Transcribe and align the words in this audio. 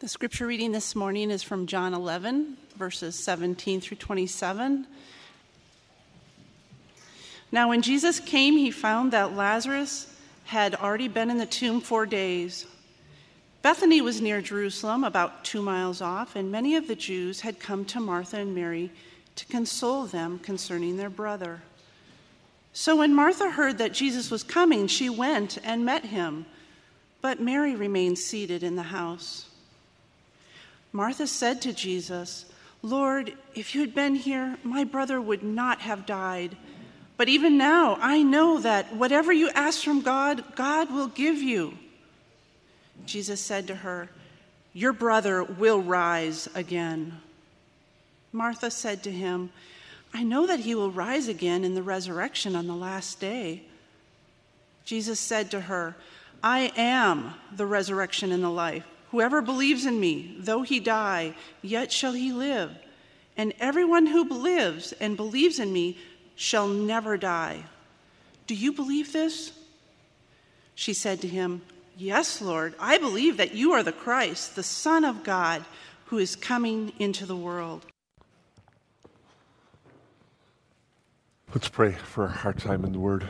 The 0.00 0.08
scripture 0.08 0.46
reading 0.46 0.72
this 0.72 0.96
morning 0.96 1.30
is 1.30 1.42
from 1.42 1.66
John 1.66 1.92
11, 1.92 2.56
verses 2.74 3.22
17 3.22 3.82
through 3.82 3.98
27. 3.98 4.86
Now, 7.52 7.68
when 7.68 7.82
Jesus 7.82 8.18
came, 8.18 8.56
he 8.56 8.70
found 8.70 9.12
that 9.12 9.36
Lazarus 9.36 10.06
had 10.44 10.74
already 10.74 11.08
been 11.08 11.28
in 11.28 11.36
the 11.36 11.44
tomb 11.44 11.82
four 11.82 12.06
days. 12.06 12.64
Bethany 13.60 14.00
was 14.00 14.22
near 14.22 14.40
Jerusalem, 14.40 15.04
about 15.04 15.44
two 15.44 15.60
miles 15.60 16.00
off, 16.00 16.34
and 16.34 16.50
many 16.50 16.76
of 16.76 16.88
the 16.88 16.96
Jews 16.96 17.42
had 17.42 17.60
come 17.60 17.84
to 17.84 18.00
Martha 18.00 18.38
and 18.38 18.54
Mary 18.54 18.90
to 19.36 19.44
console 19.48 20.06
them 20.06 20.38
concerning 20.38 20.96
their 20.96 21.10
brother. 21.10 21.60
So 22.72 22.96
when 22.96 23.14
Martha 23.14 23.50
heard 23.50 23.76
that 23.76 23.92
Jesus 23.92 24.30
was 24.30 24.44
coming, 24.44 24.86
she 24.86 25.10
went 25.10 25.58
and 25.62 25.84
met 25.84 26.06
him, 26.06 26.46
but 27.20 27.38
Mary 27.38 27.74
remained 27.74 28.18
seated 28.18 28.62
in 28.62 28.76
the 28.76 28.84
house. 28.84 29.49
Martha 30.92 31.26
said 31.26 31.62
to 31.62 31.72
Jesus, 31.72 32.46
Lord, 32.82 33.34
if 33.54 33.74
you 33.74 33.80
had 33.80 33.94
been 33.94 34.14
here, 34.14 34.56
my 34.62 34.84
brother 34.84 35.20
would 35.20 35.42
not 35.42 35.80
have 35.80 36.06
died. 36.06 36.56
But 37.16 37.28
even 37.28 37.58
now, 37.58 37.98
I 38.00 38.22
know 38.22 38.60
that 38.60 38.94
whatever 38.96 39.32
you 39.32 39.50
ask 39.50 39.82
from 39.84 40.00
God, 40.00 40.42
God 40.56 40.92
will 40.92 41.08
give 41.08 41.36
you. 41.36 41.76
Jesus 43.04 43.40
said 43.40 43.66
to 43.66 43.74
her, 43.74 44.08
Your 44.72 44.92
brother 44.92 45.44
will 45.44 45.80
rise 45.80 46.48
again. 46.54 47.20
Martha 48.32 48.70
said 48.70 49.02
to 49.02 49.10
him, 49.10 49.50
I 50.14 50.22
know 50.22 50.46
that 50.46 50.60
he 50.60 50.74
will 50.74 50.90
rise 50.90 51.28
again 51.28 51.64
in 51.64 51.74
the 51.74 51.82
resurrection 51.82 52.56
on 52.56 52.66
the 52.66 52.74
last 52.74 53.20
day. 53.20 53.64
Jesus 54.84 55.20
said 55.20 55.50
to 55.50 55.60
her, 55.60 55.96
I 56.42 56.72
am 56.76 57.34
the 57.54 57.66
resurrection 57.66 58.32
and 58.32 58.42
the 58.42 58.50
life. 58.50 58.86
Whoever 59.10 59.42
believes 59.42 59.86
in 59.86 59.98
me, 59.98 60.36
though 60.38 60.62
he 60.62 60.78
die, 60.78 61.34
yet 61.62 61.90
shall 61.90 62.12
he 62.12 62.32
live. 62.32 62.70
And 63.36 63.52
everyone 63.58 64.06
who 64.06 64.28
lives 64.28 64.92
and 64.92 65.16
believes 65.16 65.58
in 65.58 65.72
me 65.72 65.98
shall 66.36 66.68
never 66.68 67.16
die. 67.16 67.64
Do 68.46 68.54
you 68.54 68.72
believe 68.72 69.12
this? 69.12 69.52
She 70.74 70.94
said 70.94 71.20
to 71.22 71.28
him, 71.28 71.62
Yes, 71.96 72.40
Lord, 72.40 72.74
I 72.78 72.98
believe 72.98 73.36
that 73.36 73.54
you 73.54 73.72
are 73.72 73.82
the 73.82 73.92
Christ, 73.92 74.56
the 74.56 74.62
Son 74.62 75.04
of 75.04 75.24
God, 75.24 75.64
who 76.06 76.18
is 76.18 76.34
coming 76.34 76.92
into 76.98 77.26
the 77.26 77.36
world. 77.36 77.84
Let's 81.52 81.68
pray 81.68 81.92
for 81.92 82.32
our 82.44 82.52
time 82.52 82.84
in 82.84 82.92
the 82.92 83.00
Word. 83.00 83.28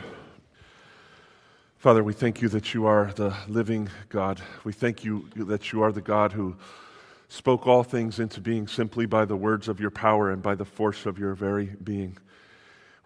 Father, 1.81 2.03
we 2.03 2.13
thank 2.13 2.43
you 2.43 2.49
that 2.49 2.75
you 2.75 2.85
are 2.85 3.11
the 3.15 3.35
living 3.47 3.89
God. 4.09 4.39
We 4.63 4.71
thank 4.71 5.03
you 5.03 5.27
that 5.35 5.71
you 5.71 5.81
are 5.81 5.91
the 5.91 5.99
God 5.99 6.31
who 6.31 6.55
spoke 7.27 7.65
all 7.65 7.81
things 7.81 8.19
into 8.19 8.39
being 8.39 8.67
simply 8.67 9.07
by 9.07 9.25
the 9.25 9.35
words 9.35 9.67
of 9.67 9.79
your 9.79 9.89
power 9.89 10.29
and 10.29 10.43
by 10.43 10.53
the 10.53 10.63
force 10.63 11.07
of 11.07 11.17
your 11.17 11.33
very 11.33 11.75
being. 11.83 12.19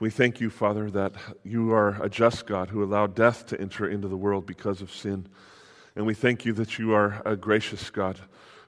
We 0.02 0.10
thank 0.10 0.42
you, 0.42 0.50
Father, 0.50 0.92
that 0.92 1.14
you 1.46 1.72
are 1.72 2.04
a 2.04 2.10
just 2.10 2.48
God 2.48 2.68
who 2.68 2.84
allowed 2.84 3.16
death 3.16 3.46
to 3.48 3.62
enter 3.62 3.88
into 3.88 4.10
the 4.10 4.18
world 4.18 4.46
because 4.46 4.82
of 4.82 4.92
sin. 4.92 5.30
And 5.96 6.06
we 6.06 6.14
thank 6.14 6.44
you 6.44 6.52
that 6.52 6.78
you 6.78 6.94
are 6.94 7.22
a 7.26 7.38
gracious 7.38 7.90
God 7.90 8.20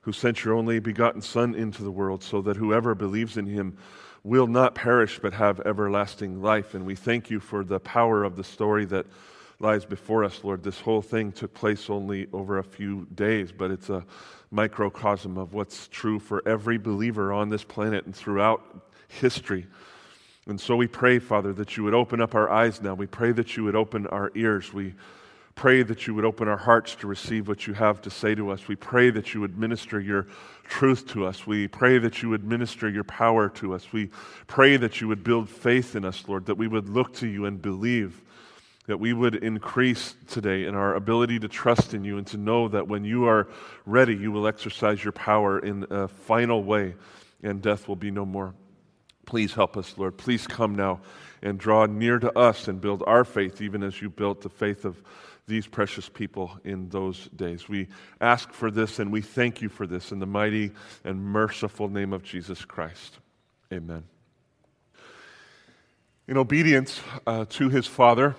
who 0.03 0.13
sent 0.13 0.45
your 0.45 0.53
only 0.53 0.79
begotten 0.79 1.21
Son 1.21 1.53
into 1.53 1.83
the 1.83 1.91
world 1.91 2.23
so 2.23 2.41
that 2.43 2.55
whoever 2.55 2.95
believes 2.95 3.35
in 3.35 3.47
him 3.47 3.77
will 4.23 4.47
not 4.47 4.73
perish 4.73 5.19
but 5.19 5.33
have 5.33 5.59
everlasting 5.65 6.41
life. 6.41 6.75
And 6.75 6.85
we 6.85 6.95
thank 6.95 7.29
you 7.29 7.41
for 7.41 7.65
the 7.65 7.81
power 7.81 8.23
of 8.23 8.37
the 8.37 8.45
story 8.45 8.85
that 8.85 9.05
lies 9.59 9.85
before 9.85 10.23
us, 10.23 10.43
Lord. 10.43 10.63
This 10.63 10.79
whole 10.79 11.01
thing 11.01 11.31
took 11.31 11.53
place 11.53 11.89
only 11.89 12.27
over 12.31 12.59
a 12.59 12.63
few 12.63 13.07
days, 13.15 13.51
but 13.51 13.71
it's 13.71 13.89
a 13.89 14.05
microcosm 14.51 15.37
of 15.37 15.53
what's 15.53 15.87
true 15.87 16.19
for 16.19 16.47
every 16.47 16.77
believer 16.77 17.33
on 17.33 17.49
this 17.49 17.63
planet 17.63 18.05
and 18.05 18.15
throughout 18.15 18.61
history. 19.07 19.65
And 20.47 20.61
so 20.61 20.75
we 20.75 20.87
pray, 20.87 21.19
Father, 21.19 21.53
that 21.53 21.75
you 21.75 21.83
would 21.83 21.93
open 21.95 22.21
up 22.21 22.35
our 22.35 22.49
eyes 22.49 22.81
now. 22.81 22.93
We 22.93 23.07
pray 23.07 23.31
that 23.33 23.57
you 23.57 23.63
would 23.63 23.75
open 23.75 24.07
our 24.07 24.31
ears. 24.35 24.73
We 24.73 24.93
pray 25.55 25.81
that 25.81 26.05
you 26.05 26.13
would 26.13 26.23
open 26.23 26.47
our 26.47 26.57
hearts 26.57 26.95
to 26.95 27.07
receive 27.07 27.47
what 27.47 27.65
you 27.65 27.73
have 27.73 27.99
to 28.03 28.11
say 28.11 28.35
to 28.35 28.51
us. 28.51 28.67
We 28.67 28.75
pray 28.75 29.09
that 29.09 29.33
you 29.33 29.41
would 29.41 29.57
minister 29.57 29.99
your 29.99 30.27
truth 30.63 31.07
to 31.07 31.25
us. 31.25 31.47
We 31.47 31.67
pray 31.67 31.97
that 31.97 32.21
you 32.21 32.29
would 32.29 32.43
minister 32.43 32.87
your 32.87 33.03
power 33.03 33.49
to 33.49 33.73
us. 33.73 33.91
We 33.91 34.11
pray 34.45 34.77
that 34.77 35.01
you 35.01 35.07
would 35.07 35.23
build 35.23 35.49
faith 35.49 35.95
in 35.95 36.05
us, 36.05 36.23
Lord, 36.27 36.45
that 36.45 36.55
we 36.55 36.67
would 36.67 36.87
look 36.87 37.13
to 37.15 37.27
you 37.27 37.45
and 37.45 37.59
believe 37.59 38.21
that 38.87 38.99
we 38.99 39.13
would 39.13 39.35
increase 39.35 40.15
today 40.27 40.65
in 40.65 40.73
our 40.73 40.95
ability 40.95 41.39
to 41.39 41.47
trust 41.47 41.93
in 41.93 42.03
you 42.03 42.17
and 42.17 42.25
to 42.27 42.37
know 42.37 42.67
that 42.69 42.87
when 42.87 43.03
you 43.03 43.25
are 43.25 43.47
ready, 43.85 44.15
you 44.15 44.31
will 44.31 44.47
exercise 44.47 45.03
your 45.03 45.11
power 45.11 45.59
in 45.59 45.85
a 45.89 46.07
final 46.07 46.63
way 46.63 46.95
and 47.43 47.61
death 47.61 47.87
will 47.87 47.97
be 47.97 48.11
no 48.11 48.25
more. 48.25 48.55
Please 49.25 49.53
help 49.53 49.75
us, 49.75 49.93
Lord. 49.97 50.17
Please 50.17 50.47
come 50.47 50.73
now 50.73 51.01
and 51.41 51.59
draw 51.59 51.85
near 51.85 52.17
to 52.17 52.35
us 52.37 52.67
and 52.69 52.79
build 52.79 53.03
our 53.05 53.25
faith, 53.25 53.61
even 53.61 53.83
as 53.83 54.01
you 54.01 54.09
built 54.09 54.41
the 54.41 54.49
faith 54.49 54.85
of 54.85 55.01
these 55.47 55.67
precious 55.67 56.09
people 56.09 56.57
in 56.63 56.89
those 56.89 57.27
days. 57.35 57.69
We 57.69 57.87
ask 58.19 58.51
for 58.51 58.71
this 58.71 58.99
and 58.99 59.11
we 59.11 59.21
thank 59.21 59.61
you 59.61 59.69
for 59.69 59.85
this 59.85 60.11
in 60.11 60.19
the 60.19 60.25
mighty 60.25 60.71
and 61.03 61.21
merciful 61.21 61.89
name 61.89 62.13
of 62.13 62.23
Jesus 62.23 62.65
Christ. 62.65 63.19
Amen. 63.71 64.03
In 66.27 66.37
obedience 66.37 66.99
uh, 67.25 67.45
to 67.49 67.69
his 67.69 67.87
Father, 67.87 68.35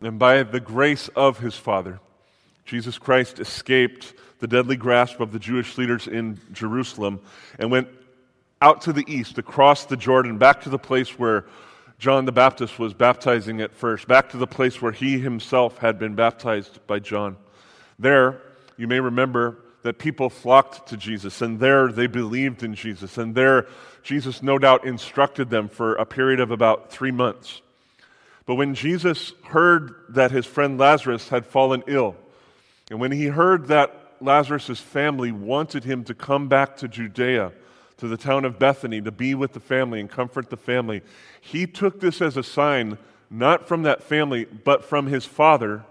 and 0.00 0.18
by 0.18 0.42
the 0.42 0.60
grace 0.60 1.08
of 1.14 1.38
his 1.38 1.56
Father, 1.56 2.00
Jesus 2.64 2.98
Christ 2.98 3.38
escaped 3.38 4.14
the 4.38 4.46
deadly 4.46 4.76
grasp 4.76 5.20
of 5.20 5.32
the 5.32 5.38
Jewish 5.38 5.76
leaders 5.76 6.06
in 6.06 6.40
Jerusalem 6.52 7.20
and 7.58 7.70
went 7.70 7.88
out 8.62 8.82
to 8.82 8.92
the 8.92 9.04
east, 9.06 9.38
across 9.38 9.86
the 9.86 9.96
Jordan, 9.96 10.38
back 10.38 10.62
to 10.62 10.68
the 10.68 10.78
place 10.78 11.18
where 11.18 11.46
John 11.98 12.24
the 12.24 12.32
Baptist 12.32 12.78
was 12.78 12.94
baptizing 12.94 13.60
at 13.60 13.74
first, 13.74 14.08
back 14.08 14.30
to 14.30 14.36
the 14.36 14.46
place 14.46 14.80
where 14.80 14.92
he 14.92 15.18
himself 15.18 15.78
had 15.78 15.98
been 15.98 16.14
baptized 16.14 16.86
by 16.86 16.98
John. 16.98 17.36
There, 17.98 18.40
you 18.76 18.86
may 18.86 19.00
remember 19.00 19.58
that 19.82 19.98
people 19.98 20.30
flocked 20.30 20.88
to 20.88 20.96
Jesus, 20.96 21.42
and 21.42 21.58
there 21.58 21.92
they 21.92 22.06
believed 22.06 22.62
in 22.62 22.74
Jesus, 22.74 23.18
and 23.18 23.34
there 23.34 23.66
Jesus 24.02 24.42
no 24.42 24.58
doubt 24.58 24.86
instructed 24.86 25.50
them 25.50 25.68
for 25.68 25.94
a 25.94 26.06
period 26.06 26.40
of 26.40 26.50
about 26.50 26.90
three 26.90 27.10
months. 27.10 27.60
But 28.50 28.56
when 28.56 28.74
Jesus 28.74 29.32
heard 29.44 29.94
that 30.08 30.32
his 30.32 30.44
friend 30.44 30.76
Lazarus 30.76 31.28
had 31.28 31.46
fallen 31.46 31.84
ill, 31.86 32.16
and 32.90 32.98
when 32.98 33.12
he 33.12 33.26
heard 33.26 33.68
that 33.68 34.16
Lazarus' 34.20 34.80
family 34.80 35.30
wanted 35.30 35.84
him 35.84 36.02
to 36.02 36.14
come 36.14 36.48
back 36.48 36.76
to 36.78 36.88
Judea, 36.88 37.52
to 37.98 38.08
the 38.08 38.16
town 38.16 38.44
of 38.44 38.58
Bethany, 38.58 39.00
to 39.02 39.12
be 39.12 39.36
with 39.36 39.52
the 39.52 39.60
family 39.60 40.00
and 40.00 40.10
comfort 40.10 40.50
the 40.50 40.56
family, 40.56 41.02
he 41.40 41.64
took 41.64 42.00
this 42.00 42.20
as 42.20 42.36
a 42.36 42.42
sign, 42.42 42.98
not 43.30 43.68
from 43.68 43.84
that 43.84 44.02
family, 44.02 44.46
but 44.46 44.84
from 44.84 45.06
his 45.06 45.24
father, 45.24 45.84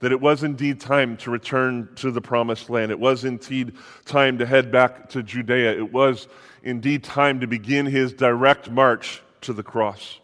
that 0.00 0.10
it 0.10 0.20
was 0.20 0.42
indeed 0.42 0.80
time 0.80 1.16
to 1.18 1.30
return 1.30 1.90
to 1.94 2.10
the 2.10 2.20
promised 2.20 2.68
land. 2.68 2.90
It 2.90 2.98
was 2.98 3.24
indeed 3.24 3.74
time 4.04 4.38
to 4.38 4.46
head 4.46 4.72
back 4.72 5.10
to 5.10 5.22
Judea. 5.22 5.78
It 5.78 5.92
was 5.92 6.26
indeed 6.64 7.04
time 7.04 7.38
to 7.38 7.46
begin 7.46 7.86
his 7.86 8.12
direct 8.12 8.68
march 8.68 9.22
to 9.42 9.52
the 9.52 9.62
cross. 9.62 10.18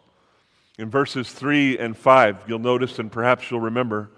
In 0.77 0.89
verses 0.89 1.31
3 1.31 1.77
and 1.79 1.97
5, 1.97 2.43
you'll 2.47 2.59
notice 2.59 2.99
and 2.99 3.11
perhaps 3.11 3.49
you'll 3.49 3.59
remember 3.59 4.09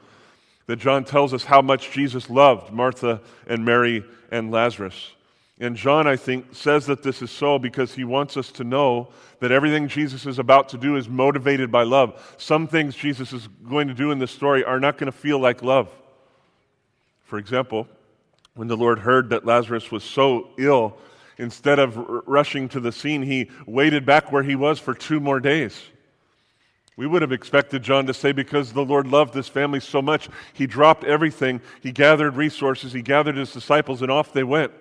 that 0.65 0.77
John 0.77 1.03
tells 1.03 1.33
us 1.33 1.45
how 1.45 1.61
much 1.61 1.91
Jesus 1.91 2.29
loved 2.29 2.71
Martha 2.71 3.21
and 3.47 3.65
Mary 3.65 4.03
and 4.29 4.51
Lazarus. 4.51 5.13
And 5.59 5.75
John, 5.75 6.07
I 6.07 6.15
think, 6.15 6.53
says 6.53 6.85
that 6.85 7.03
this 7.03 7.21
is 7.21 7.31
so 7.31 7.59
because 7.59 7.93
he 7.93 8.03
wants 8.03 8.37
us 8.37 8.51
to 8.53 8.63
know 8.63 9.09
that 9.39 9.51
everything 9.51 9.87
Jesus 9.87 10.25
is 10.25 10.39
about 10.39 10.69
to 10.69 10.77
do 10.77 10.95
is 10.95 11.09
motivated 11.09 11.71
by 11.71 11.83
love. 11.83 12.35
Some 12.37 12.67
things 12.67 12.95
Jesus 12.95 13.33
is 13.33 13.47
going 13.67 13.87
to 13.87 13.93
do 13.93 14.11
in 14.11 14.19
this 14.19 14.31
story 14.31 14.63
are 14.63 14.79
not 14.79 14.97
going 14.97 15.11
to 15.11 15.17
feel 15.17 15.39
like 15.39 15.63
love. 15.63 15.89
For 17.23 17.37
example, 17.37 17.87
when 18.55 18.67
the 18.67 18.77
Lord 18.77 18.99
heard 18.99 19.29
that 19.29 19.45
Lazarus 19.45 19.91
was 19.91 20.03
so 20.03 20.49
ill, 20.57 20.97
instead 21.37 21.79
of 21.79 21.97
r- 21.97 22.23
rushing 22.25 22.69
to 22.69 22.79
the 22.79 22.91
scene, 22.91 23.21
he 23.21 23.49
waited 23.65 24.05
back 24.05 24.31
where 24.31 24.43
he 24.43 24.55
was 24.55 24.79
for 24.79 24.93
two 24.93 25.19
more 25.19 25.39
days. 25.39 25.81
We 26.99 27.07
would 27.07 27.21
have 27.21 27.31
expected 27.31 27.81
John 27.81 28.07
to 28.07 28.13
say, 28.13 28.33
because 28.33 28.73
the 28.73 28.83
Lord 28.83 29.07
loved 29.07 29.33
this 29.33 29.47
family 29.47 29.79
so 29.79 30.01
much, 30.01 30.27
he 30.51 30.67
dropped 30.67 31.05
everything, 31.05 31.61
he 31.79 31.93
gathered 31.93 32.35
resources, 32.35 32.91
he 32.91 33.01
gathered 33.01 33.37
his 33.37 33.53
disciples, 33.53 34.01
and 34.01 34.11
off 34.11 34.33
they 34.33 34.43
went. 34.43 34.73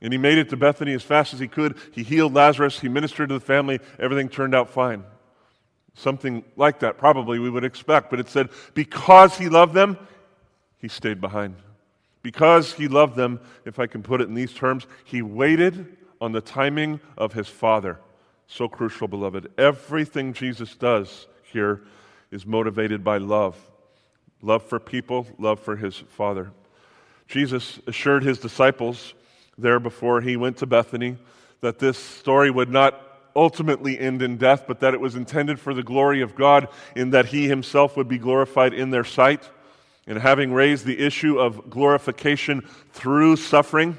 And 0.00 0.12
he 0.12 0.16
made 0.16 0.38
it 0.38 0.48
to 0.50 0.56
Bethany 0.56 0.92
as 0.92 1.02
fast 1.02 1.34
as 1.34 1.40
he 1.40 1.48
could. 1.48 1.76
He 1.90 2.04
healed 2.04 2.34
Lazarus, 2.34 2.78
he 2.78 2.88
ministered 2.88 3.30
to 3.30 3.34
the 3.34 3.44
family, 3.44 3.80
everything 3.98 4.28
turned 4.28 4.54
out 4.54 4.70
fine. 4.70 5.02
Something 5.94 6.44
like 6.54 6.78
that, 6.78 6.98
probably 6.98 7.40
we 7.40 7.50
would 7.50 7.64
expect. 7.64 8.10
But 8.10 8.20
it 8.20 8.28
said, 8.28 8.50
because 8.74 9.36
he 9.36 9.48
loved 9.48 9.74
them, 9.74 9.98
he 10.78 10.86
stayed 10.86 11.20
behind. 11.20 11.56
Because 12.22 12.74
he 12.74 12.86
loved 12.86 13.16
them, 13.16 13.40
if 13.64 13.80
I 13.80 13.88
can 13.88 14.04
put 14.04 14.20
it 14.20 14.28
in 14.28 14.34
these 14.34 14.52
terms, 14.52 14.86
he 15.02 15.20
waited 15.20 15.96
on 16.20 16.30
the 16.30 16.40
timing 16.40 17.00
of 17.18 17.32
his 17.32 17.48
Father. 17.48 17.98
So 18.46 18.68
crucial, 18.68 19.08
beloved. 19.08 19.50
Everything 19.58 20.32
Jesus 20.32 20.76
does 20.76 21.26
here 21.52 21.82
is 22.30 22.46
motivated 22.46 23.02
by 23.02 23.18
love 23.18 23.56
love 24.42 24.62
for 24.62 24.78
people, 24.78 25.26
love 25.38 25.58
for 25.58 25.76
his 25.76 25.96
Father. 25.96 26.52
Jesus 27.26 27.80
assured 27.86 28.22
his 28.22 28.38
disciples 28.38 29.14
there 29.58 29.80
before 29.80 30.20
he 30.20 30.36
went 30.36 30.58
to 30.58 30.66
Bethany, 30.66 31.16
that 31.60 31.78
this 31.78 31.98
story 31.98 32.50
would 32.50 32.68
not 32.68 33.00
ultimately 33.34 33.98
end 33.98 34.22
in 34.22 34.36
death, 34.36 34.64
but 34.66 34.80
that 34.80 34.94
it 34.94 35.00
was 35.00 35.14
intended 35.14 35.58
for 35.58 35.74
the 35.74 35.82
glory 35.82 36.20
of 36.20 36.34
God, 36.36 36.68
in 36.94 37.10
that 37.10 37.26
he 37.26 37.48
himself 37.48 37.96
would 37.96 38.08
be 38.08 38.18
glorified 38.18 38.72
in 38.72 38.90
their 38.90 39.04
sight. 39.04 39.50
And 40.06 40.18
having 40.18 40.52
raised 40.52 40.84
the 40.84 40.98
issue 40.98 41.38
of 41.38 41.68
glorification 41.68 42.62
through 42.92 43.36
suffering, 43.36 43.98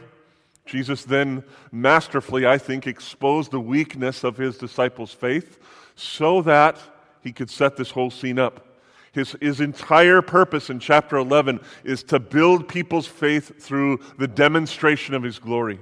Jesus 0.65 1.03
then 1.03 1.43
masterfully, 1.71 2.47
I 2.47 2.57
think, 2.57 2.87
exposed 2.87 3.51
the 3.51 3.59
weakness 3.59 4.23
of 4.23 4.37
his 4.37 4.57
disciples' 4.57 5.13
faith 5.13 5.59
so 5.95 6.41
that 6.43 6.79
he 7.21 7.31
could 7.31 7.49
set 7.49 7.77
this 7.77 7.91
whole 7.91 8.11
scene 8.11 8.39
up. 8.39 8.65
His, 9.11 9.35
his 9.41 9.61
entire 9.61 10.21
purpose 10.21 10.69
in 10.69 10.79
chapter 10.79 11.17
11 11.17 11.59
is 11.83 12.03
to 12.03 12.19
build 12.19 12.67
people's 12.67 13.07
faith 13.07 13.61
through 13.61 13.99
the 14.17 14.27
demonstration 14.27 15.15
of 15.15 15.23
his 15.23 15.39
glory. 15.39 15.79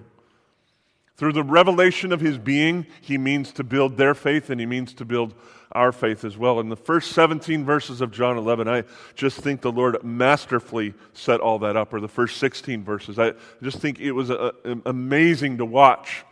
Through 1.17 1.33
the 1.33 1.43
revelation 1.43 2.11
of 2.11 2.19
his 2.19 2.37
being, 2.37 2.85
he 3.01 3.17
means 3.17 3.51
to 3.53 3.63
build 3.63 3.97
their 3.97 4.13
faith 4.13 4.49
and 4.49 4.59
he 4.59 4.65
means 4.65 4.93
to 4.95 5.05
build 5.05 5.33
our 5.71 5.91
faith 5.91 6.23
as 6.23 6.37
well. 6.37 6.59
In 6.59 6.69
the 6.69 6.75
first 6.75 7.11
17 7.11 7.65
verses 7.65 8.01
of 8.01 8.11
John 8.11 8.37
11, 8.37 8.67
I 8.67 8.83
just 9.15 9.37
think 9.37 9.61
the 9.61 9.71
Lord 9.71 10.01
masterfully 10.03 10.93
set 11.13 11.39
all 11.39 11.59
that 11.59 11.75
up, 11.75 11.93
or 11.93 11.99
the 11.99 12.07
first 12.07 12.37
16 12.37 12.83
verses. 12.83 13.19
I 13.19 13.33
just 13.61 13.79
think 13.79 13.99
it 13.99 14.11
was 14.11 14.31
uh, 14.31 14.51
a, 14.63 14.71
a, 14.71 14.77
amazing 14.85 15.57
to 15.57 15.65
watch 15.65 16.23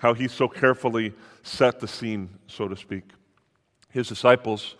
how 0.00 0.14
he 0.14 0.28
so 0.28 0.48
carefully 0.48 1.12
set 1.42 1.78
the 1.78 1.88
scene, 1.88 2.28
so 2.46 2.68
to 2.68 2.76
speak. 2.76 3.04
His 3.90 4.08
disciples 4.08 4.76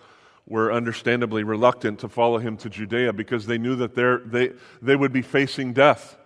were 0.47 0.73
understandably 0.73 1.45
reluctant 1.45 2.01
to 2.01 2.09
follow 2.09 2.39
him 2.39 2.57
to 2.59 2.69
Judea 2.69 3.13
because 3.13 3.47
they 3.47 3.59
knew 3.59 3.77
that 3.77 3.95
they, 3.95 4.51
they 4.83 4.97
would 4.97 5.13
be 5.13 5.23
facing 5.23 5.73
death. 5.73 6.17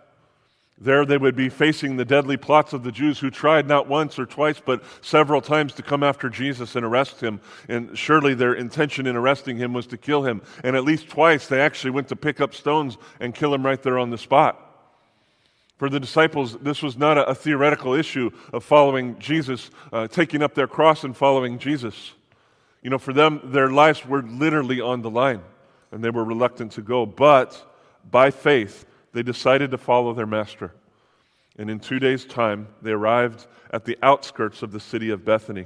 There 0.76 1.06
they 1.06 1.18
would 1.18 1.36
be 1.36 1.50
facing 1.50 1.96
the 1.96 2.04
deadly 2.04 2.36
plots 2.36 2.72
of 2.72 2.82
the 2.82 2.90
Jews 2.90 3.20
who 3.20 3.30
tried 3.30 3.68
not 3.68 3.86
once 3.86 4.18
or 4.18 4.26
twice, 4.26 4.60
but 4.64 4.82
several 5.02 5.40
times 5.40 5.72
to 5.74 5.82
come 5.82 6.02
after 6.02 6.28
Jesus 6.28 6.74
and 6.74 6.84
arrest 6.84 7.20
him. 7.20 7.40
And 7.68 7.96
surely 7.96 8.34
their 8.34 8.54
intention 8.54 9.06
in 9.06 9.14
arresting 9.14 9.56
him 9.56 9.72
was 9.72 9.86
to 9.88 9.96
kill 9.96 10.24
him. 10.24 10.42
And 10.64 10.74
at 10.74 10.84
least 10.84 11.08
twice 11.08 11.46
they 11.46 11.60
actually 11.60 11.92
went 11.92 12.08
to 12.08 12.16
pick 12.16 12.40
up 12.40 12.54
stones 12.54 12.98
and 13.20 13.34
kill 13.34 13.54
him 13.54 13.64
right 13.64 13.80
there 13.82 13.98
on 13.98 14.10
the 14.10 14.18
spot. 14.18 14.60
For 15.76 15.88
the 15.88 16.00
disciples, 16.00 16.56
this 16.58 16.82
was 16.82 16.96
not 16.96 17.18
a, 17.18 17.26
a 17.28 17.34
theoretical 17.34 17.94
issue 17.94 18.30
of 18.52 18.64
following 18.64 19.18
Jesus, 19.18 19.70
uh, 19.92 20.08
taking 20.08 20.42
up 20.42 20.54
their 20.54 20.68
cross 20.68 21.04
and 21.04 21.16
following 21.16 21.58
Jesus. 21.58 22.12
You 22.84 22.90
know, 22.90 22.98
for 22.98 23.14
them, 23.14 23.40
their 23.44 23.70
lives 23.70 24.04
were 24.04 24.22
literally 24.22 24.80
on 24.80 25.00
the 25.00 25.10
line, 25.10 25.40
and 25.90 26.04
they 26.04 26.10
were 26.10 26.22
reluctant 26.22 26.72
to 26.72 26.82
go. 26.82 27.06
But 27.06 27.60
by 28.10 28.30
faith, 28.30 28.84
they 29.12 29.22
decided 29.22 29.70
to 29.70 29.78
follow 29.78 30.12
their 30.12 30.26
master. 30.26 30.70
And 31.56 31.70
in 31.70 31.80
two 31.80 31.98
days' 31.98 32.26
time, 32.26 32.68
they 32.82 32.90
arrived 32.92 33.46
at 33.70 33.86
the 33.86 33.96
outskirts 34.02 34.62
of 34.62 34.70
the 34.70 34.80
city 34.80 35.08
of 35.08 35.24
Bethany. 35.24 35.64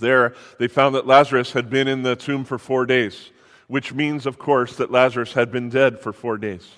There, 0.00 0.34
they 0.58 0.66
found 0.66 0.96
that 0.96 1.06
Lazarus 1.06 1.52
had 1.52 1.70
been 1.70 1.86
in 1.86 2.02
the 2.02 2.16
tomb 2.16 2.44
for 2.44 2.58
four 2.58 2.84
days, 2.84 3.30
which 3.68 3.92
means, 3.92 4.26
of 4.26 4.38
course, 4.38 4.74
that 4.76 4.90
Lazarus 4.90 5.34
had 5.34 5.52
been 5.52 5.68
dead 5.68 6.00
for 6.00 6.12
four 6.12 6.36
days. 6.36 6.68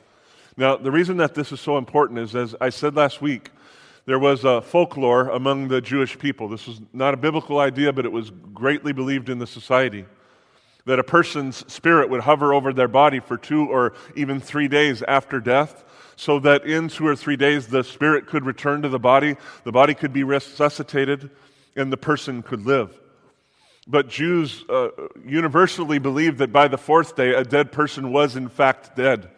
Now, 0.56 0.76
the 0.76 0.90
reason 0.90 1.16
that 1.16 1.34
this 1.34 1.50
is 1.50 1.60
so 1.60 1.78
important 1.78 2.18
is, 2.18 2.36
as 2.36 2.54
I 2.60 2.68
said 2.68 2.94
last 2.94 3.22
week, 3.22 3.50
there 4.04 4.18
was 4.18 4.44
a 4.44 4.60
folklore 4.60 5.28
among 5.28 5.68
the 5.68 5.80
Jewish 5.80 6.18
people. 6.18 6.48
This 6.48 6.66
was 6.66 6.80
not 6.92 7.14
a 7.14 7.16
biblical 7.16 7.58
idea, 7.58 7.92
but 7.92 8.04
it 8.04 8.12
was 8.12 8.30
greatly 8.52 8.92
believed 8.92 9.28
in 9.28 9.38
the 9.38 9.46
society 9.46 10.04
that 10.84 10.98
a 10.98 11.04
person's 11.04 11.64
spirit 11.72 12.10
would 12.10 12.22
hover 12.22 12.52
over 12.52 12.72
their 12.72 12.88
body 12.88 13.20
for 13.20 13.36
two 13.36 13.68
or 13.68 13.94
even 14.16 14.40
three 14.40 14.66
days 14.66 15.02
after 15.06 15.38
death 15.38 15.84
so 16.16 16.38
that 16.40 16.64
in 16.64 16.88
two 16.88 17.06
or 17.06 17.16
three 17.16 17.36
days 17.36 17.68
the 17.68 17.82
spirit 17.82 18.26
could 18.26 18.44
return 18.44 18.82
to 18.82 18.88
the 18.88 18.98
body, 18.98 19.36
the 19.64 19.72
body 19.72 19.94
could 19.94 20.12
be 20.12 20.24
resuscitated, 20.24 21.30
and 21.76 21.92
the 21.92 21.96
person 21.96 22.42
could 22.42 22.66
live. 22.66 22.98
But 23.86 24.08
Jews 24.08 24.64
uh, 24.68 24.90
universally 25.26 25.98
believed 25.98 26.38
that 26.38 26.52
by 26.52 26.68
the 26.68 26.78
fourth 26.78 27.16
day, 27.16 27.34
a 27.34 27.42
dead 27.42 27.72
person 27.72 28.12
was 28.12 28.36
in 28.36 28.48
fact 28.48 28.94
dead. 28.94 29.30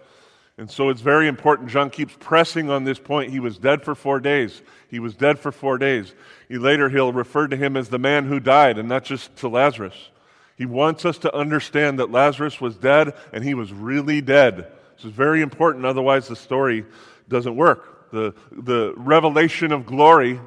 And 0.56 0.70
so 0.70 0.88
it's 0.88 1.00
very 1.00 1.26
important. 1.26 1.70
John 1.70 1.90
keeps 1.90 2.14
pressing 2.20 2.70
on 2.70 2.84
this 2.84 2.98
point. 2.98 3.32
He 3.32 3.40
was 3.40 3.58
dead 3.58 3.82
for 3.82 3.94
four 3.94 4.20
days. 4.20 4.62
He 4.88 5.00
was 5.00 5.16
dead 5.16 5.38
for 5.38 5.50
four 5.50 5.78
days. 5.78 6.14
He, 6.48 6.58
later, 6.58 6.88
he'll 6.88 7.12
refer 7.12 7.48
to 7.48 7.56
him 7.56 7.76
as 7.76 7.88
the 7.88 7.98
man 7.98 8.26
who 8.26 8.38
died, 8.38 8.78
and 8.78 8.88
not 8.88 9.04
just 9.04 9.34
to 9.36 9.48
Lazarus. 9.48 10.10
He 10.56 10.66
wants 10.66 11.04
us 11.04 11.18
to 11.18 11.34
understand 11.34 11.98
that 11.98 12.12
Lazarus 12.12 12.60
was 12.60 12.76
dead, 12.76 13.14
and 13.32 13.42
he 13.42 13.54
was 13.54 13.72
really 13.72 14.20
dead. 14.20 14.70
This 14.94 15.06
is 15.06 15.10
very 15.10 15.42
important, 15.42 15.84
otherwise, 15.84 16.28
the 16.28 16.36
story 16.36 16.84
doesn't 17.28 17.56
work. 17.56 18.10
The, 18.12 18.32
the 18.52 18.94
revelation 18.96 19.72
of 19.72 19.86
glory 19.86 20.38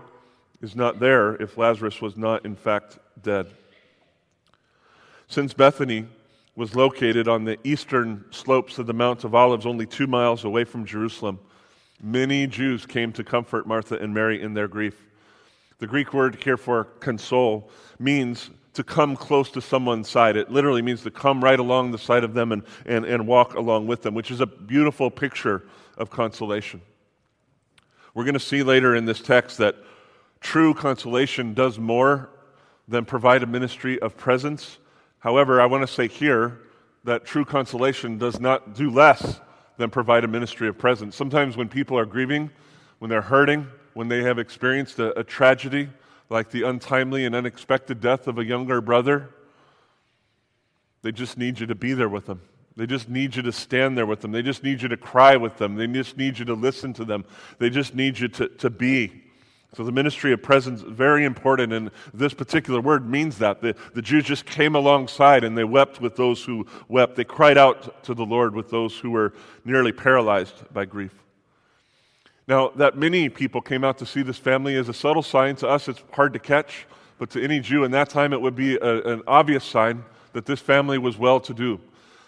is 0.61 0.73
not 0.73 1.01
there 1.01 1.35
if 1.35 1.57
Lazarus 1.57 2.01
was 2.01 2.15
not, 2.15 2.45
in 2.45 2.55
fact, 2.55 2.97
dead. 3.21 3.47
Since 5.27 5.53
Bethany 5.53 6.07
was 6.57 6.75
located 6.75 7.27
on 7.27 7.45
the 7.45 7.59
eastern 7.63 8.25
slopes 8.31 8.79
of 8.79 8.87
the 8.87 8.93
Mount 8.93 9.23
of 9.23 9.35
Olives, 9.35 9.67
only 9.67 9.85
two 9.85 10.07
miles 10.07 10.43
away 10.43 10.63
from 10.63 10.85
Jerusalem, 10.85 11.39
many 12.01 12.47
Jews 12.47 12.83
came 12.83 13.13
to 13.13 13.23
comfort 13.23 13.67
Martha 13.67 13.95
and 13.99 14.11
Mary 14.11 14.41
in 14.41 14.55
their 14.55 14.67
grief. 14.67 15.05
The 15.77 15.85
Greek 15.85 16.15
word 16.15 16.41
here 16.43 16.57
for 16.57 16.85
console 16.99 17.69
means 17.99 18.49
to 18.73 18.83
come 18.83 19.15
close 19.15 19.51
to 19.51 19.61
someone's 19.61 20.09
side. 20.09 20.35
It 20.35 20.49
literally 20.49 20.81
means 20.81 21.03
to 21.03 21.11
come 21.11 21.43
right 21.43 21.59
along 21.59 21.91
the 21.91 21.99
side 21.99 22.23
of 22.23 22.33
them 22.33 22.51
and, 22.51 22.63
and, 22.87 23.05
and 23.05 23.27
walk 23.27 23.53
along 23.53 23.85
with 23.85 24.01
them, 24.01 24.15
which 24.15 24.31
is 24.31 24.41
a 24.41 24.47
beautiful 24.47 25.11
picture 25.11 25.63
of 25.95 26.09
consolation. 26.09 26.81
We're 28.15 28.23
going 28.23 28.33
to 28.33 28.39
see 28.39 28.63
later 28.63 28.95
in 28.95 29.05
this 29.05 29.21
text 29.21 29.59
that 29.59 29.75
true 30.41 30.73
consolation 30.73 31.53
does 31.53 31.77
more 31.77 32.31
than 32.87 33.05
provide 33.05 33.43
a 33.43 33.47
ministry 33.47 33.99
of 33.99 34.17
presence. 34.17 34.79
However, 35.27 35.59
I 35.59 35.65
want 35.65 35.85
to 35.85 35.93
say 35.93 36.07
here 36.07 36.57
that 37.03 37.25
true 37.25 37.43
consolation 37.43 38.17
does 38.17 38.39
not 38.39 38.75
do 38.75 38.89
less 38.89 39.41
than 39.75 39.89
provide 39.89 40.23
a 40.23 40.27
ministry 40.29 40.69
of 40.69 40.77
presence. 40.77 41.17
Sometimes 41.17 41.57
when 41.57 41.67
people 41.67 41.99
are 41.99 42.05
grieving, 42.05 42.49
when 42.99 43.09
they're 43.09 43.19
hurting, 43.19 43.67
when 43.93 44.07
they 44.07 44.23
have 44.23 44.39
experienced 44.39 44.99
a, 44.99 45.19
a 45.19 45.25
tragedy, 45.25 45.89
like 46.29 46.49
the 46.49 46.63
untimely 46.63 47.25
and 47.25 47.35
unexpected 47.35 47.99
death 47.99 48.29
of 48.29 48.37
a 48.37 48.45
younger 48.45 48.79
brother, 48.79 49.29
they 51.01 51.11
just 51.11 51.37
need 51.37 51.59
you 51.59 51.65
to 51.65 51.75
be 51.75 51.91
there 51.91 52.07
with 52.07 52.25
them. 52.25 52.39
They 52.77 52.85
just 52.85 53.09
need 53.09 53.35
you 53.35 53.41
to 53.41 53.51
stand 53.51 53.97
there 53.97 54.05
with 54.05 54.21
them. 54.21 54.31
They 54.31 54.43
just 54.43 54.63
need 54.63 54.81
you 54.81 54.87
to 54.87 54.95
cry 54.95 55.35
with 55.35 55.57
them. 55.57 55.75
They 55.75 55.87
just 55.87 56.15
need 56.15 56.39
you 56.39 56.45
to 56.45 56.53
listen 56.53 56.93
to 56.93 57.03
them. 57.03 57.25
They 57.59 57.69
just 57.69 57.93
need 57.93 58.17
you 58.17 58.29
to, 58.29 58.47
to 58.47 58.69
be. 58.69 59.25
So 59.75 59.83
the 59.83 59.91
ministry 59.91 60.31
of 60.31 60.41
presence 60.41 60.81
is 60.81 60.89
very 60.89 61.25
important, 61.25 61.73
and 61.73 61.91
this 62.13 62.33
particular 62.33 62.79
word 62.79 63.07
means 63.07 63.37
that. 63.39 63.61
The, 63.61 63.75
the 63.93 64.01
Jews 64.01 64.23
just 64.23 64.45
came 64.45 64.75
alongside 64.75 65.43
and 65.43 65.57
they 65.57 65.65
wept 65.65 66.01
with 66.01 66.15
those 66.15 66.43
who 66.43 66.65
wept. 66.87 67.15
They 67.15 67.25
cried 67.25 67.57
out 67.57 68.03
to 68.05 68.13
the 68.13 68.25
Lord 68.25 68.55
with 68.55 68.69
those 68.69 68.97
who 68.97 69.11
were 69.11 69.33
nearly 69.65 69.91
paralyzed 69.91 70.55
by 70.73 70.85
grief. 70.85 71.13
Now, 72.47 72.69
that 72.77 72.97
many 72.97 73.27
people 73.27 73.59
came 73.59 73.83
out 73.83 73.97
to 73.97 74.05
see 74.05 74.21
this 74.21 74.37
family 74.37 74.75
is 74.75 74.87
a 74.87 74.93
subtle 74.93 75.21
sign. 75.21 75.57
To 75.57 75.67
us, 75.67 75.89
it's 75.89 76.01
hard 76.13 76.31
to 76.33 76.39
catch, 76.39 76.87
but 77.19 77.29
to 77.31 77.43
any 77.43 77.59
Jew 77.59 77.83
in 77.83 77.91
that 77.91 78.09
time, 78.09 78.31
it 78.31 78.39
would 78.39 78.55
be 78.55 78.77
a, 78.77 79.03
an 79.03 79.21
obvious 79.27 79.65
sign 79.65 80.05
that 80.31 80.45
this 80.45 80.61
family 80.61 80.97
was 80.97 81.17
well 81.17 81.41
to 81.41 81.53
do. 81.53 81.79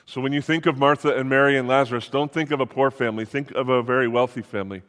So 0.06 0.20
when 0.20 0.34
you 0.34 0.42
think 0.42 0.66
of 0.66 0.78
Martha 0.78 1.16
and 1.16 1.30
Mary 1.30 1.58
and 1.58 1.68
Lazarus, 1.68 2.10
don't 2.10 2.34
think 2.34 2.52
of 2.52 2.60
a 2.60 2.66
poor 2.66 2.92
family, 2.92 3.24
think 3.24 3.52
of 3.52 3.70
a 3.70 3.82
very 3.82 4.08
wealthy 4.08 4.42
family. 4.42 4.82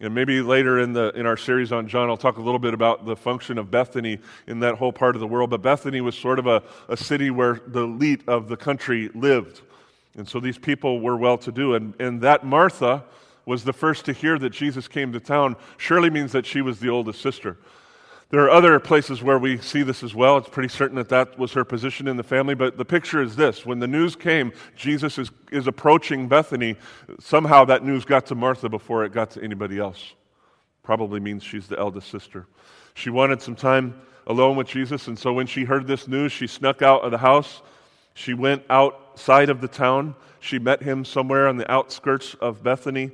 And 0.00 0.14
maybe 0.14 0.40
later 0.40 0.80
in, 0.80 0.92
the, 0.92 1.12
in 1.14 1.26
our 1.26 1.36
series 1.36 1.72
on 1.72 1.86
John, 1.86 2.08
I'll 2.08 2.16
talk 2.16 2.38
a 2.38 2.42
little 2.42 2.58
bit 2.58 2.72
about 2.72 3.04
the 3.04 3.14
function 3.14 3.58
of 3.58 3.70
Bethany 3.70 4.18
in 4.46 4.60
that 4.60 4.76
whole 4.76 4.92
part 4.92 5.14
of 5.14 5.20
the 5.20 5.26
world. 5.26 5.50
But 5.50 5.60
Bethany 5.62 6.00
was 6.00 6.16
sort 6.16 6.38
of 6.38 6.46
a, 6.46 6.62
a 6.88 6.96
city 6.96 7.30
where 7.30 7.60
the 7.66 7.82
elite 7.82 8.22
of 8.26 8.48
the 8.48 8.56
country 8.56 9.10
lived. 9.14 9.60
And 10.16 10.26
so 10.26 10.40
these 10.40 10.58
people 10.58 11.00
were 11.00 11.16
well 11.16 11.36
to 11.38 11.52
do. 11.52 11.74
And, 11.74 11.94
and 12.00 12.20
that 12.22 12.44
Martha, 12.44 13.04
was 13.50 13.64
the 13.64 13.72
first 13.72 14.04
to 14.04 14.12
hear 14.12 14.38
that 14.38 14.50
Jesus 14.50 14.86
came 14.86 15.12
to 15.12 15.20
town 15.20 15.56
surely 15.76 16.08
means 16.08 16.32
that 16.32 16.46
she 16.46 16.62
was 16.62 16.78
the 16.78 16.88
oldest 16.88 17.20
sister. 17.20 17.56
There 18.30 18.44
are 18.44 18.50
other 18.50 18.78
places 18.78 19.24
where 19.24 19.40
we 19.40 19.58
see 19.58 19.82
this 19.82 20.04
as 20.04 20.14
well. 20.14 20.36
It's 20.36 20.48
pretty 20.48 20.68
certain 20.68 20.96
that 20.96 21.08
that 21.08 21.36
was 21.36 21.52
her 21.54 21.64
position 21.64 22.06
in 22.06 22.16
the 22.16 22.22
family. 22.22 22.54
But 22.54 22.78
the 22.78 22.84
picture 22.84 23.20
is 23.20 23.34
this 23.34 23.66
when 23.66 23.80
the 23.80 23.88
news 23.88 24.14
came, 24.14 24.52
Jesus 24.76 25.18
is, 25.18 25.32
is 25.50 25.66
approaching 25.66 26.28
Bethany, 26.28 26.76
somehow 27.18 27.64
that 27.64 27.84
news 27.84 28.04
got 28.04 28.26
to 28.26 28.36
Martha 28.36 28.68
before 28.68 29.04
it 29.04 29.12
got 29.12 29.32
to 29.32 29.42
anybody 29.42 29.80
else. 29.80 30.14
Probably 30.84 31.18
means 31.18 31.42
she's 31.42 31.66
the 31.66 31.78
eldest 31.78 32.08
sister. 32.08 32.46
She 32.94 33.10
wanted 33.10 33.42
some 33.42 33.56
time 33.56 34.00
alone 34.28 34.56
with 34.56 34.68
Jesus, 34.68 35.08
and 35.08 35.18
so 35.18 35.32
when 35.32 35.48
she 35.48 35.64
heard 35.64 35.88
this 35.88 36.06
news, 36.06 36.30
she 36.30 36.46
snuck 36.46 36.82
out 36.82 37.02
of 37.02 37.10
the 37.10 37.18
house. 37.18 37.62
She 38.14 38.34
went 38.34 38.62
outside 38.70 39.50
of 39.50 39.60
the 39.60 39.68
town. 39.68 40.14
She 40.38 40.60
met 40.60 40.82
him 40.82 41.04
somewhere 41.04 41.48
on 41.48 41.56
the 41.56 41.70
outskirts 41.70 42.34
of 42.34 42.62
Bethany. 42.62 43.10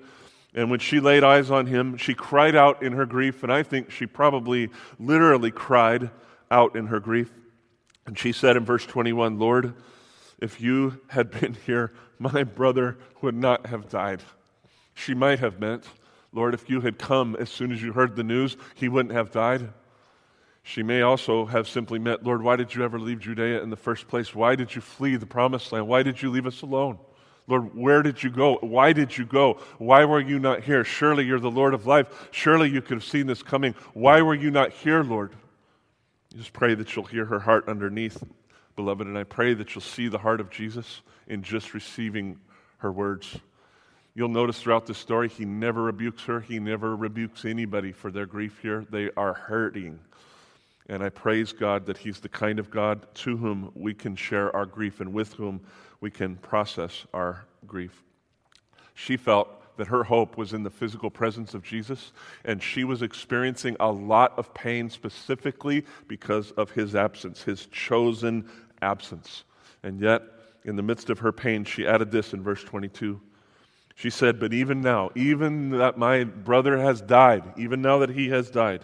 And 0.57 0.71
when 0.71 0.81
she 0.81 0.99
laid 0.99 1.23
eyes 1.23 1.51
on 1.51 1.67
him, 1.67 1.97
she 1.97 2.15
cried 2.15 2.57
out 2.57 2.83
in 2.83 2.95
her 2.95 3.07
grief, 3.07 3.43
and 3.43 3.53
I 3.53 3.63
think 3.63 3.91
she 3.91 4.07
probably 4.07 4.71
literally 4.99 5.51
cried 5.51 6.11
out 6.51 6.75
in 6.75 6.87
her 6.87 6.99
grief. 6.99 7.31
And 8.07 8.19
she 8.19 8.33
said 8.33 8.57
in 8.57 8.65
verse 8.65 8.87
21, 8.87 9.39
Lord, 9.39 9.75
if 10.41 10.61
you 10.61 11.01
had 11.09 11.31
been 11.31 11.57
here, 11.67 11.93
my 12.19 12.43
brother 12.43 12.97
would 13.21 13.35
not 13.35 13.67
have 13.67 13.89
died. 13.89 14.23
She 14.95 15.15
might 15.15 15.39
have 15.41 15.61
meant 15.61 15.85
Lord, 16.37 16.53
if 16.53 16.69
you 16.69 16.83
had 16.83 16.99
come 16.99 17.35
as 17.37 17.49
soon 17.49 17.73
as 17.73 17.83
you 17.83 17.95
heard 17.95 18.15
the 18.15 18.23
news, 18.23 18.59
he 18.75 18.91
wouldn't 18.91 19.15
have 19.15 19.31
died. 19.31 19.71
She 20.63 20.83
may 20.83 21.01
also 21.01 21.47
have 21.47 21.67
simply 21.67 21.99
meant, 21.99 22.25
Lord, 22.25 22.43
why 22.43 22.57
did 22.57 22.75
you 22.75 22.85
ever 22.85 22.99
leave 22.99 23.21
Judea 23.21 23.63
in 23.63 23.71
the 23.71 23.77
first 23.77 24.07
place? 24.07 24.35
Why 24.35 24.55
did 24.55 24.75
you 24.75 24.83
flee 24.83 25.17
the 25.17 25.25
promised 25.25 25.73
land? 25.73 25.89
Why 25.89 26.03
did 26.03 26.21
you 26.21 26.31
leave 26.31 26.47
us 26.47 26.61
alone? 26.61 26.99
Lord, 27.49 27.75
where 27.77 28.03
did 28.03 28.23
you 28.23 28.31
go? 28.31 28.59
Why 28.61 28.93
did 28.93 29.17
you 29.17 29.25
go? 29.25 29.61
Why 29.79 30.05
were 30.05 30.21
you 30.21 30.39
not 30.39 30.65
here? 30.65 30.85
Surely 30.85 31.25
you're 31.25 31.41
the 31.41 31.51
Lord 31.51 31.75
of 31.75 31.87
life. 31.87 32.29
Surely 32.33 32.69
you 32.69 32.83
could 32.83 32.97
have 32.97 33.05
seen 33.05 33.27
this 33.27 33.43
coming. 33.43 33.75
Why 33.95 34.21
were 34.23 34.35
you 34.35 34.51
not 34.51 34.73
here, 34.73 35.03
Lord? 35.03 35.33
You 36.33 36.39
Just 36.39 36.53
pray 36.53 36.75
that 36.75 36.95
you'll 36.95 37.05
hear 37.05 37.25
her 37.25 37.39
heart 37.39 37.69
underneath, 37.69 38.23
beloved, 38.75 39.07
and 39.07 39.17
I 39.17 39.25
pray 39.25 39.55
that 39.55 39.75
you'll 39.75 39.83
see 39.83 40.09
the 40.09 40.19
heart 40.19 40.41
of 40.41 40.51
Jesus 40.51 41.03
in 41.29 41.43
just 41.43 41.73
receiving 41.73 42.39
her 42.79 42.91
words. 42.91 43.39
You'll 44.15 44.29
notice 44.29 44.61
throughout 44.61 44.87
the 44.87 44.95
story, 44.95 45.29
he 45.29 45.45
never 45.45 45.83
rebukes 45.85 46.25
her. 46.25 46.41
He 46.41 46.59
never 46.59 46.97
rebukes 46.97 47.45
anybody 47.45 47.93
for 47.93 48.11
their 48.11 48.27
grief 48.27 48.59
here. 48.61 48.85
They 48.91 49.11
are 49.17 49.35
hurting. 49.35 50.01
And 50.89 51.03
I 51.03 51.09
praise 51.09 51.53
God 51.53 51.87
that 51.87 51.99
He's 51.99 52.21
the 52.21 52.29
kind 52.29 52.59
of 52.59 52.71
God 52.71 53.13
to 53.17 53.37
whom 53.37 53.73
we 53.75 53.93
can 53.93 54.15
share 54.15 54.55
our 54.55 54.67
grief 54.67 55.01
and 55.01 55.13
with 55.13 55.33
whom 55.35 55.61
we 56.01 56.11
can 56.11 56.37
process 56.37 57.07
our 57.13 57.45
grief. 57.67 58.03
She 58.95 59.17
felt 59.17 59.49
that 59.77 59.89
her 59.89 60.05
hope 60.05 60.37
was 60.37 60.53
in 60.53 60.63
the 60.63 60.71
physical 60.71 61.11
presence 61.11 61.55
of 61.55 61.63
Jesus, 61.63 62.13
and 62.45 62.63
she 62.63 62.85
was 62.85 63.03
experiencing 63.03 63.77
a 63.79 63.91
lot 63.91 64.33
of 64.39 64.55
pain 64.55 64.89
specifically 64.89 65.85
because 66.09 66.51
of 66.53 66.71
his 66.71 66.95
absence, 66.95 67.43
his 67.43 67.67
chosen 67.67 68.49
absence. 68.81 69.45
And 69.83 70.01
yet, 70.01 70.23
in 70.65 70.77
the 70.77 70.83
midst 70.83 71.11
of 71.11 71.19
her 71.21 71.33
pain, 71.33 71.65
she 71.65 71.87
added 71.87 72.11
this 72.11 72.33
in 72.33 72.43
verse 72.43 72.65
22. 72.65 73.21
She 73.95 74.11
said, 74.11 74.41
But 74.41 74.53
even 74.53 74.81
now, 74.81 75.11
even 75.15 75.71
that 75.71 75.97
my 75.97 76.25
brother 76.25 76.79
has 76.79 77.01
died, 77.01 77.45
even 77.57 77.83
now 77.83 77.99
that 77.99 78.11
he 78.11 78.29
has 78.31 78.51
died, 78.51 78.83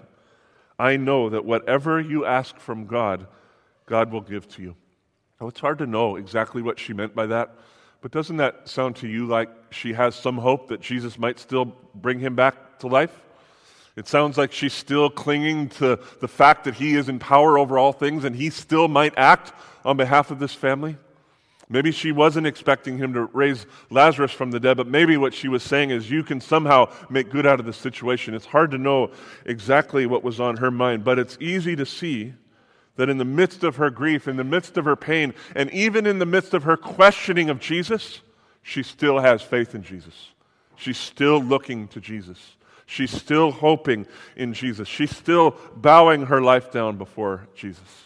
I 0.79 0.97
know 0.97 1.29
that 1.31 1.45
whatever 1.45 2.01
you 2.01 2.25
ask 2.25 2.59
from 2.59 2.87
God, 2.87 3.27
God 3.87 4.11
will 4.11 4.21
give 4.21 4.49
to 4.51 4.63
you. 4.63 4.77
Now, 5.43 5.49
it's 5.49 5.59
hard 5.59 5.79
to 5.79 5.87
know 5.87 6.15
exactly 6.15 6.63
what 6.63 6.79
she 6.79 6.93
meant 6.93 7.17
by 7.17 7.27
that, 7.27 7.57
but 8.01 8.13
doesn't 8.13 8.37
that 8.37 8.69
sound 8.69 8.95
to 8.97 9.09
you 9.09 9.27
like 9.27 9.49
she 9.73 9.93
has 9.93 10.15
some 10.15 10.39
hope 10.39 10.69
that 10.69 10.81
Jesus 10.81 11.19
might 11.19 11.41
still 11.41 11.75
bring 11.97 12.21
him 12.21 12.37
back 12.37 12.79
to 12.79 12.87
life? 12.87 13.21
It 13.97 14.07
sounds 14.07 14.39
like 14.39 14.53
she's 14.53 14.73
still 14.73 15.11
clinging 15.11 15.71
to 15.71 15.99
the 16.21 16.29
fact 16.29 16.63
that 16.63 16.75
he 16.75 16.95
is 16.95 17.09
in 17.09 17.19
power 17.19 17.59
over 17.59 17.77
all 17.77 17.93
things 17.93 18.23
and 18.23 18.37
he 18.37 18.51
still 18.51 18.87
might 18.87 19.15
act 19.17 19.53
on 19.85 19.97
behalf 19.97 20.31
of 20.31 20.39
this 20.39 20.55
family. 20.55 20.97
Maybe 21.69 21.91
she 21.91 22.13
wasn't 22.13 22.47
expecting 22.47 22.99
him 22.99 23.13
to 23.15 23.25
raise 23.25 23.67
Lazarus 23.91 24.31
from 24.31 24.53
the 24.53 24.61
dead, 24.61 24.77
but 24.77 24.87
maybe 24.87 25.17
what 25.17 25.35
she 25.35 25.49
was 25.49 25.65
saying 25.65 25.91
is, 25.91 26.09
you 26.09 26.23
can 26.23 26.41
somehow 26.41 26.89
make 27.11 27.31
good 27.31 27.47
out 27.47 27.59
of 27.59 27.67
the 27.67 27.73
situation. 27.73 28.35
It's 28.35 28.47
hard 28.47 28.71
to 28.71 28.79
know 28.79 29.11
exactly 29.45 30.07
what 30.07 30.23
was 30.23 30.39
on 30.39 30.59
her 30.59 30.71
mind, 30.71 31.03
but 31.03 31.19
it's 31.19 31.37
easy 31.41 31.75
to 31.75 31.85
see 31.85 32.35
that 32.97 33.09
in 33.09 33.19
the 33.19 33.25
midst 33.25 33.65
of 33.65 33.77
her 33.77 33.91
grief, 33.91 34.29
in 34.29 34.37
the 34.37 34.45
midst 34.45 34.77
of 34.77 34.85
her 34.85 34.97
pain, 34.97 35.35
and 35.55 35.71
even 35.71 36.07
in 36.07 36.19
the 36.19 36.27
midst 36.27 36.55
of 36.55 36.65
her 36.65 36.77
questioning 36.77 37.49
of 37.49 37.59
Jesus, 37.59 38.21
she 38.63 38.83
still 38.83 39.21
has 39.21 39.43
faith 39.43 39.75
in 39.75 39.83
Jesus. 39.83 40.29
She's 40.77 40.99
still 40.99 41.43
looking 41.43 41.89
to 41.89 42.01
Jesus. 42.01 42.57
She's 42.87 43.11
still 43.11 43.51
hoping 43.51 44.07
in 44.37 44.53
Jesus. 44.53 44.89
She's 44.89 45.17
still 45.17 45.57
bowing 45.77 46.27
her 46.27 46.43
life 46.43 46.71
down 46.71 46.99
before 46.99 47.49
Jesus. 47.55 48.05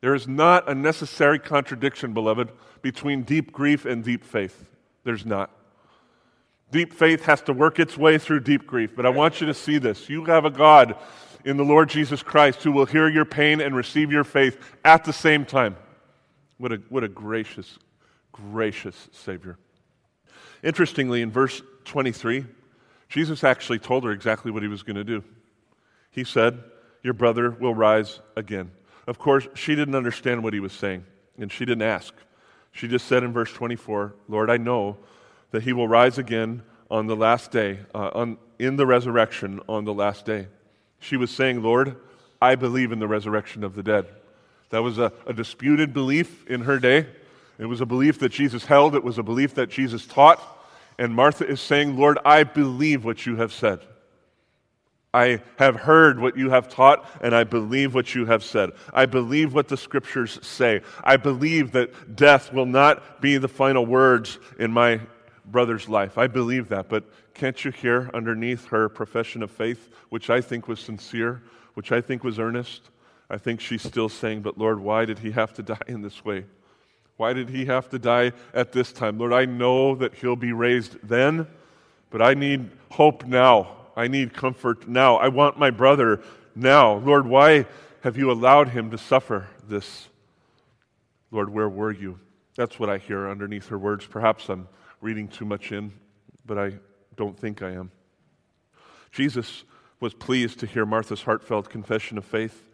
There 0.00 0.14
is 0.14 0.28
not 0.28 0.68
a 0.68 0.74
necessary 0.74 1.38
contradiction, 1.38 2.12
beloved, 2.12 2.52
between 2.82 3.22
deep 3.22 3.50
grief 3.50 3.84
and 3.84 4.04
deep 4.04 4.22
faith. 4.22 4.68
There's 5.04 5.26
not. 5.26 5.50
Deep 6.70 6.92
faith 6.92 7.24
has 7.24 7.40
to 7.42 7.52
work 7.52 7.78
its 7.78 7.96
way 7.96 8.18
through 8.18 8.40
deep 8.40 8.66
grief, 8.66 8.94
but 8.94 9.06
I 9.06 9.08
want 9.08 9.40
you 9.40 9.46
to 9.46 9.54
see 9.54 9.78
this. 9.78 10.08
You 10.08 10.24
have 10.24 10.44
a 10.44 10.50
God 10.50 10.96
in 11.46 11.56
the 11.56 11.64
Lord 11.64 11.88
Jesus 11.88 12.24
Christ 12.24 12.64
who 12.64 12.72
will 12.72 12.86
hear 12.86 13.08
your 13.08 13.24
pain 13.24 13.60
and 13.60 13.74
receive 13.74 14.10
your 14.10 14.24
faith 14.24 14.58
at 14.84 15.04
the 15.04 15.12
same 15.12 15.44
time. 15.44 15.76
What 16.58 16.72
a, 16.72 16.76
what 16.88 17.04
a 17.04 17.08
gracious, 17.08 17.78
gracious 18.32 19.08
Savior. 19.12 19.56
Interestingly, 20.64 21.22
in 21.22 21.30
verse 21.30 21.62
23, 21.84 22.44
Jesus 23.08 23.44
actually 23.44 23.78
told 23.78 24.02
her 24.02 24.10
exactly 24.10 24.50
what 24.50 24.64
he 24.64 24.68
was 24.68 24.82
going 24.82 24.96
to 24.96 25.04
do. 25.04 25.22
He 26.10 26.24
said, 26.24 26.64
Your 27.04 27.14
brother 27.14 27.50
will 27.50 27.74
rise 27.74 28.20
again. 28.34 28.72
Of 29.06 29.20
course, 29.20 29.46
she 29.54 29.76
didn't 29.76 29.94
understand 29.94 30.42
what 30.42 30.52
he 30.52 30.58
was 30.58 30.72
saying, 30.72 31.04
and 31.38 31.52
she 31.52 31.64
didn't 31.64 31.82
ask. 31.82 32.12
She 32.72 32.88
just 32.88 33.06
said 33.06 33.22
in 33.22 33.32
verse 33.32 33.52
24, 33.52 34.16
Lord, 34.28 34.50
I 34.50 34.56
know 34.56 34.96
that 35.52 35.62
he 35.62 35.72
will 35.72 35.86
rise 35.86 36.18
again 36.18 36.62
on 36.90 37.06
the 37.06 37.14
last 37.14 37.52
day, 37.52 37.78
uh, 37.94 38.10
on, 38.14 38.38
in 38.58 38.74
the 38.74 38.86
resurrection 38.86 39.60
on 39.68 39.84
the 39.84 39.94
last 39.94 40.26
day. 40.26 40.48
She 40.98 41.16
was 41.16 41.30
saying, 41.30 41.62
Lord, 41.62 41.96
I 42.40 42.54
believe 42.54 42.92
in 42.92 42.98
the 42.98 43.08
resurrection 43.08 43.64
of 43.64 43.74
the 43.74 43.82
dead. 43.82 44.06
That 44.70 44.82
was 44.82 44.98
a, 44.98 45.12
a 45.26 45.32
disputed 45.32 45.92
belief 45.92 46.46
in 46.46 46.62
her 46.62 46.78
day. 46.78 47.06
It 47.58 47.66
was 47.66 47.80
a 47.80 47.86
belief 47.86 48.18
that 48.18 48.30
Jesus 48.30 48.66
held, 48.66 48.94
it 48.94 49.04
was 49.04 49.18
a 49.18 49.22
belief 49.22 49.54
that 49.54 49.70
Jesus 49.70 50.06
taught. 50.06 50.40
And 50.98 51.14
Martha 51.14 51.46
is 51.46 51.60
saying, 51.60 51.96
Lord, 51.96 52.18
I 52.24 52.44
believe 52.44 53.04
what 53.04 53.26
you 53.26 53.36
have 53.36 53.52
said. 53.52 53.80
I 55.12 55.40
have 55.58 55.76
heard 55.76 56.20
what 56.20 56.36
you 56.36 56.50
have 56.50 56.68
taught, 56.68 57.08
and 57.22 57.34
I 57.34 57.44
believe 57.44 57.94
what 57.94 58.14
you 58.14 58.26
have 58.26 58.44
said. 58.44 58.70
I 58.92 59.06
believe 59.06 59.54
what 59.54 59.68
the 59.68 59.76
scriptures 59.76 60.38
say. 60.42 60.82
I 61.02 61.16
believe 61.16 61.72
that 61.72 62.16
death 62.16 62.52
will 62.52 62.66
not 62.66 63.22
be 63.22 63.38
the 63.38 63.48
final 63.48 63.86
words 63.86 64.38
in 64.58 64.72
my 64.72 65.00
brother's 65.46 65.88
life. 65.88 66.18
I 66.18 66.26
believe 66.26 66.68
that. 66.68 66.88
But 66.88 67.04
can't 67.34 67.64
you 67.64 67.70
hear 67.70 68.10
underneath 68.12 68.66
her 68.66 68.88
profession 68.88 69.42
of 69.42 69.50
faith, 69.50 69.90
which 70.08 70.30
I 70.30 70.40
think 70.40 70.68
was 70.68 70.80
sincere, 70.80 71.42
which 71.74 71.92
I 71.92 72.00
think 72.00 72.24
was 72.24 72.38
earnest? 72.38 72.90
I 73.28 73.38
think 73.38 73.60
she's 73.60 73.82
still 73.82 74.08
saying, 74.08 74.42
But 74.42 74.58
Lord, 74.58 74.80
why 74.80 75.04
did 75.04 75.20
he 75.20 75.32
have 75.32 75.52
to 75.54 75.62
die 75.74 75.78
in 75.86 76.02
this 76.02 76.24
way? 76.24 76.44
Why 77.16 77.32
did 77.32 77.48
he 77.48 77.64
have 77.66 77.88
to 77.90 77.98
die 77.98 78.32
at 78.52 78.72
this 78.72 78.92
time? 78.92 79.18
Lord, 79.18 79.32
I 79.32 79.46
know 79.46 79.94
that 79.94 80.14
he'll 80.14 80.36
be 80.36 80.52
raised 80.52 80.98
then, 81.02 81.46
but 82.10 82.20
I 82.20 82.34
need 82.34 82.70
hope 82.90 83.24
now. 83.24 83.76
I 83.96 84.08
need 84.08 84.34
comfort 84.34 84.86
now. 84.86 85.16
I 85.16 85.28
want 85.28 85.58
my 85.58 85.70
brother 85.70 86.20
now. 86.54 86.96
Lord, 86.96 87.26
why 87.26 87.66
have 88.02 88.18
you 88.18 88.30
allowed 88.30 88.68
him 88.68 88.90
to 88.90 88.98
suffer 88.98 89.48
this? 89.66 90.08
Lord, 91.30 91.48
where 91.48 91.68
were 91.68 91.92
you? 91.92 92.20
That's 92.54 92.78
what 92.78 92.90
I 92.90 92.98
hear 92.98 93.28
underneath 93.28 93.68
her 93.68 93.78
words. 93.78 94.04
Perhaps 94.04 94.48
I'm 94.50 94.68
reading 95.06 95.28
too 95.28 95.44
much 95.44 95.70
in, 95.70 95.92
but 96.44 96.58
I 96.58 96.72
don't 97.14 97.38
think 97.38 97.62
I 97.62 97.70
am. 97.70 97.92
Jesus 99.12 99.62
was 100.00 100.12
pleased 100.12 100.58
to 100.58 100.66
hear 100.66 100.84
Martha's 100.84 101.22
heartfelt 101.22 101.70
confession 101.70 102.18
of 102.18 102.24
faith, 102.24 102.68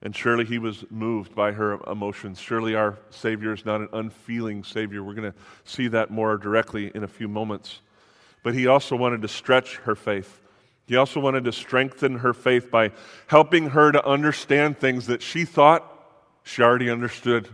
and 0.00 0.14
surely 0.14 0.44
he 0.44 0.58
was 0.58 0.84
moved 0.90 1.34
by 1.34 1.50
her 1.50 1.80
emotions. 1.90 2.38
Surely 2.38 2.76
our 2.76 3.00
Savior 3.10 3.52
is 3.52 3.64
not 3.64 3.80
an 3.80 3.88
unfeeling 3.92 4.62
Savior. 4.62 5.02
We're 5.02 5.14
going 5.14 5.32
to 5.32 5.38
see 5.64 5.88
that 5.88 6.12
more 6.12 6.36
directly 6.36 6.92
in 6.94 7.02
a 7.02 7.08
few 7.08 7.26
moments. 7.26 7.80
But 8.44 8.54
he 8.54 8.68
also 8.68 8.94
wanted 8.94 9.22
to 9.22 9.28
stretch 9.28 9.78
her 9.78 9.96
faith. 9.96 10.40
He 10.86 10.94
also 10.94 11.18
wanted 11.18 11.42
to 11.46 11.52
strengthen 11.52 12.18
her 12.18 12.32
faith 12.32 12.70
by 12.70 12.92
helping 13.26 13.70
her 13.70 13.90
to 13.90 14.06
understand 14.06 14.78
things 14.78 15.08
that 15.08 15.20
she 15.20 15.44
thought 15.44 15.82
she 16.44 16.62
already 16.62 16.90
understood. 16.90 17.48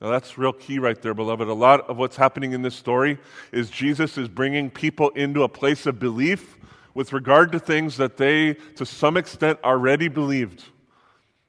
Now, 0.00 0.08
that's 0.08 0.38
real 0.38 0.54
key 0.54 0.78
right 0.78 1.00
there, 1.00 1.12
beloved. 1.12 1.46
A 1.46 1.52
lot 1.52 1.88
of 1.90 1.98
what's 1.98 2.16
happening 2.16 2.52
in 2.52 2.62
this 2.62 2.74
story 2.74 3.18
is 3.52 3.68
Jesus 3.68 4.16
is 4.16 4.28
bringing 4.28 4.70
people 4.70 5.10
into 5.10 5.42
a 5.42 5.48
place 5.48 5.84
of 5.84 5.98
belief 5.98 6.56
with 6.94 7.12
regard 7.12 7.52
to 7.52 7.58
things 7.58 7.98
that 7.98 8.16
they, 8.16 8.54
to 8.76 8.86
some 8.86 9.16
extent, 9.16 9.58
already 9.62 10.08
believed. 10.08 10.64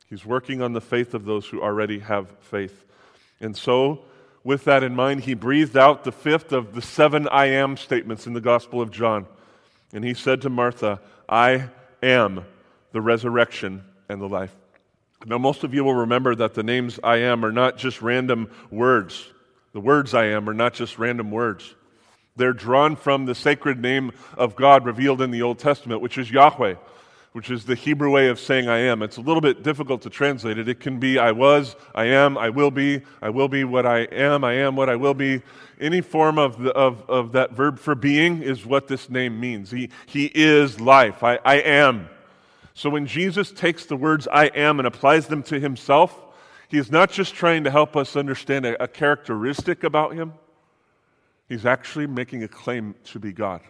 He's 0.10 0.26
working 0.26 0.62
on 0.62 0.74
the 0.74 0.82
faith 0.82 1.14
of 1.14 1.24
those 1.24 1.48
who 1.48 1.62
already 1.62 2.00
have 2.00 2.30
faith. 2.42 2.84
And 3.40 3.56
so, 3.56 4.02
with 4.44 4.66
that 4.66 4.84
in 4.84 4.96
mind, 4.96 5.22
he 5.22 5.34
breathed 5.34 5.78
out 5.78 6.04
the 6.04 6.12
fifth 6.12 6.52
of 6.52 6.74
the 6.74 6.82
seven 6.82 7.30
I 7.30 7.46
am 7.46 7.78
statements 7.78 8.28
in 8.28 8.34
the 8.34 8.42
Gospel 8.42 8.82
of 8.82 8.92
John. 8.92 9.28
And 9.94 10.04
he 10.04 10.14
said 10.14 10.42
to 10.42 10.50
Martha, 10.50 11.00
I 11.30 11.70
am 12.04 12.44
the 12.92 13.02
resurrection 13.02 13.86
and 14.10 14.22
the 14.22 14.28
life. 14.28 14.54
Now, 15.26 15.38
most 15.38 15.64
of 15.64 15.74
you 15.74 15.84
will 15.84 15.96
remember 15.96 16.34
that 16.36 16.54
the 16.56 16.64
names 16.64 17.00
I 17.04 17.18
am 17.18 17.46
are 17.46 17.52
not 17.52 17.78
just 17.78 18.02
random 18.02 18.50
words. 18.72 19.28
The 19.74 19.80
words 19.80 20.14
I 20.14 20.26
am 20.26 20.50
are 20.50 20.54
not 20.54 20.74
just 20.74 20.98
random 20.98 21.32
words. 21.32 21.76
They're 22.36 22.54
drawn 22.54 22.96
from 22.96 23.26
the 23.26 23.36
sacred 23.36 23.80
name 23.80 24.12
of 24.38 24.56
God 24.56 24.86
revealed 24.86 25.22
in 25.22 25.32
the 25.32 25.42
Old 25.42 25.60
Testament, 25.60 26.02
which 26.02 26.18
is 26.18 26.32
Yahweh, 26.32 26.76
which 27.34 27.52
is 27.52 27.66
the 27.66 27.76
Hebrew 27.76 28.10
way 28.10 28.30
of 28.30 28.40
saying 28.40 28.68
I 28.68 28.80
am. 28.80 29.04
It's 29.04 29.18
a 29.18 29.22
little 29.22 29.42
bit 29.42 29.64
difficult 29.64 30.02
to 30.04 30.10
translate 30.10 30.58
it. 30.58 30.68
It 30.68 30.80
can 30.80 31.00
be 31.00 31.20
I 31.20 31.32
was, 31.32 31.76
I 31.94 32.06
am, 32.06 32.38
I 32.38 32.50
will 32.50 32.72
be, 32.72 33.02
I 33.22 33.30
will 33.30 33.48
be 33.48 33.64
what 33.64 33.86
I 33.86 34.00
am, 34.00 34.44
I 34.44 34.54
am 34.54 34.76
what 34.76 34.90
I 34.90 34.96
will 34.96 35.14
be 35.14 35.42
any 35.80 36.02
form 36.02 36.38
of, 36.38 36.62
the, 36.62 36.72
of, 36.72 37.10
of 37.10 37.32
that 37.34 37.52
verb 37.52 37.80
for 37.80 37.96
being 37.96 38.42
is 38.42 38.66
what 38.66 38.88
this 38.88 39.10
name 39.10 39.40
means. 39.40 39.72
He, 39.72 39.90
he 40.06 40.32
is 40.34 40.80
life. 40.80 41.24
I, 41.24 41.40
I 41.44 41.56
am. 41.56 42.08
So 42.74 42.90
when 42.90 43.06
Jesus 43.06 43.52
takes 43.52 43.86
the 43.86 43.96
words 43.96 44.28
I 44.32 44.46
am 44.48 44.80
and 44.80 44.88
applies 44.88 45.28
them 45.28 45.44
to 45.44 45.60
himself, 45.60 46.20
he 46.70 46.78
is 46.78 46.92
not 46.92 47.12
just 47.12 47.34
trying 47.34 47.66
to 47.66 47.72
help 47.72 47.98
us 47.98 48.16
understand 48.16 48.66
a, 48.66 48.82
a 48.84 48.88
characteristic 48.88 49.84
about 49.84 50.14
him, 50.14 50.34
he's 51.50 51.66
actually 51.66 52.08
making 52.08 52.44
a 52.44 52.48
claim 52.48 52.96
to 53.06 53.20
be 53.20 53.34
God. 53.34 53.62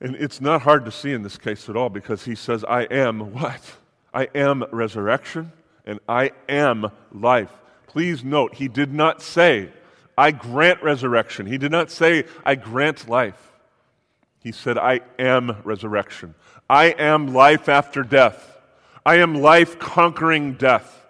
And 0.00 0.14
it's 0.16 0.40
not 0.40 0.62
hard 0.62 0.84
to 0.84 0.90
see 0.90 1.12
in 1.12 1.22
this 1.22 1.38
case 1.38 1.68
at 1.68 1.76
all 1.76 1.88
because 1.88 2.24
he 2.24 2.34
says, 2.34 2.64
I 2.64 2.82
am 2.82 3.32
what? 3.32 3.62
I 4.12 4.28
am 4.34 4.64
resurrection 4.72 5.52
and 5.86 6.00
I 6.08 6.32
am 6.48 6.90
life. 7.12 7.52
Please 7.86 8.24
note, 8.24 8.54
he 8.54 8.68
did 8.68 8.92
not 8.92 9.22
say, 9.22 9.70
I 10.18 10.32
grant 10.32 10.82
resurrection. 10.82 11.46
He 11.46 11.58
did 11.58 11.70
not 11.70 11.90
say, 11.90 12.24
I 12.44 12.56
grant 12.56 13.08
life. 13.08 13.52
He 14.42 14.52
said, 14.52 14.78
I 14.78 15.00
am 15.18 15.56
resurrection. 15.64 16.34
I 16.68 16.86
am 16.86 17.32
life 17.32 17.68
after 17.68 18.02
death. 18.02 18.56
I 19.04 19.16
am 19.16 19.34
life 19.34 19.78
conquering 19.78 20.54
death. 20.54 21.04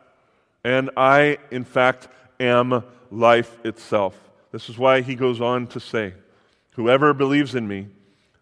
And 0.62 0.90
I, 0.96 1.38
in 1.50 1.64
fact, 1.64 2.08
am 2.38 2.84
life 3.10 3.64
itself. 3.64 4.18
This 4.52 4.68
is 4.68 4.76
why 4.76 5.00
he 5.00 5.14
goes 5.14 5.40
on 5.40 5.66
to 5.68 5.80
say, 5.80 6.14
Whoever 6.72 7.14
believes 7.14 7.54
in 7.54 7.66
me, 7.66 7.88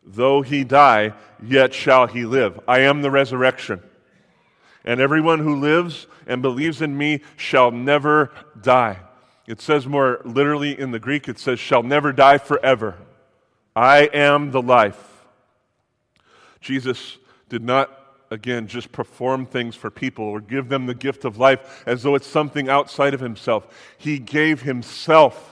though 0.05 0.43
he 0.43 0.65
die, 0.65 1.13
yet 1.41 1.73
shall 1.73 2.09
he 2.09 2.25
live. 2.25 2.59
I 2.67 2.81
am 2.81 3.03
the 3.03 3.11
resurrection. 3.11 3.81
And 4.85 5.01
everyone 5.01 5.39
who 5.39 5.61
lives 5.61 6.09
and 6.27 6.43
believes 6.43 6.83
in 6.83 6.99
me 6.99 7.23
shall 7.37 7.71
never 7.71 8.33
die. 8.61 8.99
It 9.47 9.61
says 9.61 9.87
more 9.87 10.21
literally 10.25 10.79
in 10.79 10.91
the 10.91 10.99
Greek, 10.99 11.29
it 11.29 11.39
says, 11.39 11.61
shall 11.61 11.83
never 11.83 12.13
die 12.13 12.39
forever. 12.39 12.97
I 13.77 14.11
am 14.13 14.51
the 14.51 14.63
life. 14.63 15.14
Jesus 16.65 17.19
did 17.51 17.63
not, 17.63 17.91
again, 18.31 18.67
just 18.67 18.91
perform 18.91 19.45
things 19.45 19.77
for 19.77 19.91
people 19.91 20.25
or 20.25 20.41
give 20.41 20.71
them 20.71 20.87
the 20.87 20.95
gift 20.95 21.27
of 21.27 21.37
life 21.37 21.85
as 21.87 22.03
though 22.03 22.15
it's 22.15 22.27
something 22.27 22.71
outside 22.71 23.13
of 23.13 23.21
himself. 23.21 23.95
He 23.99 24.19
gave 24.19 24.63
himself. 24.63 25.51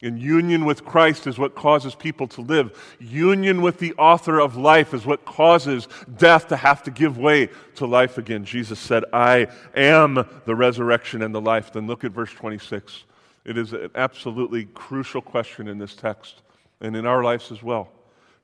And 0.00 0.18
union 0.18 0.64
with 0.64 0.84
Christ 0.84 1.26
is 1.26 1.38
what 1.38 1.54
causes 1.54 1.94
people 1.94 2.28
to 2.28 2.40
live. 2.40 2.96
Union 2.98 3.60
with 3.60 3.78
the 3.78 3.92
author 3.94 4.40
of 4.40 4.56
life 4.56 4.94
is 4.94 5.04
what 5.04 5.26
causes 5.26 5.86
death 6.16 6.48
to 6.48 6.56
have 6.56 6.82
to 6.84 6.90
give 6.90 7.18
way 7.18 7.50
to 7.74 7.84
life 7.84 8.16
again. 8.16 8.44
Jesus 8.44 8.78
said, 8.78 9.04
I 9.12 9.48
am 9.74 10.24
the 10.46 10.54
resurrection 10.54 11.20
and 11.20 11.34
the 11.34 11.40
life. 11.42 11.72
Then 11.72 11.86
look 11.86 12.04
at 12.04 12.12
verse 12.12 12.32
26. 12.32 13.04
It 13.44 13.58
is 13.58 13.74
an 13.74 13.90
absolutely 13.94 14.64
crucial 14.66 15.20
question 15.20 15.68
in 15.68 15.78
this 15.78 15.94
text 15.94 16.42
and 16.80 16.96
in 16.96 17.04
our 17.04 17.22
lives 17.22 17.52
as 17.52 17.62
well. 17.62 17.90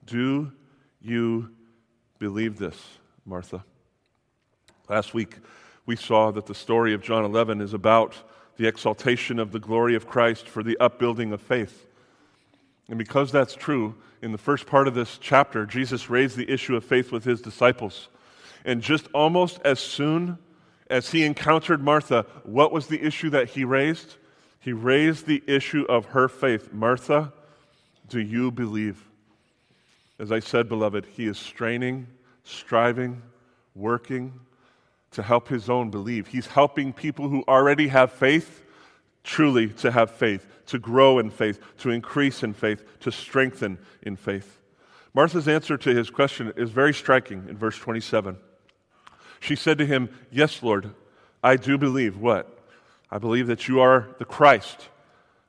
Do 0.05 0.53
you 1.01 1.51
believe 2.19 2.59
this, 2.59 2.77
Martha? 3.25 3.65
Last 4.89 5.15
week, 5.15 5.37
we 5.87 5.97
saw 5.97 6.31
that 6.31 6.47
the 6.47 6.55
story 6.55 6.95
of 6.95 7.03
John 7.03 7.25
11 7.25 7.61
is 7.61 7.75
about 7.75 8.15
the 8.57 8.67
exaltation 8.67 9.39
of 9.39 9.53
the 9.53 9.59
glory 9.59 9.95
of 9.95 10.07
Christ 10.07 10.49
for 10.49 10.63
the 10.63 10.79
upbuilding 10.79 11.33
of 11.33 11.41
faith. 11.41 11.87
And 12.89 12.99
because 12.99 13.33
that's 13.33 13.55
true, 13.55 13.95
in 14.23 14.33
the 14.33 14.39
first 14.39 14.67
part 14.67 14.89
of 14.89 14.95
this 14.95 15.19
chapter, 15.19 15.67
Jesus 15.67 16.09
raised 16.09 16.37
the 16.37 16.51
issue 16.51 16.77
of 16.77 16.85
faith 16.85 17.13
with 17.13 17.25
his 17.25 17.41
disciples. 17.41 18.09
And 18.65 18.81
just 18.81 19.09
almost 19.13 19.61
as 19.65 19.81
soon 19.81 20.39
as 20.89 21.11
he 21.11 21.25
encountered 21.25 21.83
Martha, 21.83 22.27
what 22.45 22.73
was 22.73 22.87
the 22.87 23.03
issue 23.03 23.31
that 23.31 23.51
he 23.51 23.65
raised? 23.65 24.17
He 24.61 24.73
raised 24.73 25.27
the 25.27 25.43
issue 25.47 25.85
of 25.89 26.07
her 26.07 26.29
faith. 26.29 26.73
Martha, 26.73 27.33
do 28.09 28.21
you 28.21 28.51
believe? 28.51 29.03
As 30.19 30.31
I 30.31 30.41
said, 30.41 30.69
beloved, 30.69 31.07
he 31.07 31.27
is 31.27 31.39
straining, 31.39 32.07
striving, 32.45 33.23
working 33.75 34.33
to 35.13 35.23
help 35.23 35.49
his 35.49 35.69
own 35.69 35.91
believe. 35.91 36.27
He's 36.27 36.47
helping 36.47 36.93
people 36.93 37.29
who 37.29 37.45
already 37.49 37.89
have 37.89 38.13
faith 38.13 38.63
truly 39.25 39.69
to 39.69 39.91
have 39.91 40.11
faith, 40.11 40.47
to 40.67 40.79
grow 40.79 41.19
in 41.19 41.31
faith, 41.31 41.59
to 41.79 41.91
increase 41.91 42.43
in 42.43 42.53
faith, 42.53 42.85
to 43.01 43.11
strengthen 43.11 43.79
in 44.03 44.17
faith. 44.17 44.61
Martha's 45.15 45.49
answer 45.49 45.77
to 45.79 45.95
his 45.95 46.11
question 46.11 46.53
is 46.57 46.71
very 46.71 46.93
striking 46.93 47.47
in 47.49 47.57
verse 47.57 47.79
27. 47.79 48.37
She 49.41 49.57
said 49.57 49.79
to 49.79 49.87
him, 49.87 50.11
Yes, 50.31 50.63
Lord, 50.63 50.95
I 51.43 51.57
do 51.57 51.79
believe. 51.79 52.19
What? 52.19 52.51
I 53.11 53.19
believe 53.19 53.47
that 53.47 53.69
you 53.69 53.81
are 53.81 54.09
the 54.19 54.25
Christ. 54.25 54.89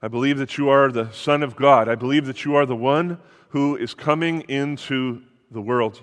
I 0.02 0.08
believe 0.08 0.38
that 0.38 0.58
you 0.58 0.70
are 0.70 0.92
the 0.92 1.12
Son 1.12 1.42
of 1.44 1.56
God. 1.56 1.90
I 1.90 1.96
believe 1.96 2.26
that 2.28 2.46
you 2.46 2.56
are 2.56 2.66
the 2.66 2.76
one 2.76 3.20
who 3.56 3.78
is 3.78 3.94
coming 3.94 4.42
into 4.50 5.22
the 5.50 5.62
world. 5.62 6.02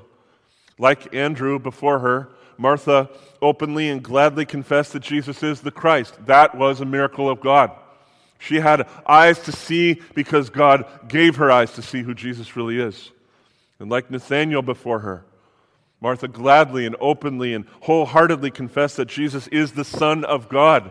Like 0.78 1.14
Andrew 1.14 1.58
before 1.58 1.98
her, 1.98 2.30
Martha 2.56 3.10
openly 3.42 3.90
and 3.90 4.02
gladly 4.02 4.46
confessed 4.46 4.94
that 4.94 5.02
Jesus 5.02 5.42
is 5.42 5.60
the 5.60 5.70
Christ. 5.70 6.16
That 6.24 6.54
was 6.54 6.80
a 6.80 6.86
miracle 6.86 7.28
of 7.28 7.42
God. 7.42 7.70
She 8.38 8.60
had 8.60 8.88
eyes 9.06 9.38
to 9.40 9.52
see 9.52 10.00
because 10.14 10.48
God 10.48 10.86
gave 11.08 11.36
her 11.36 11.50
eyes 11.50 11.72
to 11.74 11.82
see 11.82 12.00
who 12.00 12.14
Jesus 12.14 12.56
really 12.56 12.80
is. 12.80 13.10
And 13.78 13.90
like 13.90 14.10
Nathanael 14.10 14.62
before 14.62 15.00
her, 15.00 15.26
Martha 16.00 16.28
gladly 16.28 16.86
and 16.86 16.96
openly 17.00 17.52
and 17.52 17.66
wholeheartedly 17.82 18.52
confessed 18.52 18.96
that 18.96 19.08
Jesus 19.08 19.46
is 19.48 19.72
the 19.72 19.84
Son 19.84 20.24
of 20.24 20.48
God, 20.48 20.90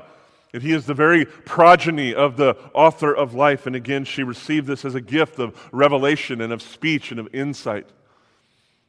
that 0.52 0.62
he 0.62 0.74
is 0.74 0.86
the 0.86 0.94
very 0.94 1.26
progeny 1.26 2.14
of 2.14 2.38
the 2.38 2.58
author 2.74 3.14
of 3.16 3.34
life. 3.34 3.66
And 3.66 3.76
again, 3.76 4.04
she 4.04 4.24
received 4.24 4.68
this 4.68 4.84
as 4.84 4.96
a 4.96 5.02
gift 5.02 5.40
of 5.40 5.70
revelation 5.72 6.42
and 6.42 6.52
of 6.52 6.62
speech 6.62 7.12
and 7.12 7.20
of 7.20 7.34
insight. 7.34 7.88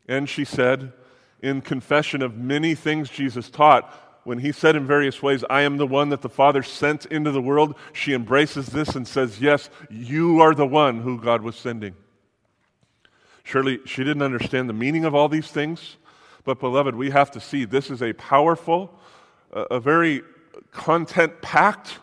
And 0.09 0.29
she 0.29 0.45
said, 0.45 0.93
in 1.41 1.61
confession 1.61 2.23
of 2.23 2.37
many 2.37 2.75
things 2.75 3.11
Jesus 3.11 3.49
taught, 3.49 3.93
when 4.25 4.39
he 4.39 4.53
said 4.53 4.77
in 4.77 4.87
various 4.87 5.21
ways, 5.23 5.45
I 5.51 5.63
am 5.63 5.77
the 5.77 5.87
one 5.87 6.11
that 6.11 6.23
the 6.23 6.29
Father 6.29 6.63
sent 6.63 7.07
into 7.07 7.33
the 7.33 7.43
world, 7.43 7.75
she 7.93 8.15
embraces 8.15 8.67
this 8.67 8.95
and 8.95 9.07
says, 9.07 9.41
Yes, 9.41 9.69
you 9.91 10.41
are 10.41 10.55
the 10.55 10.67
one 10.67 11.01
who 11.01 11.21
God 11.21 11.43
was 11.43 11.57
sending. 11.57 11.95
Surely 13.43 13.81
she 13.85 14.05
didn't 14.05 14.23
understand 14.23 14.69
the 14.69 14.75
meaning 14.75 15.05
of 15.05 15.15
all 15.15 15.29
these 15.29 15.51
things, 15.51 15.97
but 16.45 16.61
beloved, 16.61 16.95
we 16.95 17.11
have 17.11 17.33
to 17.33 17.41
see 17.41 17.65
this 17.65 17.91
is 17.91 18.01
a 18.01 18.13
powerful, 18.13 18.97
a 19.53 19.81
very 19.81 20.23
content 20.71 21.41
packed, 21.43 21.99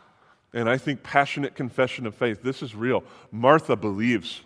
and 0.53 0.69
I 0.69 0.77
think 0.77 1.03
passionate 1.03 1.55
confession 1.55 2.05
of 2.05 2.15
faith. 2.15 2.41
This 2.41 2.62
is 2.62 2.75
real. 2.75 3.03
Martha 3.31 3.75
believes. 3.75 4.41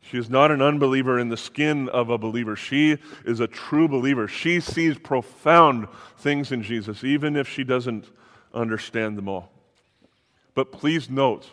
She 0.00 0.18
is 0.18 0.28
not 0.28 0.50
an 0.50 0.60
unbeliever 0.60 1.18
in 1.18 1.30
the 1.30 1.36
skin 1.36 1.88
of 1.88 2.10
a 2.10 2.18
believer. 2.18 2.56
She 2.56 2.98
is 3.24 3.40
a 3.40 3.46
true 3.46 3.88
believer. 3.88 4.28
She 4.28 4.60
sees 4.60 4.98
profound 4.98 5.88
things 6.18 6.52
in 6.52 6.62
Jesus, 6.62 7.02
even 7.04 7.36
if 7.36 7.48
she 7.48 7.64
doesn't 7.64 8.10
understand 8.52 9.16
them 9.16 9.28
all. 9.28 9.50
But 10.54 10.72
please 10.72 11.08
note 11.08 11.48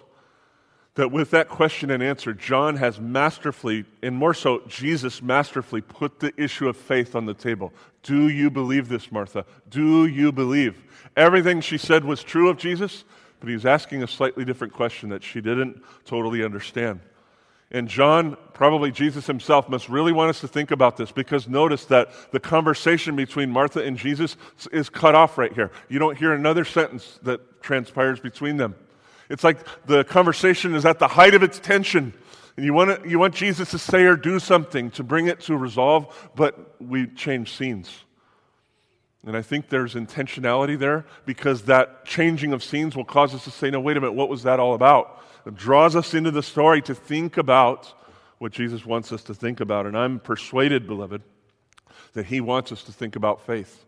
that 0.95 1.11
with 1.11 1.31
that 1.31 1.47
question 1.47 1.89
and 1.89 2.03
answer, 2.03 2.33
John 2.33 2.75
has 2.75 2.99
masterfully, 2.99 3.85
and 4.03 4.15
more 4.15 4.33
so, 4.33 4.61
Jesus 4.67 5.21
masterfully 5.21 5.81
put 5.81 6.19
the 6.19 6.33
issue 6.37 6.67
of 6.67 6.75
faith 6.75 7.15
on 7.15 7.25
the 7.25 7.33
table. 7.33 7.71
Do 8.03 8.27
you 8.27 8.49
believe 8.49 8.89
this, 8.89 9.11
Martha? 9.11 9.45
Do 9.69 10.05
you 10.05 10.31
believe? 10.31 10.83
Everything 11.15 11.61
she 11.61 11.77
said 11.77 12.03
was 12.03 12.23
true 12.23 12.49
of 12.49 12.57
Jesus, 12.57 13.05
but 13.39 13.49
he's 13.49 13.65
asking 13.65 14.03
a 14.03 14.07
slightly 14.07 14.43
different 14.43 14.73
question 14.73 15.09
that 15.09 15.23
she 15.23 15.39
didn't 15.39 15.81
totally 16.03 16.43
understand. 16.43 16.99
And 17.73 17.87
John, 17.87 18.35
probably 18.53 18.91
Jesus 18.91 19.25
himself, 19.25 19.69
must 19.69 19.87
really 19.87 20.11
want 20.11 20.29
us 20.29 20.41
to 20.41 20.47
think 20.47 20.71
about 20.71 20.97
this 20.97 21.09
because 21.09 21.47
notice 21.47 21.85
that 21.85 22.09
the 22.31 22.39
conversation 22.39 23.15
between 23.15 23.49
Martha 23.49 23.81
and 23.81 23.97
Jesus 23.97 24.35
is 24.73 24.89
cut 24.89 25.15
off 25.15 25.37
right 25.37 25.53
here. 25.53 25.71
You 25.87 25.97
don't 25.97 26.17
hear 26.17 26.33
another 26.33 26.65
sentence 26.65 27.17
that 27.23 27.61
transpires 27.61 28.19
between 28.19 28.57
them. 28.57 28.75
It's 29.31 29.43
like 29.43 29.59
the 29.85 30.03
conversation 30.03 30.75
is 30.75 30.85
at 30.85 30.99
the 30.99 31.07
height 31.07 31.33
of 31.33 31.41
its 31.41 31.59
tension. 31.59 32.13
And 32.57 32.65
you 32.65 32.73
want, 32.73 33.01
to, 33.01 33.09
you 33.09 33.17
want 33.17 33.33
Jesus 33.33 33.71
to 33.71 33.79
say 33.79 34.03
or 34.03 34.17
do 34.17 34.39
something 34.39 34.91
to 34.91 35.03
bring 35.03 35.27
it 35.27 35.39
to 35.41 35.55
resolve, 35.55 36.29
but 36.35 36.75
we 36.81 37.07
change 37.07 37.55
scenes. 37.55 38.03
And 39.25 39.37
I 39.37 39.41
think 39.41 39.69
there's 39.69 39.93
intentionality 39.93 40.77
there 40.77 41.05
because 41.25 41.63
that 41.63 42.05
changing 42.05 42.51
of 42.53 42.63
scenes 42.63 42.95
will 42.95 43.05
cause 43.05 43.33
us 43.33 43.45
to 43.45 43.51
say, 43.51 43.69
no, 43.69 43.79
wait 43.79 43.95
a 43.95 44.01
minute, 44.01 44.13
what 44.13 44.29
was 44.29 44.43
that 44.43 44.59
all 44.59 44.73
about? 44.73 45.23
It 45.45 45.55
draws 45.55 45.95
us 45.95 46.13
into 46.13 46.31
the 46.31 46.43
story 46.43 46.81
to 46.83 46.95
think 46.95 47.37
about 47.37 47.93
what 48.39 48.51
Jesus 48.51 48.85
wants 48.85 49.11
us 49.11 49.23
to 49.23 49.33
think 49.33 49.59
about. 49.59 49.85
And 49.85 49.97
I'm 49.97 50.19
persuaded, 50.19 50.87
beloved, 50.87 51.21
that 52.13 52.25
he 52.25 52.41
wants 52.41 52.71
us 52.71 52.83
to 52.83 52.91
think 52.91 53.15
about 53.15 53.45
faith. 53.45 53.85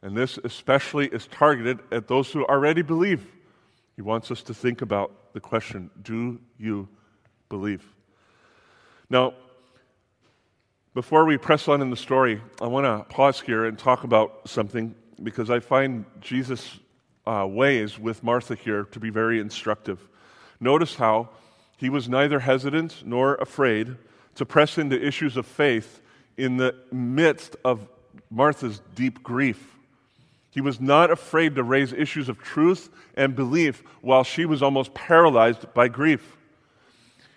And 0.00 0.16
this 0.16 0.38
especially 0.42 1.06
is 1.06 1.28
targeted 1.28 1.78
at 1.92 2.08
those 2.08 2.32
who 2.32 2.44
already 2.46 2.82
believe. 2.82 3.26
He 3.96 4.02
wants 4.02 4.30
us 4.30 4.42
to 4.44 4.54
think 4.54 4.82
about 4.82 5.32
the 5.32 5.40
question 5.40 5.90
do 6.02 6.40
you 6.58 6.88
believe? 7.48 7.84
Now, 9.10 9.34
before 10.94 11.24
we 11.24 11.38
press 11.38 11.68
on 11.68 11.80
in 11.80 11.90
the 11.90 11.96
story, 11.96 12.40
I 12.60 12.66
want 12.66 12.84
to 12.84 13.14
pause 13.14 13.40
here 13.40 13.64
and 13.64 13.78
talk 13.78 14.04
about 14.04 14.48
something 14.48 14.94
because 15.22 15.50
I 15.50 15.60
find 15.60 16.04
Jesus' 16.20 16.78
uh, 17.26 17.46
ways 17.48 17.98
with 17.98 18.22
Martha 18.22 18.54
here 18.54 18.84
to 18.84 19.00
be 19.00 19.10
very 19.10 19.40
instructive. 19.40 20.08
Notice 20.60 20.94
how 20.94 21.30
he 21.76 21.88
was 21.88 22.08
neither 22.08 22.40
hesitant 22.40 23.02
nor 23.04 23.36
afraid 23.36 23.96
to 24.34 24.46
press 24.46 24.78
into 24.78 25.00
issues 25.00 25.36
of 25.36 25.46
faith 25.46 26.00
in 26.36 26.56
the 26.56 26.74
midst 26.90 27.56
of 27.64 27.88
Martha's 28.30 28.80
deep 28.94 29.22
grief. 29.22 29.76
He 30.52 30.60
was 30.60 30.82
not 30.82 31.10
afraid 31.10 31.54
to 31.54 31.62
raise 31.62 31.94
issues 31.94 32.28
of 32.28 32.38
truth 32.38 32.90
and 33.16 33.34
belief 33.34 33.82
while 34.02 34.22
she 34.22 34.44
was 34.44 34.62
almost 34.62 34.92
paralyzed 34.92 35.72
by 35.72 35.88
grief. 35.88 36.36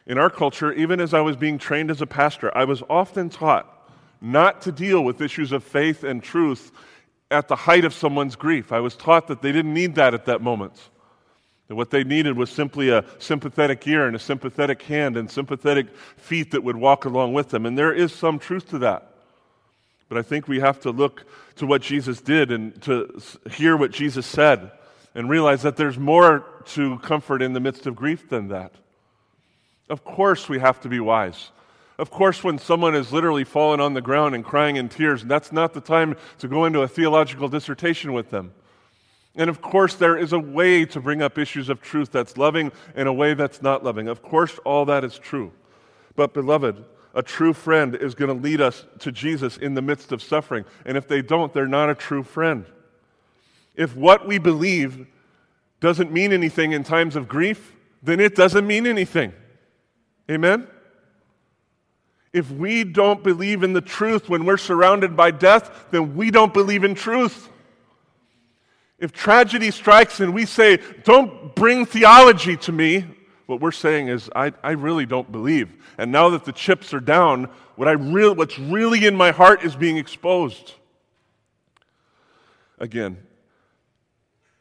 In 0.06 0.18
our 0.18 0.30
culture, 0.30 0.74
even 0.74 1.00
as 1.00 1.14
I 1.14 1.22
was 1.22 1.38
being 1.38 1.58
trained 1.58 1.90
as 1.90 2.02
a 2.02 2.06
pastor, 2.06 2.56
I 2.56 2.66
was 2.66 2.84
often 2.90 3.30
taught 3.30 3.90
not 4.20 4.62
to 4.64 4.72
deal 4.74 5.02
with 5.02 5.22
issues 5.22 5.54
of 5.54 5.64
faith 5.64 6.04
and 6.04 6.22
truth 6.22 6.74
at 7.32 7.48
the 7.48 7.56
height 7.56 7.86
of 7.86 7.94
someone's 7.94 8.36
grief. 8.36 8.74
I 8.74 8.82
was 8.82 8.98
taught 8.98 9.28
that 9.28 9.42
they 9.42 9.54
didn't 9.54 9.74
need 9.74 9.96
that 9.96 10.14
at 10.14 10.26
that 10.26 10.42
moment. 10.42 10.90
That 11.70 11.76
what 11.76 11.92
they 11.92 12.04
needed 12.04 12.36
was 12.36 12.50
simply 12.50 12.90
a 12.90 13.06
sympathetic 13.18 13.88
ear 13.88 14.08
and 14.08 14.16
a 14.16 14.20
sympathetic 14.20 14.82
hand 14.84 15.16
and 15.16 15.32
sympathetic 15.32 15.96
feet 16.18 16.52
that 16.52 16.66
would 16.66 16.76
walk 16.76 17.06
along 17.06 17.34
with 17.34 17.50
them. 17.50 17.66
And 17.66 17.78
there 17.78 17.94
is 17.94 18.12
some 18.14 18.40
truth 18.40 18.70
to 18.72 18.80
that. 18.80 19.15
But 20.10 20.18
I 20.18 20.22
think 20.22 20.48
we 20.48 20.60
have 20.60 20.80
to 20.82 20.92
look 20.92 21.26
to 21.56 21.66
what 21.66 21.82
Jesus 21.82 22.22
did 22.22 22.52
and 22.52 22.80
to 22.84 23.20
hear 23.52 23.76
what 23.76 23.92
Jesus 23.92 24.26
said 24.26 24.72
and 25.16 25.30
realize 25.30 25.62
that 25.64 25.78
there's 25.78 25.98
more 25.98 26.46
to 26.66 27.00
comfort 27.00 27.42
in 27.42 27.54
the 27.54 27.60
midst 27.60 27.88
of 27.88 27.96
grief 27.96 28.30
than 28.30 28.50
that. 28.50 28.74
Of 29.90 30.04
course, 30.04 30.50
we 30.50 30.60
have 30.60 30.82
to 30.82 30.90
be 30.90 31.00
wise. 31.00 31.52
Of 31.98 32.12
course, 32.12 32.44
when 32.44 32.60
someone 32.60 32.94
is 32.94 33.14
literally 33.14 33.46
fallen 33.46 33.80
on 33.80 33.94
the 33.94 34.02
ground 34.02 34.36
and 34.36 34.44
crying 34.44 34.76
in 34.76 34.90
tears, 34.90 35.24
that's 35.24 35.52
not 35.52 35.74
the 35.74 35.82
time 35.82 36.18
to 36.40 36.48
go 36.48 36.66
into 36.66 36.82
a 36.82 36.88
theological 36.88 37.48
dissertation 37.48 38.12
with 38.12 38.32
them. 38.32 38.54
And 39.36 39.50
of 39.50 39.62
course, 39.62 39.96
there 39.96 40.18
is 40.18 40.34
a 40.34 40.40
way 40.40 40.86
to 40.86 41.00
bring 41.00 41.22
up 41.22 41.38
issues 41.38 41.70
of 41.70 41.82
truth 41.82 42.12
that's 42.12 42.38
loving 42.38 42.72
and 42.96 43.08
a 43.08 43.14
way 43.14 43.34
that's 43.34 43.62
not 43.62 43.84
loving. 43.84 44.08
Of 44.08 44.22
course, 44.22 44.58
all 44.66 44.86
that 44.86 45.04
is 45.04 45.18
true. 45.18 45.52
But, 46.16 46.34
beloved, 46.34 46.84
a 47.16 47.24
true 47.24 47.54
friend 47.54 47.96
is 47.96 48.14
going 48.14 48.28
to 48.28 48.44
lead 48.44 48.60
us 48.60 48.86
to 49.00 49.12
Jesus 49.12 49.56
in 49.56 49.74
the 49.74 49.82
midst 49.82 50.12
of 50.12 50.22
suffering. 50.22 50.66
And 50.86 50.98
if 50.98 51.08
they 51.08 51.22
don't, 51.22 51.54
they're 51.54 51.66
not 51.66 51.90
a 51.90 51.96
true 51.96 52.24
friend. 52.24 52.66
If 53.74 53.96
what 53.96 54.28
we 54.28 54.38
believe 54.38 55.08
doesn't 55.80 56.12
mean 56.12 56.34
anything 56.34 56.74
in 56.74 56.84
times 56.84 57.16
of 57.16 57.30
grief, 57.30 57.74
then 58.04 58.20
it 58.20 58.36
doesn't 58.36 58.68
mean 58.68 58.86
anything. 58.86 59.34
Amen? 60.30 60.68
If 62.34 62.52
we 62.52 62.84
don't 62.84 63.24
believe 63.24 63.64
in 63.64 63.72
the 63.72 63.82
truth 63.82 64.28
when 64.28 64.44
we're 64.44 64.58
surrounded 64.58 65.16
by 65.16 65.32
death, 65.32 65.86
then 65.92 66.18
we 66.18 66.32
don't 66.32 66.54
believe 66.54 66.84
in 66.84 66.96
truth. 66.96 67.50
If 69.00 69.14
tragedy 69.14 69.72
strikes 69.72 70.20
and 70.20 70.34
we 70.34 70.46
say, 70.46 70.80
Don't 71.04 71.56
bring 71.56 71.86
theology 71.86 72.58
to 72.58 72.74
me, 72.74 73.06
what 73.46 73.60
we're 73.62 73.72
saying 73.72 74.08
is, 74.08 74.30
I, 74.36 74.54
I 74.64 74.72
really 74.72 75.06
don't 75.06 75.32
believe. 75.32 75.76
And 75.98 76.12
now 76.12 76.30
that 76.30 76.46
the 76.46 76.52
chips 76.52 76.94
are 76.94 77.00
down, 77.00 77.50
what 77.76 77.88
I 77.88 77.92
re- 77.92 78.30
what's 78.30 78.58
really 78.58 79.06
in 79.06 79.16
my 79.16 79.32
heart 79.32 79.64
is 79.64 79.76
being 79.76 79.98
exposed. 79.98 80.74
Again, 82.80 83.18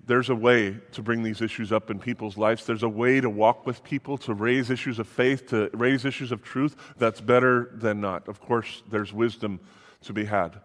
there's 0.06 0.28
a 0.28 0.34
way 0.34 0.76
to 0.92 1.02
bring 1.02 1.22
these 1.22 1.40
issues 1.40 1.72
up 1.72 1.90
in 1.90 1.98
people's 1.98 2.36
lives. 2.36 2.66
There's 2.66 2.82
a 2.82 2.88
way 2.88 3.20
to 3.20 3.30
walk 3.30 3.66
with 3.66 3.82
people, 3.82 4.18
to 4.18 4.34
raise 4.34 4.70
issues 4.70 4.98
of 4.98 5.08
faith, 5.08 5.48
to 5.48 5.70
raise 5.72 6.04
issues 6.04 6.30
of 6.30 6.42
truth 6.42 6.76
that's 6.98 7.20
better 7.20 7.70
than 7.74 8.00
not. 8.00 8.28
Of 8.28 8.40
course, 8.40 8.82
there's 8.90 9.12
wisdom 9.12 9.60
to 10.02 10.12
be 10.12 10.26
had. 10.26 10.60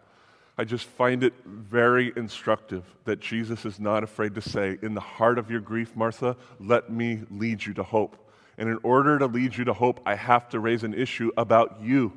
I 0.60 0.65
just 0.65 0.88
find 0.88 1.24
it 1.24 1.34
very 1.45 2.12
instructive 2.17 2.84
that 3.06 3.22
Jesus 3.22 3.63
is 3.65 3.80
not 3.80 4.04
afraid 4.04 4.36
to 4.36 4.41
say, 4.41 4.78
In 4.82 4.93
the 4.93 5.00
heart 5.00 5.38
of 5.38 5.50
your 5.50 5.62
grief, 5.62 5.95
Martha, 5.95 6.36
let 6.60 6.91
me 6.91 7.22
lead 7.32 7.65
you 7.65 7.74
to 7.76 7.84
hope. 7.84 8.17
And 8.58 8.67
in 8.67 8.78
order 8.84 9.17
to 9.19 9.26
lead 9.28 9.56
you 9.56 9.63
to 9.63 9.74
hope, 9.74 10.02
I 10.06 10.15
have 10.15 10.50
to 10.50 10.60
raise 10.60 10.84
an 10.84 10.93
issue 10.93 11.32
about 11.38 11.80
you. 11.82 12.12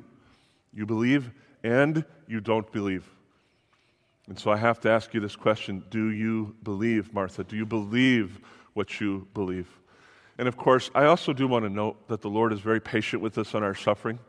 You 0.73 0.85
believe 0.85 1.31
and 1.63 2.03
you 2.27 2.41
don't 2.41 2.69
believe. 2.69 3.09
And 4.27 4.37
so 4.37 4.51
I 4.51 4.57
have 4.57 4.81
to 4.81 4.89
ask 4.89 5.13
you 5.13 5.21
this 5.21 5.37
question 5.37 5.81
Do 5.89 6.09
you 6.09 6.53
believe, 6.63 7.13
Martha? 7.13 7.45
Do 7.45 7.55
you 7.55 7.65
believe 7.65 8.41
what 8.73 8.99
you 8.99 9.25
believe? 9.33 9.69
And 10.37 10.49
of 10.49 10.57
course, 10.57 10.91
I 10.93 11.05
also 11.05 11.31
do 11.31 11.47
want 11.47 11.63
to 11.63 11.69
note 11.69 12.09
that 12.09 12.19
the 12.19 12.29
Lord 12.29 12.51
is 12.51 12.59
very 12.59 12.81
patient 12.81 13.21
with 13.21 13.37
us 13.37 13.55
on 13.55 13.63
our 13.63 13.73
suffering. 13.73 14.19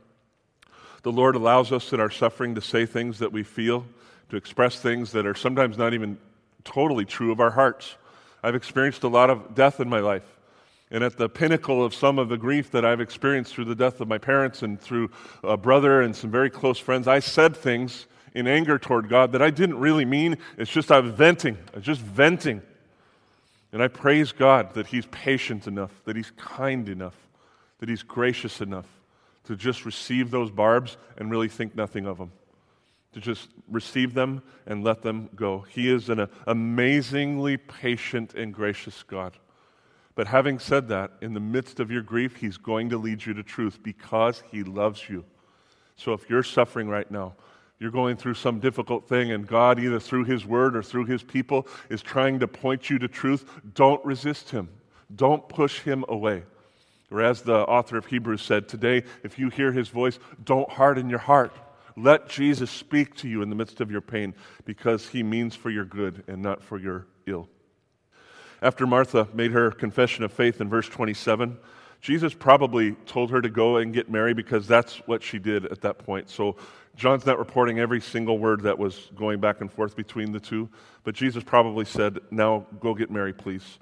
The 1.02 1.10
Lord 1.10 1.34
allows 1.34 1.72
us 1.72 1.92
in 1.92 1.98
our 1.98 2.10
suffering 2.10 2.54
to 2.54 2.62
say 2.62 2.86
things 2.86 3.18
that 3.18 3.30
we 3.30 3.42
feel, 3.42 3.84
to 4.34 4.38
express 4.38 4.80
things 4.80 5.12
that 5.12 5.26
are 5.26 5.34
sometimes 5.34 5.78
not 5.78 5.94
even 5.94 6.18
totally 6.64 7.04
true 7.04 7.30
of 7.30 7.38
our 7.38 7.52
hearts. 7.52 7.94
I've 8.42 8.56
experienced 8.56 9.04
a 9.04 9.08
lot 9.08 9.30
of 9.30 9.54
death 9.54 9.78
in 9.78 9.88
my 9.88 10.00
life. 10.00 10.24
And 10.90 11.04
at 11.04 11.16
the 11.16 11.28
pinnacle 11.28 11.84
of 11.84 11.94
some 11.94 12.18
of 12.18 12.28
the 12.28 12.36
grief 12.36 12.72
that 12.72 12.84
I've 12.84 13.00
experienced 13.00 13.54
through 13.54 13.66
the 13.66 13.76
death 13.76 14.00
of 14.00 14.08
my 14.08 14.18
parents 14.18 14.62
and 14.62 14.80
through 14.80 15.10
a 15.44 15.56
brother 15.56 16.02
and 16.02 16.16
some 16.16 16.32
very 16.32 16.50
close 16.50 16.80
friends, 16.80 17.06
I 17.06 17.20
said 17.20 17.56
things 17.56 18.06
in 18.34 18.48
anger 18.48 18.76
toward 18.76 19.08
God 19.08 19.30
that 19.32 19.42
I 19.42 19.50
didn't 19.50 19.78
really 19.78 20.04
mean. 20.04 20.36
It's 20.58 20.70
just 20.70 20.90
I 20.90 20.98
was 20.98 21.12
venting. 21.12 21.56
I 21.72 21.76
was 21.76 21.84
just 21.84 22.00
venting. 22.00 22.60
And 23.72 23.80
I 23.80 23.86
praise 23.86 24.32
God 24.32 24.74
that 24.74 24.88
He's 24.88 25.06
patient 25.06 25.68
enough, 25.68 25.92
that 26.06 26.16
He's 26.16 26.32
kind 26.36 26.88
enough, 26.88 27.16
that 27.78 27.88
He's 27.88 28.02
gracious 28.02 28.60
enough 28.60 28.86
to 29.44 29.54
just 29.54 29.84
receive 29.84 30.32
those 30.32 30.50
barbs 30.50 30.96
and 31.16 31.30
really 31.30 31.48
think 31.48 31.76
nothing 31.76 32.06
of 32.06 32.18
them. 32.18 32.32
To 33.14 33.20
just 33.20 33.48
receive 33.70 34.12
them 34.12 34.42
and 34.66 34.82
let 34.82 35.02
them 35.02 35.30
go. 35.36 35.60
He 35.70 35.88
is 35.88 36.08
an 36.08 36.28
amazingly 36.48 37.56
patient 37.56 38.34
and 38.34 38.52
gracious 38.52 39.04
God. 39.04 39.38
But 40.16 40.26
having 40.26 40.58
said 40.58 40.88
that, 40.88 41.12
in 41.20 41.32
the 41.32 41.38
midst 41.38 41.78
of 41.78 41.92
your 41.92 42.02
grief, 42.02 42.36
He's 42.36 42.56
going 42.56 42.90
to 42.90 42.98
lead 42.98 43.24
you 43.24 43.32
to 43.34 43.44
truth 43.44 43.80
because 43.84 44.42
He 44.50 44.64
loves 44.64 45.08
you. 45.08 45.24
So 45.94 46.12
if 46.12 46.28
you're 46.28 46.42
suffering 46.42 46.88
right 46.88 47.08
now, 47.08 47.34
you're 47.78 47.92
going 47.92 48.16
through 48.16 48.34
some 48.34 48.58
difficult 48.58 49.08
thing, 49.08 49.30
and 49.30 49.46
God, 49.46 49.78
either 49.78 50.00
through 50.00 50.24
His 50.24 50.44
Word 50.44 50.74
or 50.74 50.82
through 50.82 51.04
His 51.04 51.22
people, 51.22 51.68
is 51.90 52.02
trying 52.02 52.40
to 52.40 52.48
point 52.48 52.90
you 52.90 52.98
to 52.98 53.06
truth, 53.06 53.48
don't 53.74 54.04
resist 54.04 54.50
Him. 54.50 54.68
Don't 55.14 55.48
push 55.48 55.80
Him 55.80 56.04
away. 56.08 56.42
Or 57.12 57.22
as 57.22 57.42
the 57.42 57.58
author 57.58 57.96
of 57.96 58.06
Hebrews 58.06 58.42
said, 58.42 58.68
today, 58.68 59.04
if 59.22 59.38
you 59.38 59.50
hear 59.50 59.70
His 59.70 59.88
voice, 59.88 60.18
don't 60.44 60.68
harden 60.68 61.08
your 61.08 61.20
heart. 61.20 61.52
Let 61.96 62.28
Jesus 62.28 62.70
speak 62.70 63.14
to 63.16 63.28
you 63.28 63.42
in 63.42 63.50
the 63.50 63.56
midst 63.56 63.80
of 63.80 63.90
your 63.90 64.00
pain 64.00 64.34
because 64.64 65.08
He 65.08 65.22
means 65.22 65.54
for 65.54 65.70
your 65.70 65.84
good 65.84 66.24
and 66.26 66.42
not 66.42 66.62
for 66.62 66.78
your 66.78 67.06
ill. 67.26 67.48
After 68.62 68.86
Martha 68.86 69.28
made 69.34 69.52
her 69.52 69.70
confession 69.70 70.24
of 70.24 70.32
faith 70.32 70.60
in 70.60 70.68
verse 70.68 70.88
27, 70.88 71.56
Jesus 72.00 72.34
probably 72.34 72.92
told 73.06 73.30
her 73.30 73.40
to 73.40 73.48
go 73.48 73.76
and 73.78 73.92
get 73.92 74.10
Mary 74.10 74.34
because 74.34 74.66
that's 74.66 74.96
what 75.06 75.22
she 75.22 75.38
did 75.38 75.66
at 75.66 75.80
that 75.82 75.98
point. 75.98 76.28
So 76.28 76.56
John's 76.96 77.26
not 77.26 77.38
reporting 77.38 77.78
every 77.78 78.00
single 78.00 78.38
word 78.38 78.62
that 78.62 78.78
was 78.78 79.10
going 79.14 79.40
back 79.40 79.60
and 79.60 79.72
forth 79.72 79.96
between 79.96 80.32
the 80.32 80.40
two, 80.40 80.68
but 81.02 81.14
Jesus 81.14 81.42
probably 81.42 81.84
said, 81.84 82.18
Now 82.30 82.66
go 82.80 82.94
get 82.94 83.10
Mary, 83.10 83.32
please. 83.32 83.78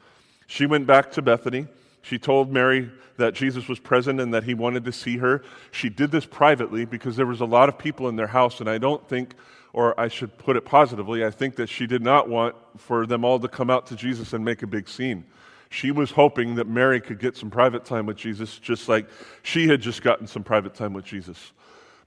She 0.46 0.66
went 0.66 0.86
back 0.86 1.10
to 1.12 1.22
Bethany. 1.22 1.66
She 2.02 2.18
told 2.18 2.52
Mary 2.52 2.90
that 3.16 3.34
Jesus 3.34 3.68
was 3.68 3.78
present 3.78 4.20
and 4.20 4.34
that 4.34 4.44
he 4.44 4.54
wanted 4.54 4.84
to 4.84 4.92
see 4.92 5.18
her. 5.18 5.42
She 5.70 5.88
did 5.88 6.10
this 6.10 6.26
privately 6.26 6.84
because 6.84 7.16
there 7.16 7.26
was 7.26 7.40
a 7.40 7.46
lot 7.46 7.68
of 7.68 7.78
people 7.78 8.08
in 8.08 8.16
their 8.16 8.26
house, 8.26 8.60
and 8.60 8.68
I 8.68 8.78
don't 8.78 9.06
think, 9.08 9.34
or 9.72 9.98
I 9.98 10.08
should 10.08 10.36
put 10.38 10.56
it 10.56 10.64
positively, 10.64 11.24
I 11.24 11.30
think 11.30 11.56
that 11.56 11.68
she 11.68 11.86
did 11.86 12.02
not 12.02 12.28
want 12.28 12.56
for 12.76 13.06
them 13.06 13.24
all 13.24 13.38
to 13.38 13.48
come 13.48 13.70
out 13.70 13.86
to 13.86 13.96
Jesus 13.96 14.32
and 14.32 14.44
make 14.44 14.62
a 14.62 14.66
big 14.66 14.88
scene. 14.88 15.24
She 15.70 15.90
was 15.90 16.10
hoping 16.10 16.56
that 16.56 16.66
Mary 16.66 17.00
could 17.00 17.18
get 17.18 17.36
some 17.36 17.50
private 17.50 17.84
time 17.84 18.04
with 18.04 18.16
Jesus, 18.16 18.58
just 18.58 18.88
like 18.88 19.06
she 19.42 19.68
had 19.68 19.80
just 19.80 20.02
gotten 20.02 20.26
some 20.26 20.42
private 20.42 20.74
time 20.74 20.92
with 20.92 21.04
Jesus. 21.04 21.52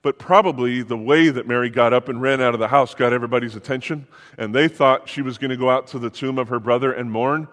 But 0.04 0.20
probably 0.20 0.84
the 0.84 0.98
way 0.98 1.30
that 1.30 1.48
Mary 1.48 1.72
got 1.72 1.92
up 1.92 2.10
and 2.10 2.22
ran 2.22 2.42
out 2.42 2.54
of 2.54 2.60
the 2.60 2.68
house 2.68 2.94
got 2.94 3.12
everybody's 3.12 3.56
attention, 3.56 4.06
and 4.38 4.54
they 4.54 4.68
thought 4.68 5.10
she 5.10 5.24
was 5.24 5.40
going 5.40 5.50
to 5.50 5.58
go 5.58 5.70
out 5.70 5.88
to 5.88 6.00
the 6.00 6.12
tomb 6.12 6.38
of 6.38 6.50
her 6.50 6.60
brother 6.60 6.92
and 6.92 7.12
mourn. 7.12 7.48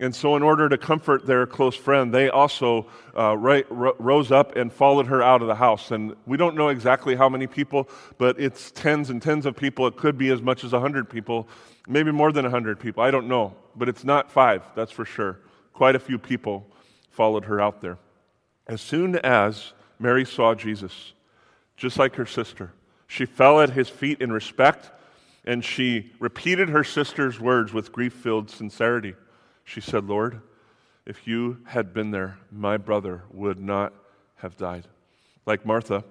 And 0.00 0.14
so, 0.14 0.34
in 0.34 0.42
order 0.42 0.68
to 0.68 0.76
comfort 0.76 1.24
their 1.24 1.46
close 1.46 1.76
friend, 1.76 2.12
they 2.12 2.28
also 2.28 2.86
uh, 3.16 3.36
right, 3.36 3.64
rose 3.70 4.32
up 4.32 4.56
and 4.56 4.72
followed 4.72 5.06
her 5.06 5.22
out 5.22 5.40
of 5.40 5.46
the 5.46 5.54
house. 5.54 5.92
And 5.92 6.16
we 6.26 6.36
don't 6.36 6.56
know 6.56 6.68
exactly 6.68 7.14
how 7.14 7.28
many 7.28 7.46
people, 7.46 7.88
but 8.18 8.40
it's 8.40 8.72
tens 8.72 9.08
and 9.08 9.22
tens 9.22 9.46
of 9.46 9.56
people. 9.56 9.86
It 9.86 9.96
could 9.96 10.18
be 10.18 10.30
as 10.30 10.42
much 10.42 10.64
as 10.64 10.72
100 10.72 11.08
people, 11.08 11.48
maybe 11.86 12.10
more 12.10 12.32
than 12.32 12.44
100 12.44 12.80
people. 12.80 13.04
I 13.04 13.12
don't 13.12 13.28
know. 13.28 13.54
But 13.76 13.88
it's 13.88 14.02
not 14.02 14.32
five, 14.32 14.62
that's 14.74 14.90
for 14.90 15.04
sure. 15.04 15.38
Quite 15.72 15.94
a 15.94 16.00
few 16.00 16.18
people 16.18 16.66
followed 17.10 17.44
her 17.44 17.60
out 17.60 17.80
there. 17.80 17.98
As 18.66 18.80
soon 18.80 19.16
as 19.16 19.74
Mary 20.00 20.24
saw 20.24 20.54
Jesus, 20.54 21.12
just 21.76 21.98
like 21.98 22.16
her 22.16 22.26
sister. 22.26 22.72
She 23.06 23.26
fell 23.26 23.60
at 23.60 23.70
his 23.70 23.88
feet 23.88 24.20
in 24.20 24.32
respect, 24.32 24.90
and 25.44 25.64
she 25.64 26.12
repeated 26.18 26.68
her 26.70 26.84
sister's 26.84 27.38
words 27.38 27.72
with 27.72 27.92
grief 27.92 28.12
filled 28.12 28.50
sincerity. 28.50 29.14
She 29.64 29.80
said, 29.80 30.04
Lord, 30.04 30.40
if 31.06 31.26
you 31.26 31.58
had 31.66 31.92
been 31.92 32.10
there, 32.10 32.38
my 32.50 32.76
brother 32.76 33.22
would 33.30 33.58
not 33.58 33.92
have 34.36 34.56
died. 34.56 34.86
Like 35.46 35.66
Martha, 35.66 36.04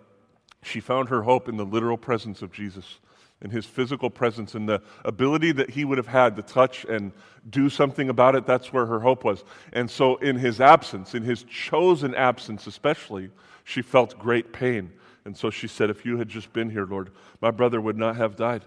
she 0.62 0.80
found 0.80 1.10
her 1.10 1.24
hope 1.24 1.48
in 1.50 1.58
the 1.58 1.66
literal 1.66 1.98
presence 1.98 2.42
of 2.42 2.52
Jesus, 2.52 3.00
in 3.42 3.50
his 3.50 3.66
physical 3.66 4.10
presence, 4.10 4.56
in 4.56 4.66
the 4.66 4.82
ability 5.04 5.52
that 5.54 5.72
he 5.72 5.86
would 5.86 5.98
have 5.98 6.08
had 6.08 6.36
to 6.36 6.42
touch 6.42 6.86
and 6.86 7.12
do 7.50 7.70
something 7.70 8.10
about 8.10 8.36
it. 8.36 8.46
That's 8.46 8.72
where 8.72 8.86
her 8.86 9.00
hope 9.00 9.24
was. 9.24 9.44
And 9.74 9.90
so, 9.90 10.16
in 10.18 10.38
his 10.38 10.62
absence, 10.62 11.14
in 11.14 11.24
his 11.24 11.44
chosen 11.44 12.16
absence 12.16 12.68
especially, 12.68 13.30
she 13.64 13.82
felt 13.82 14.18
great 14.20 14.54
pain. 14.54 14.92
And 15.26 15.36
so 15.36 15.50
she 15.50 15.68
said, 15.68 15.90
If 15.90 16.06
you 16.06 16.18
had 16.18 16.30
just 16.30 16.54
been 16.54 16.70
here, 16.70 16.86
Lord, 16.86 17.12
my 17.42 17.52
brother 17.52 17.82
would 17.82 17.98
not 17.98 18.16
have 18.16 18.36
died. 18.36 18.64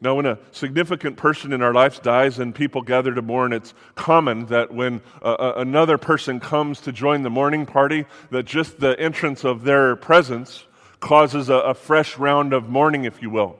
Now, 0.00 0.14
when 0.14 0.26
a 0.26 0.38
significant 0.52 1.16
person 1.16 1.54
in 1.54 1.62
our 1.62 1.72
lives 1.72 1.98
dies 1.98 2.38
and 2.38 2.54
people 2.54 2.82
gather 2.82 3.14
to 3.14 3.22
mourn, 3.22 3.54
it's 3.54 3.72
common 3.94 4.46
that 4.46 4.72
when 4.72 5.00
uh, 5.22 5.54
another 5.56 5.96
person 5.96 6.38
comes 6.38 6.80
to 6.82 6.92
join 6.92 7.22
the 7.22 7.30
mourning 7.30 7.64
party, 7.64 8.04
that 8.30 8.44
just 8.44 8.78
the 8.78 8.98
entrance 9.00 9.42
of 9.42 9.64
their 9.64 9.96
presence 9.96 10.66
causes 11.00 11.48
a, 11.48 11.54
a 11.54 11.74
fresh 11.74 12.18
round 12.18 12.52
of 12.52 12.68
mourning, 12.68 13.04
if 13.04 13.22
you 13.22 13.30
will. 13.30 13.58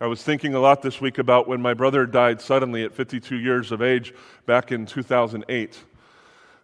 I 0.00 0.08
was 0.08 0.24
thinking 0.24 0.54
a 0.54 0.60
lot 0.60 0.82
this 0.82 1.00
week 1.00 1.18
about 1.18 1.46
when 1.46 1.62
my 1.62 1.72
brother 1.72 2.04
died 2.04 2.40
suddenly 2.40 2.82
at 2.82 2.92
52 2.92 3.36
years 3.36 3.70
of 3.70 3.80
age 3.80 4.12
back 4.46 4.72
in 4.72 4.86
2008. 4.86 5.84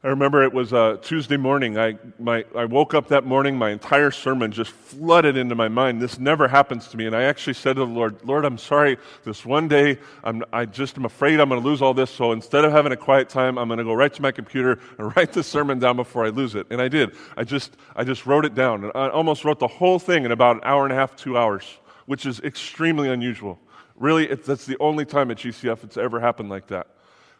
I 0.03 0.09
remember 0.09 0.43
it 0.43 0.55
was 0.55 0.73
a 0.73 0.99
Tuesday 1.03 1.37
morning. 1.37 1.79
I, 1.79 1.99
my, 2.19 2.47
I 2.57 2.65
woke 2.65 2.95
up 2.95 3.09
that 3.09 3.27
morning, 3.27 3.59
my 3.59 3.69
entire 3.69 4.11
sermon 4.11 4.51
just 4.51 4.71
flooded 4.71 5.37
into 5.37 5.55
my 5.55 5.69
mind. 5.69 6.01
This 6.01 6.19
never 6.19 6.49
happens 6.49 6.89
to 6.89 6.97
me. 6.97 7.05
And 7.05 7.15
I 7.15 7.25
actually 7.25 7.53
said 7.53 7.75
to 7.75 7.81
the 7.81 7.87
Lord, 7.87 8.17
Lord, 8.25 8.47
I'm 8.47 8.57
sorry. 8.57 8.97
This 9.25 9.45
one 9.45 9.69
day, 9.69 9.99
I'm, 10.25 10.43
I 10.55 10.65
just 10.65 10.97
am 10.97 11.05
afraid 11.05 11.39
I'm 11.39 11.51
going 11.51 11.61
to 11.61 11.69
lose 11.69 11.83
all 11.83 11.93
this. 11.93 12.11
So 12.11 12.33
instead 12.33 12.65
of 12.65 12.73
having 12.73 12.93
a 12.93 12.97
quiet 12.97 13.29
time, 13.29 13.59
I'm 13.59 13.69
going 13.69 13.77
to 13.77 13.85
go 13.85 13.93
right 13.93 14.13
to 14.15 14.23
my 14.23 14.33
computer 14.33 14.79
and 14.97 15.15
write 15.17 15.35
the 15.35 15.43
sermon 15.43 15.79
down 15.79 15.97
before 15.97 16.25
I 16.25 16.31
lose 16.31 16.55
it. 16.55 16.67
And 16.71 16.81
I 16.81 16.89
did. 16.89 17.15
I 17.37 17.45
just, 17.45 17.77
I 17.95 18.03
just 18.03 18.25
wrote 18.25 18.47
it 18.47 18.55
down. 18.55 18.85
And 18.85 18.93
I 18.95 19.11
almost 19.11 19.45
wrote 19.45 19.59
the 19.59 19.69
whole 19.69 19.99
thing 19.99 20.25
in 20.25 20.33
about 20.33 20.57
an 20.57 20.63
hour 20.65 20.85
and 20.85 20.95
a 20.95 20.97
half, 20.97 21.15
two 21.15 21.37
hours, 21.37 21.77
which 22.07 22.25
is 22.25 22.41
extremely 22.41 23.11
unusual. 23.11 23.59
Really, 23.97 24.35
that's 24.35 24.65
the 24.65 24.79
only 24.81 25.05
time 25.05 25.31
at 25.31 25.37
GCF 25.37 25.85
it's 25.85 25.99
ever 25.99 26.21
happened 26.21 26.49
like 26.49 26.69
that. 26.69 26.87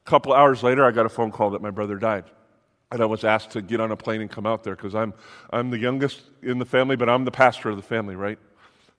A 0.05 0.11
couple 0.11 0.35
hours 0.35 0.63
later, 0.63 0.85
I 0.85 0.91
got 0.91 1.07
a 1.07 1.11
phone 1.11 1.31
call 1.31 1.53
that 1.53 1.63
my 1.63 1.71
brother 1.71 1.97
died 1.97 2.25
and 2.93 3.01
I 3.01 3.07
was 3.07 3.25
asked 3.25 3.51
to 3.53 3.63
get 3.63 3.81
on 3.81 3.93
a 3.93 3.97
plane 3.97 4.21
and 4.21 4.31
come 4.31 4.47
out 4.47 4.65
there 4.65 4.75
because 4.75 4.95
I'm, 4.95 5.15
I'm 5.51 5.71
the 5.71 5.79
youngest 5.79 6.23
in 6.43 6.59
the 6.59 6.65
family, 6.65 6.97
but 6.97 7.09
I'm 7.09 7.25
the 7.25 7.31
pastor 7.31 7.71
of 7.71 7.77
the 7.77 7.83
family, 7.83 8.17
right? 8.17 8.39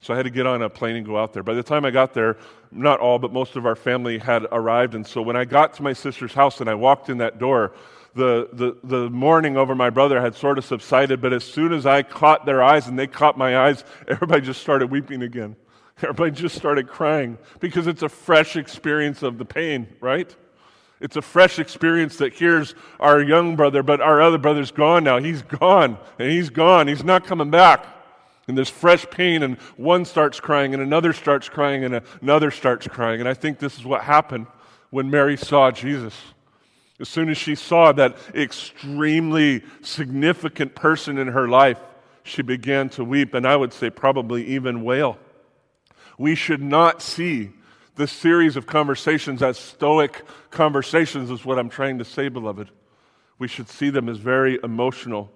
So 0.00 0.14
I 0.14 0.16
had 0.16 0.24
to 0.24 0.30
get 0.30 0.46
on 0.46 0.62
a 0.62 0.70
plane 0.70 0.96
and 0.96 1.06
go 1.06 1.18
out 1.18 1.32
there. 1.32 1.42
By 1.42 1.54
the 1.54 1.62
time 1.62 1.84
I 1.84 1.90
got 1.90 2.14
there, 2.14 2.36
not 2.70 3.00
all, 3.00 3.18
but 3.18 3.32
most 3.32 3.54
of 3.54 3.66
our 3.66 3.76
family 3.76 4.18
had 4.18 4.46
arrived. 4.50 4.94
And 4.94 5.06
so 5.06 5.22
when 5.22 5.36
I 5.36 5.44
got 5.44 5.74
to 5.74 5.82
my 5.82 5.92
sister's 5.92 6.32
house 6.32 6.60
and 6.60 6.68
I 6.68 6.74
walked 6.74 7.08
in 7.08 7.18
that 7.18 7.38
door, 7.38 7.72
the, 8.14 8.48
the, 8.52 8.76
the 8.82 9.10
mourning 9.10 9.56
over 9.56 9.74
my 9.74 9.90
brother 9.90 10.20
had 10.20 10.34
sort 10.34 10.58
of 10.58 10.64
subsided. 10.64 11.20
But 11.20 11.32
as 11.32 11.44
soon 11.44 11.72
as 11.72 11.86
I 11.86 12.02
caught 12.02 12.46
their 12.46 12.62
eyes 12.62 12.88
and 12.88 12.98
they 12.98 13.06
caught 13.06 13.38
my 13.38 13.58
eyes, 13.58 13.84
everybody 14.08 14.40
just 14.40 14.60
started 14.60 14.90
weeping 14.90 15.22
again. 15.22 15.54
Everybody 16.02 16.32
just 16.32 16.56
started 16.56 16.88
crying 16.88 17.38
because 17.60 17.86
it's 17.86 18.02
a 18.02 18.08
fresh 18.08 18.56
experience 18.56 19.22
of 19.22 19.38
the 19.38 19.44
pain, 19.44 19.86
right? 20.00 20.34
It's 21.02 21.16
a 21.16 21.22
fresh 21.22 21.58
experience 21.58 22.16
that 22.18 22.32
here's 22.32 22.76
our 23.00 23.20
young 23.20 23.56
brother, 23.56 23.82
but 23.82 24.00
our 24.00 24.22
other 24.22 24.38
brother's 24.38 24.70
gone 24.70 25.02
now. 25.02 25.18
He's 25.18 25.42
gone, 25.42 25.98
and 26.16 26.30
he's 26.30 26.48
gone. 26.48 26.86
He's 26.86 27.02
not 27.02 27.24
coming 27.26 27.50
back. 27.50 27.84
And 28.46 28.56
there's 28.56 28.70
fresh 28.70 29.04
pain, 29.10 29.42
and 29.42 29.56
one 29.76 30.04
starts 30.04 30.38
crying, 30.38 30.74
and 30.74 30.82
another 30.82 31.12
starts 31.12 31.48
crying, 31.48 31.84
and 31.84 32.02
another 32.22 32.52
starts 32.52 32.86
crying. 32.86 33.18
And 33.18 33.28
I 33.28 33.34
think 33.34 33.58
this 33.58 33.76
is 33.76 33.84
what 33.84 34.02
happened 34.02 34.46
when 34.90 35.10
Mary 35.10 35.36
saw 35.36 35.72
Jesus. 35.72 36.14
As 37.00 37.08
soon 37.08 37.28
as 37.28 37.36
she 37.36 37.56
saw 37.56 37.90
that 37.92 38.16
extremely 38.32 39.64
significant 39.80 40.76
person 40.76 41.18
in 41.18 41.28
her 41.28 41.48
life, 41.48 41.78
she 42.22 42.42
began 42.42 42.88
to 42.90 43.02
weep, 43.02 43.34
and 43.34 43.44
I 43.44 43.56
would 43.56 43.72
say 43.72 43.90
probably 43.90 44.46
even 44.46 44.84
wail. 44.84 45.18
We 46.16 46.36
should 46.36 46.62
not 46.62 47.02
see 47.02 47.50
this 47.96 48.12
series 48.12 48.56
of 48.56 48.66
conversations 48.66 49.42
as 49.42 49.58
stoic 49.58 50.22
conversations, 50.50 51.30
is 51.30 51.44
what 51.44 51.58
I'm 51.58 51.68
trying 51.68 51.98
to 51.98 52.04
say, 52.04 52.28
beloved. 52.28 52.70
We 53.38 53.48
should 53.48 53.68
see 53.68 53.90
them 53.90 54.08
as 54.08 54.18
very 54.18 54.58
emotional, 54.62 55.30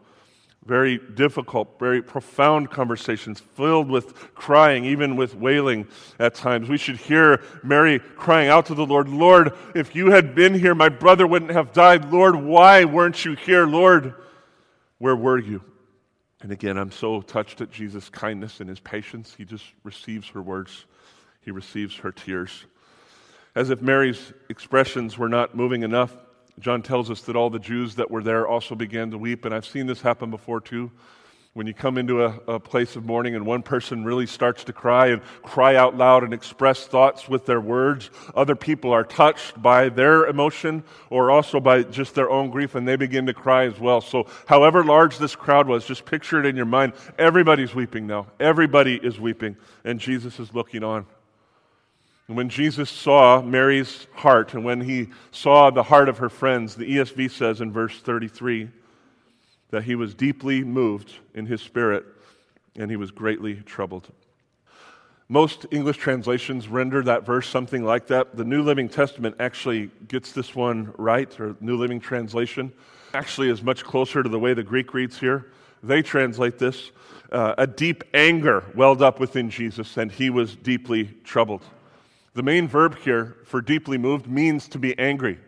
very 0.64 0.98
difficult, 0.98 1.78
very 1.78 2.02
profound 2.02 2.70
conversations 2.70 3.40
filled 3.40 3.90
with 3.90 4.34
crying, 4.34 4.84
even 4.84 5.16
with 5.16 5.34
wailing 5.34 5.86
at 6.18 6.34
times. 6.34 6.68
We 6.68 6.78
should 6.78 6.96
hear 6.96 7.42
Mary 7.62 7.98
crying 7.98 8.48
out 8.48 8.66
to 8.66 8.74
the 8.74 8.86
Lord, 8.86 9.08
Lord, 9.08 9.52
if 9.74 9.94
you 9.94 10.10
had 10.10 10.34
been 10.34 10.54
here, 10.54 10.74
my 10.74 10.88
brother 10.88 11.26
wouldn't 11.26 11.52
have 11.52 11.72
died. 11.72 12.10
Lord, 12.10 12.36
why 12.36 12.84
weren't 12.84 13.24
you 13.24 13.34
here? 13.34 13.66
Lord, 13.66 14.14
where 14.98 15.16
were 15.16 15.38
you? 15.38 15.62
And 16.42 16.52
again, 16.52 16.76
I'm 16.78 16.92
so 16.92 17.20
touched 17.20 17.60
at 17.60 17.70
Jesus' 17.70 18.08
kindness 18.08 18.60
and 18.60 18.68
his 18.68 18.80
patience. 18.80 19.34
He 19.36 19.44
just 19.44 19.64
receives 19.84 20.28
her 20.28 20.42
words 20.42 20.86
he 21.46 21.52
receives 21.52 21.96
her 21.98 22.12
tears. 22.12 22.66
As 23.54 23.70
if 23.70 23.80
Mary's 23.80 24.34
expressions 24.50 25.16
were 25.16 25.28
not 25.28 25.54
moving 25.54 25.82
enough, 25.84 26.12
John 26.58 26.82
tells 26.82 27.08
us 27.10 27.22
that 27.22 27.36
all 27.36 27.50
the 27.50 27.60
Jews 27.60 27.94
that 27.94 28.10
were 28.10 28.22
there 28.22 28.46
also 28.46 28.74
began 28.74 29.12
to 29.12 29.18
weep. 29.18 29.44
And 29.44 29.54
I've 29.54 29.64
seen 29.64 29.86
this 29.86 30.00
happen 30.02 30.30
before 30.30 30.60
too. 30.60 30.90
When 31.52 31.66
you 31.66 31.72
come 31.72 31.96
into 31.96 32.22
a, 32.22 32.38
a, 32.48 32.60
place 32.60 32.96
of 32.96 33.06
mourning 33.06 33.34
and 33.34 33.46
one 33.46 33.62
person 33.62 34.04
really 34.04 34.26
starts 34.26 34.64
to 34.64 34.74
cry 34.74 35.06
and 35.06 35.22
cry 35.42 35.76
out 35.76 35.96
loud 35.96 36.22
and 36.22 36.34
express 36.34 36.86
thoughts 36.86 37.30
with 37.30 37.46
their 37.46 37.62
words, 37.62 38.10
other 38.34 38.54
people 38.54 38.92
are 38.92 39.04
touched 39.04 39.62
by 39.62 39.88
their 39.88 40.26
emotion 40.26 40.84
or 41.08 41.30
also 41.30 41.58
by 41.58 41.82
just 41.82 42.14
their 42.14 42.28
own 42.28 42.50
grief 42.50 42.74
and 42.74 42.86
they 42.86 42.96
begin 42.96 43.24
to 43.24 43.32
cry 43.32 43.64
as 43.64 43.80
well. 43.80 44.02
So, 44.02 44.26
however 44.46 44.84
large 44.84 45.16
this 45.16 45.34
crowd 45.34 45.66
was, 45.66 45.86
just 45.86 46.04
picture 46.04 46.38
it 46.40 46.44
in 46.44 46.56
your 46.56 46.66
mind. 46.66 46.92
Everybody's 47.18 47.74
weeping 47.74 48.06
now. 48.06 48.26
Everybody 48.38 48.96
is 48.96 49.18
weeping, 49.18 49.56
and 49.82 49.98
Jesus 49.98 50.38
is 50.38 50.52
looking 50.52 50.84
on. 50.84 51.06
And 52.28 52.36
when 52.36 52.48
Jesus 52.48 52.90
saw 52.90 53.40
Mary's 53.40 54.06
heart 54.14 54.54
and 54.54 54.64
when 54.64 54.80
he 54.80 55.08
saw 55.30 55.70
the 55.70 55.84
heart 55.84 56.08
of 56.08 56.18
her 56.18 56.28
friends, 56.28 56.74
the 56.74 56.84
ESV 56.84 57.30
says 57.30 57.60
in 57.60 57.72
verse 57.72 58.00
33 58.00 58.68
that 59.70 59.84
he 59.84 59.94
was 59.94 60.14
deeply 60.14 60.64
moved 60.64 61.12
in 61.34 61.46
his 61.46 61.60
spirit 61.60 62.04
and 62.76 62.90
he 62.90 62.96
was 62.96 63.10
greatly 63.10 63.56
troubled. 63.56 64.08
Most 65.28 65.66
English 65.70 65.96
translations 65.96 66.68
render 66.68 67.02
that 67.02 67.24
verse 67.26 67.48
something 67.48 67.84
like 67.84 68.06
that. 68.08 68.36
The 68.36 68.44
New 68.44 68.62
Living 68.62 68.88
Testament 68.88 69.36
actually 69.40 69.90
gets 70.06 70.32
this 70.32 70.54
one 70.54 70.92
right, 70.98 71.38
or 71.40 71.56
New 71.60 71.76
Living 71.76 71.98
Translation 71.98 72.72
actually 73.12 73.50
is 73.50 73.62
much 73.62 73.82
closer 73.82 74.22
to 74.22 74.28
the 74.28 74.38
way 74.38 74.54
the 74.54 74.62
Greek 74.62 74.94
reads 74.94 75.18
here. 75.18 75.50
They 75.82 76.02
translate 76.02 76.58
this 76.58 76.90
uh, 77.32 77.54
a 77.58 77.66
deep 77.66 78.04
anger 78.14 78.64
welled 78.74 79.02
up 79.02 79.18
within 79.18 79.50
Jesus, 79.50 79.96
and 79.96 80.12
he 80.12 80.30
was 80.30 80.54
deeply 80.54 81.06
troubled. 81.24 81.62
The 82.36 82.42
main 82.42 82.68
verb 82.68 82.98
here 82.98 83.34
for 83.44 83.62
deeply 83.62 83.96
moved 83.96 84.26
means 84.26 84.68
to 84.68 84.78
be 84.78 84.96
angry. 84.98 85.38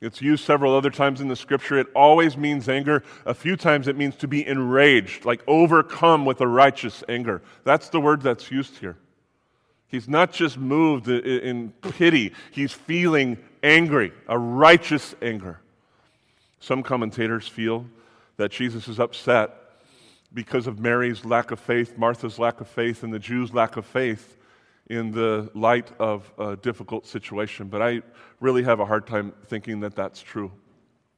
It's 0.00 0.22
used 0.22 0.44
several 0.44 0.72
other 0.72 0.88
times 0.88 1.20
in 1.20 1.26
the 1.26 1.34
scripture. 1.34 1.76
It 1.76 1.88
always 1.96 2.36
means 2.36 2.68
anger. 2.68 3.02
A 3.26 3.34
few 3.34 3.56
times 3.56 3.88
it 3.88 3.96
means 3.96 4.14
to 4.18 4.28
be 4.28 4.46
enraged, 4.46 5.24
like 5.24 5.42
overcome 5.48 6.24
with 6.24 6.40
a 6.40 6.46
righteous 6.46 7.02
anger. 7.08 7.42
That's 7.64 7.88
the 7.88 8.00
word 8.00 8.22
that's 8.22 8.52
used 8.52 8.78
here. 8.78 8.96
He's 9.88 10.08
not 10.08 10.32
just 10.32 10.58
moved 10.58 11.08
in 11.08 11.72
pity, 11.80 12.32
he's 12.52 12.72
feeling 12.72 13.38
angry, 13.64 14.12
a 14.28 14.38
righteous 14.38 15.16
anger. 15.20 15.58
Some 16.60 16.84
commentators 16.84 17.48
feel 17.48 17.84
that 18.36 18.52
Jesus 18.52 18.86
is 18.86 19.00
upset 19.00 19.56
because 20.32 20.68
of 20.68 20.78
Mary's 20.78 21.24
lack 21.24 21.50
of 21.50 21.58
faith, 21.58 21.98
Martha's 21.98 22.38
lack 22.38 22.60
of 22.60 22.68
faith, 22.68 23.02
and 23.02 23.12
the 23.12 23.18
Jews' 23.18 23.52
lack 23.52 23.76
of 23.76 23.84
faith 23.84 24.36
in 24.88 25.10
the 25.10 25.50
light 25.54 25.90
of 25.98 26.32
a 26.38 26.56
difficult 26.56 27.06
situation, 27.06 27.68
but 27.68 27.82
I 27.82 28.02
really 28.40 28.62
have 28.62 28.80
a 28.80 28.86
hard 28.86 29.06
time 29.06 29.32
thinking 29.46 29.80
that 29.80 29.94
that's 29.94 30.22
true. 30.22 30.50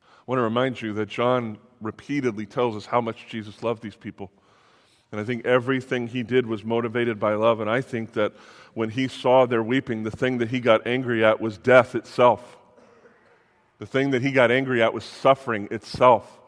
I 0.03 0.23
want 0.27 0.39
to 0.39 0.43
remind 0.43 0.81
you 0.81 0.93
that 0.95 1.09
John 1.09 1.59
repeatedly 1.81 2.47
tells 2.47 2.77
us 2.77 2.87
how 2.87 3.01
much 3.01 3.27
Jesus 3.29 3.63
loved 3.63 3.83
these 3.83 3.97
people. 3.97 4.31
And 5.13 5.21
I 5.21 5.25
think 5.25 5.45
everything 5.45 6.07
he 6.07 6.23
did 6.23 6.47
was 6.47 6.65
motivated 6.65 7.19
by 7.19 7.35
love. 7.35 7.61
And 7.61 7.69
I 7.69 7.81
think 7.81 8.13
that 8.13 8.33
when 8.75 8.91
he 8.91 9.09
saw 9.09 9.47
their 9.47 9.63
weeping, 9.63 10.05
the 10.05 10.11
thing 10.11 10.39
that 10.39 10.51
he 10.51 10.61
got 10.61 10.87
angry 10.87 11.25
at 11.25 11.41
was 11.41 11.59
death 11.59 11.95
itself. 11.95 12.59
The 13.79 13.87
thing 13.87 14.11
that 14.11 14.23
he 14.23 14.31
got 14.31 14.51
angry 14.51 14.83
at 14.83 14.95
was 14.95 15.05
suffering 15.05 15.69
itself. 15.71 16.39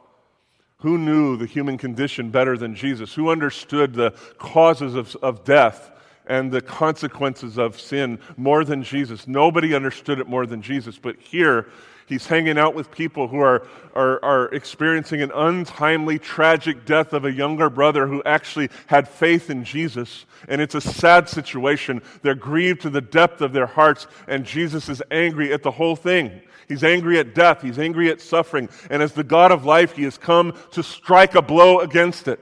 Who 0.78 0.98
knew 0.98 1.36
the 1.36 1.46
human 1.46 1.78
condition 1.78 2.30
better 2.30 2.56
than 2.56 2.74
Jesus? 2.74 3.14
Who 3.14 3.30
understood 3.30 3.94
the 3.94 4.10
causes 4.38 4.94
of, 4.94 5.16
of 5.16 5.44
death 5.44 5.90
and 6.26 6.50
the 6.50 6.60
consequences 6.60 7.58
of 7.58 7.80
sin 7.80 8.18
more 8.36 8.64
than 8.64 8.82
Jesus. 8.82 9.26
Nobody 9.26 9.74
understood 9.74 10.18
it 10.18 10.28
more 10.28 10.46
than 10.46 10.62
Jesus. 10.62 10.98
But 10.98 11.16
here, 11.18 11.68
he's 12.06 12.26
hanging 12.26 12.58
out 12.58 12.74
with 12.74 12.90
people 12.90 13.28
who 13.28 13.40
are, 13.40 13.66
are, 13.94 14.24
are, 14.24 14.46
experiencing 14.54 15.22
an 15.22 15.32
untimely, 15.34 16.18
tragic 16.18 16.84
death 16.84 17.12
of 17.12 17.24
a 17.24 17.32
younger 17.32 17.70
brother 17.70 18.06
who 18.06 18.22
actually 18.24 18.70
had 18.86 19.08
faith 19.08 19.50
in 19.50 19.64
Jesus. 19.64 20.26
And 20.48 20.60
it's 20.60 20.74
a 20.74 20.80
sad 20.80 21.28
situation. 21.28 22.02
They're 22.22 22.34
grieved 22.34 22.82
to 22.82 22.90
the 22.90 23.00
depth 23.00 23.40
of 23.40 23.52
their 23.52 23.66
hearts, 23.66 24.06
and 24.28 24.44
Jesus 24.44 24.88
is 24.88 25.02
angry 25.10 25.52
at 25.52 25.62
the 25.62 25.70
whole 25.70 25.96
thing. 25.96 26.40
He's 26.68 26.84
angry 26.84 27.18
at 27.18 27.34
death. 27.34 27.60
He's 27.60 27.78
angry 27.78 28.10
at 28.10 28.20
suffering. 28.20 28.68
And 28.88 29.02
as 29.02 29.12
the 29.12 29.24
God 29.24 29.52
of 29.52 29.64
life, 29.64 29.92
he 29.92 30.04
has 30.04 30.16
come 30.16 30.54
to 30.70 30.82
strike 30.82 31.34
a 31.34 31.42
blow 31.42 31.80
against 31.80 32.28
it. 32.28 32.40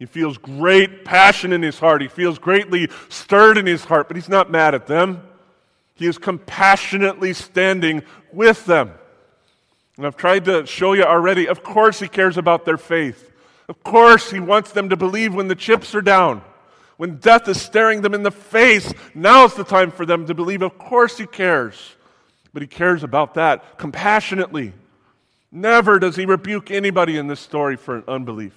He 0.00 0.06
feels 0.06 0.38
great 0.38 1.04
passion 1.04 1.52
in 1.52 1.62
his 1.62 1.78
heart. 1.78 2.00
He 2.00 2.08
feels 2.08 2.38
greatly 2.38 2.88
stirred 3.10 3.58
in 3.58 3.66
his 3.66 3.84
heart, 3.84 4.08
but 4.08 4.16
he's 4.16 4.30
not 4.30 4.50
mad 4.50 4.74
at 4.74 4.86
them. 4.86 5.22
He 5.94 6.06
is 6.06 6.16
compassionately 6.16 7.34
standing 7.34 8.02
with 8.32 8.64
them. 8.64 8.92
And 9.98 10.06
I've 10.06 10.16
tried 10.16 10.46
to 10.46 10.64
show 10.64 10.94
you 10.94 11.04
already, 11.04 11.46
of 11.46 11.62
course, 11.62 12.00
he 12.00 12.08
cares 12.08 12.38
about 12.38 12.64
their 12.64 12.78
faith. 12.78 13.30
Of 13.68 13.84
course, 13.84 14.30
he 14.30 14.40
wants 14.40 14.72
them 14.72 14.88
to 14.88 14.96
believe 14.96 15.34
when 15.34 15.48
the 15.48 15.54
chips 15.54 15.94
are 15.94 16.00
down. 16.00 16.40
When 16.96 17.16
death 17.16 17.46
is 17.46 17.60
staring 17.60 18.00
them 18.00 18.14
in 18.14 18.22
the 18.22 18.30
face, 18.30 18.94
now's 19.14 19.54
the 19.54 19.64
time 19.64 19.90
for 19.90 20.06
them 20.06 20.26
to 20.28 20.34
believe. 20.34 20.62
Of 20.62 20.78
course, 20.78 21.18
he 21.18 21.26
cares. 21.26 21.76
But 22.54 22.62
he 22.62 22.68
cares 22.68 23.04
about 23.04 23.34
that 23.34 23.76
compassionately. 23.76 24.72
Never 25.52 25.98
does 25.98 26.16
he 26.16 26.24
rebuke 26.24 26.70
anybody 26.70 27.18
in 27.18 27.26
this 27.26 27.40
story 27.40 27.76
for 27.76 28.02
unbelief. 28.08 28.54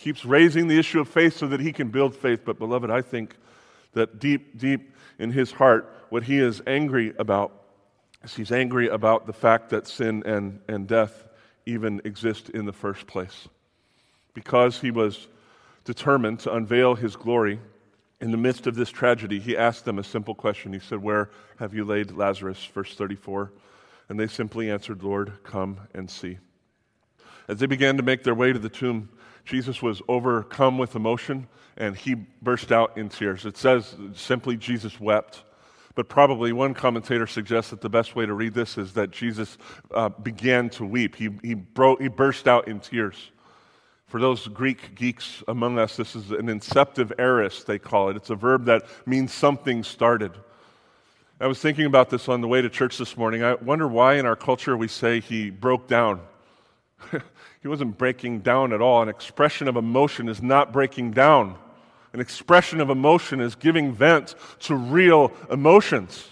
Keeps 0.00 0.24
raising 0.24 0.66
the 0.66 0.78
issue 0.78 1.00
of 1.00 1.08
faith 1.08 1.36
so 1.36 1.46
that 1.48 1.60
he 1.60 1.72
can 1.72 1.88
build 1.88 2.16
faith. 2.16 2.40
But, 2.44 2.58
beloved, 2.58 2.90
I 2.90 3.02
think 3.02 3.36
that 3.92 4.18
deep, 4.18 4.58
deep 4.58 4.94
in 5.18 5.30
his 5.30 5.52
heart, 5.52 5.94
what 6.08 6.24
he 6.24 6.38
is 6.38 6.62
angry 6.66 7.14
about 7.18 7.52
is 8.22 8.34
he's 8.34 8.52
angry 8.52 8.88
about 8.88 9.26
the 9.26 9.32
fact 9.32 9.70
that 9.70 9.86
sin 9.86 10.22
and, 10.24 10.60
and 10.68 10.86
death 10.88 11.28
even 11.66 12.00
exist 12.04 12.50
in 12.50 12.64
the 12.64 12.72
first 12.72 13.06
place. 13.06 13.48
Because 14.34 14.80
he 14.80 14.90
was 14.90 15.28
determined 15.84 16.40
to 16.40 16.54
unveil 16.54 16.94
his 16.94 17.16
glory 17.16 17.60
in 18.20 18.30
the 18.30 18.36
midst 18.36 18.66
of 18.66 18.74
this 18.74 18.90
tragedy, 18.90 19.38
he 19.38 19.56
asked 19.56 19.84
them 19.84 19.98
a 19.98 20.04
simple 20.04 20.34
question. 20.34 20.72
He 20.72 20.78
said, 20.78 21.02
Where 21.02 21.30
have 21.58 21.74
you 21.74 21.84
laid 21.84 22.12
Lazarus? 22.12 22.62
Verse 22.74 22.94
34. 22.94 23.52
And 24.08 24.18
they 24.18 24.26
simply 24.26 24.70
answered, 24.70 25.02
Lord, 25.02 25.32
come 25.42 25.80
and 25.94 26.10
see. 26.10 26.38
As 27.48 27.58
they 27.58 27.66
began 27.66 27.96
to 27.96 28.02
make 28.02 28.22
their 28.22 28.34
way 28.34 28.52
to 28.52 28.58
the 28.58 28.68
tomb, 28.68 29.08
Jesus 29.44 29.82
was 29.82 30.02
overcome 30.08 30.78
with 30.78 30.94
emotion 30.94 31.48
and 31.76 31.96
he 31.96 32.14
burst 32.14 32.72
out 32.72 32.96
in 32.96 33.08
tears. 33.08 33.46
It 33.46 33.56
says 33.56 33.94
simply 34.14 34.56
Jesus 34.56 35.00
wept. 35.00 35.44
But 35.94 36.08
probably 36.08 36.52
one 36.52 36.72
commentator 36.72 37.26
suggests 37.26 37.70
that 37.70 37.80
the 37.80 37.88
best 37.88 38.14
way 38.14 38.24
to 38.24 38.32
read 38.32 38.54
this 38.54 38.78
is 38.78 38.92
that 38.94 39.10
Jesus 39.10 39.58
uh, 39.92 40.08
began 40.08 40.70
to 40.70 40.84
weep. 40.84 41.16
He, 41.16 41.30
he, 41.42 41.54
broke, 41.54 42.00
he 42.00 42.08
burst 42.08 42.46
out 42.46 42.68
in 42.68 42.80
tears. 42.80 43.32
For 44.06 44.20
those 44.20 44.46
Greek 44.48 44.94
geeks 44.94 45.42
among 45.48 45.78
us, 45.78 45.96
this 45.96 46.14
is 46.14 46.30
an 46.30 46.48
inceptive 46.48 47.12
aorist, 47.18 47.66
they 47.66 47.78
call 47.78 48.08
it. 48.08 48.16
It's 48.16 48.30
a 48.30 48.34
verb 48.34 48.64
that 48.66 48.84
means 49.06 49.32
something 49.32 49.82
started. 49.82 50.32
I 51.40 51.46
was 51.46 51.58
thinking 51.58 51.86
about 51.86 52.10
this 52.10 52.28
on 52.28 52.40
the 52.40 52.48
way 52.48 52.60
to 52.60 52.68
church 52.68 52.98
this 52.98 53.16
morning. 53.16 53.42
I 53.42 53.54
wonder 53.54 53.88
why 53.88 54.14
in 54.14 54.26
our 54.26 54.36
culture 54.36 54.76
we 54.76 54.88
say 54.88 55.20
he 55.20 55.50
broke 55.50 55.88
down. 55.88 56.20
he 57.60 57.68
wasn't 57.68 57.98
breaking 57.98 58.40
down 58.40 58.72
at 58.72 58.80
all. 58.80 59.02
An 59.02 59.08
expression 59.08 59.68
of 59.68 59.76
emotion 59.76 60.28
is 60.28 60.42
not 60.42 60.72
breaking 60.72 61.10
down. 61.10 61.56
An 62.12 62.20
expression 62.20 62.80
of 62.80 62.90
emotion 62.90 63.40
is 63.40 63.54
giving 63.54 63.92
vent 63.92 64.34
to 64.60 64.74
real 64.74 65.32
emotions, 65.50 66.26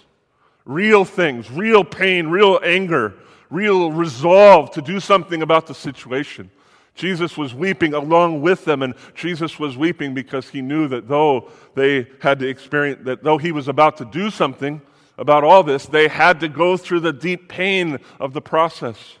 real 0.65 1.05
things, 1.05 1.49
real 1.51 1.83
pain, 1.83 2.27
real 2.27 2.59
anger, 2.63 3.13
real 3.49 3.91
resolve 3.91 4.71
to 4.71 4.81
do 4.81 4.99
something 4.99 5.41
about 5.41 5.67
the 5.67 5.75
situation. 5.75 6.49
Jesus 6.95 7.37
was 7.37 7.53
weeping 7.53 7.93
along 7.93 8.41
with 8.41 8.65
them, 8.65 8.81
and 8.81 8.93
Jesus 9.15 9.57
was 9.57 9.77
weeping 9.77 10.13
because 10.13 10.49
he 10.49 10.61
knew 10.61 10.87
that 10.89 11.07
though 11.07 11.49
they 11.75 12.07
had 12.19 12.39
to 12.39 12.47
experience, 12.47 13.05
that 13.05 13.23
though 13.23 13.37
he 13.37 13.53
was 13.53 13.67
about 13.69 13.97
to 13.97 14.05
do 14.05 14.29
something 14.29 14.81
about 15.17 15.43
all 15.43 15.63
this, 15.63 15.85
they 15.85 16.07
had 16.07 16.39
to 16.41 16.49
go 16.49 16.75
through 16.75 16.99
the 16.99 17.13
deep 17.13 17.47
pain 17.47 17.99
of 18.19 18.33
the 18.33 18.41
process. 18.41 19.18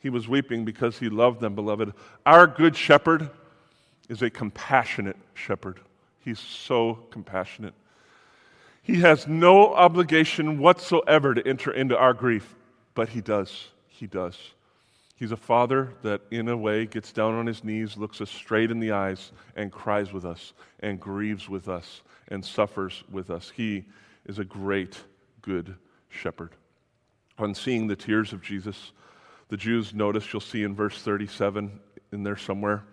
He 0.00 0.10
was 0.10 0.28
weeping 0.28 0.64
because 0.64 0.98
he 0.98 1.08
loved 1.08 1.40
them, 1.40 1.54
beloved. 1.54 1.92
Our 2.24 2.46
good 2.46 2.76
shepherd 2.76 3.30
is 4.08 4.22
a 4.22 4.30
compassionate 4.30 5.16
shepherd. 5.34 5.80
He's 6.20 6.38
so 6.38 7.06
compassionate. 7.10 7.74
He 8.82 9.00
has 9.00 9.26
no 9.26 9.74
obligation 9.74 10.58
whatsoever 10.58 11.34
to 11.34 11.46
enter 11.46 11.72
into 11.72 11.98
our 11.98 12.14
grief, 12.14 12.54
but 12.94 13.08
he 13.08 13.20
does. 13.20 13.68
He 13.88 14.06
does. 14.06 14.38
He's 15.16 15.32
a 15.32 15.36
father 15.36 15.94
that, 16.02 16.20
in 16.30 16.48
a 16.48 16.56
way, 16.56 16.84
gets 16.84 17.10
down 17.10 17.34
on 17.34 17.46
his 17.46 17.64
knees, 17.64 17.96
looks 17.96 18.20
us 18.20 18.30
straight 18.30 18.70
in 18.70 18.80
the 18.80 18.92
eyes, 18.92 19.32
and 19.56 19.72
cries 19.72 20.12
with 20.12 20.24
us, 20.24 20.52
and 20.80 21.00
grieves 21.00 21.48
with 21.48 21.68
us, 21.68 22.02
and 22.28 22.44
suffers 22.44 23.02
with 23.10 23.30
us. 23.30 23.50
He 23.56 23.84
is 24.26 24.38
a 24.38 24.44
great, 24.44 24.98
good 25.40 25.74
shepherd. 26.10 26.50
On 27.38 27.54
seeing 27.54 27.86
the 27.86 27.96
tears 27.96 28.32
of 28.32 28.42
Jesus, 28.42 28.92
the 29.48 29.56
Jews 29.56 29.94
noticed, 29.94 30.32
you'll 30.32 30.40
see 30.40 30.62
in 30.62 30.74
verse 30.74 31.00
37 31.00 31.80
in 32.12 32.22
there 32.22 32.36
somewhere, 32.36 32.84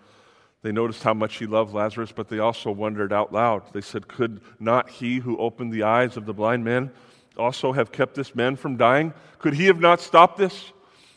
they 0.61 0.71
noticed 0.71 1.03
how 1.03 1.13
much 1.13 1.35
he 1.35 1.45
loved 1.45 1.73
Lazarus, 1.73 2.13
but 2.13 2.29
they 2.29 2.39
also 2.39 2.71
wondered 2.71 3.11
out 3.11 3.33
loud. 3.33 3.63
They 3.73 3.81
said, 3.81 4.07
Could 4.07 4.41
not 4.59 4.89
he 4.89 5.19
who 5.19 5.37
opened 5.37 5.73
the 5.73 5.83
eyes 5.83 6.15
of 6.15 6.25
the 6.25 6.33
blind 6.33 6.63
man 6.63 6.91
also 7.37 7.73
have 7.73 7.91
kept 7.91 8.15
this 8.15 8.33
man 8.33 8.55
from 8.55 8.77
dying? 8.77 9.13
Could 9.39 9.55
he 9.55 9.65
have 9.65 9.79
not 9.79 9.99
stopped 9.99 10.37
this? 10.37 10.71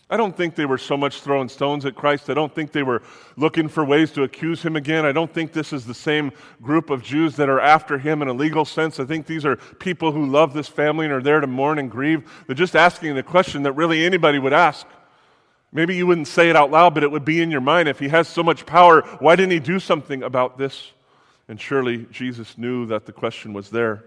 I 0.08 0.16
don't 0.16 0.36
think 0.36 0.54
they 0.54 0.66
were 0.66 0.78
so 0.78 0.96
much 0.96 1.20
throwing 1.20 1.48
stones 1.48 1.84
at 1.84 1.96
Christ. 1.96 2.30
I 2.30 2.34
don't 2.34 2.54
think 2.54 2.70
they 2.70 2.84
were 2.84 3.02
looking 3.36 3.66
for 3.66 3.84
ways 3.84 4.12
to 4.12 4.22
accuse 4.22 4.62
him 4.62 4.76
again. 4.76 5.04
I 5.04 5.10
don't 5.10 5.32
think 5.32 5.52
this 5.52 5.72
is 5.72 5.84
the 5.84 5.94
same 5.94 6.30
group 6.62 6.90
of 6.90 7.02
Jews 7.02 7.34
that 7.36 7.48
are 7.48 7.60
after 7.60 7.98
him 7.98 8.22
in 8.22 8.28
a 8.28 8.32
legal 8.32 8.64
sense. 8.64 9.00
I 9.00 9.04
think 9.04 9.26
these 9.26 9.44
are 9.44 9.56
people 9.56 10.12
who 10.12 10.26
love 10.26 10.54
this 10.54 10.68
family 10.68 11.06
and 11.06 11.14
are 11.14 11.22
there 11.22 11.40
to 11.40 11.48
mourn 11.48 11.80
and 11.80 11.90
grieve. 11.90 12.30
They're 12.46 12.54
just 12.54 12.76
asking 12.76 13.16
the 13.16 13.24
question 13.24 13.64
that 13.64 13.72
really 13.72 14.04
anybody 14.06 14.38
would 14.38 14.52
ask. 14.52 14.86
Maybe 15.76 15.94
you 15.94 16.06
wouldn't 16.06 16.26
say 16.26 16.48
it 16.48 16.56
out 16.56 16.70
loud, 16.70 16.94
but 16.94 17.02
it 17.02 17.10
would 17.10 17.26
be 17.26 17.42
in 17.42 17.50
your 17.50 17.60
mind. 17.60 17.86
If 17.86 17.98
he 17.98 18.08
has 18.08 18.28
so 18.28 18.42
much 18.42 18.64
power, 18.64 19.02
why 19.18 19.36
didn't 19.36 19.52
he 19.52 19.60
do 19.60 19.78
something 19.78 20.22
about 20.22 20.56
this? 20.56 20.92
And 21.48 21.60
surely 21.60 22.06
Jesus 22.10 22.56
knew 22.56 22.86
that 22.86 23.04
the 23.04 23.12
question 23.12 23.52
was 23.52 23.68
there. 23.68 24.06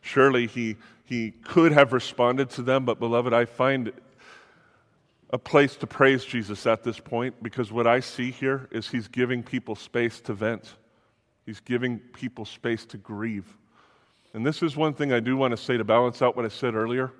Surely 0.00 0.46
he, 0.46 0.76
he 1.04 1.32
could 1.44 1.72
have 1.72 1.92
responded 1.92 2.48
to 2.52 2.62
them, 2.62 2.86
but 2.86 2.98
beloved, 2.98 3.34
I 3.34 3.44
find 3.44 3.92
a 5.28 5.36
place 5.36 5.76
to 5.76 5.86
praise 5.86 6.24
Jesus 6.24 6.66
at 6.66 6.84
this 6.84 6.98
point 6.98 7.34
because 7.42 7.70
what 7.70 7.86
I 7.86 8.00
see 8.00 8.30
here 8.30 8.66
is 8.70 8.88
he's 8.88 9.06
giving 9.06 9.42
people 9.42 9.76
space 9.76 10.22
to 10.22 10.32
vent. 10.32 10.72
He's 11.44 11.60
giving 11.60 11.98
people 11.98 12.46
space 12.46 12.86
to 12.86 12.96
grieve. 12.96 13.58
And 14.32 14.46
this 14.46 14.62
is 14.62 14.74
one 14.74 14.94
thing 14.94 15.12
I 15.12 15.20
do 15.20 15.36
want 15.36 15.50
to 15.50 15.58
say 15.58 15.76
to 15.76 15.84
balance 15.84 16.22
out 16.22 16.34
what 16.34 16.46
I 16.46 16.48
said 16.48 16.74
earlier. 16.74 17.12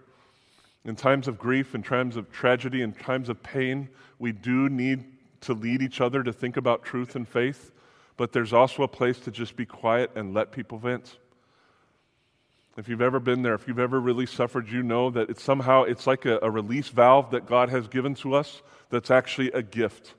In 0.84 0.96
times 0.96 1.28
of 1.28 1.38
grief, 1.38 1.74
in 1.74 1.82
times 1.82 2.16
of 2.16 2.30
tragedy, 2.32 2.82
in 2.82 2.92
times 2.92 3.28
of 3.28 3.42
pain, 3.42 3.88
we 4.18 4.32
do 4.32 4.68
need 4.68 5.04
to 5.42 5.54
lead 5.54 5.82
each 5.82 6.00
other 6.00 6.22
to 6.22 6.32
think 6.32 6.56
about 6.56 6.84
truth 6.84 7.16
and 7.16 7.28
faith, 7.28 7.72
but 8.16 8.32
there's 8.32 8.52
also 8.52 8.82
a 8.82 8.88
place 8.88 9.18
to 9.20 9.30
just 9.30 9.56
be 9.56 9.66
quiet 9.66 10.10
and 10.14 10.34
let 10.34 10.52
people 10.52 10.78
vent. 10.78 11.18
If 12.76 12.88
you've 12.88 13.02
ever 13.02 13.20
been 13.20 13.42
there, 13.42 13.54
if 13.54 13.66
you've 13.66 13.78
ever 13.78 14.00
really 14.00 14.26
suffered, 14.26 14.70
you 14.70 14.82
know 14.82 15.10
that 15.10 15.28
it's 15.28 15.42
somehow 15.42 15.82
it's 15.82 16.06
like 16.06 16.24
a, 16.24 16.38
a 16.42 16.50
release 16.50 16.88
valve 16.88 17.30
that 17.32 17.46
God 17.46 17.68
has 17.68 17.88
given 17.88 18.14
to 18.16 18.34
us 18.34 18.62
that's 18.90 19.10
actually 19.10 19.50
a 19.52 19.62
gift. 19.62 20.14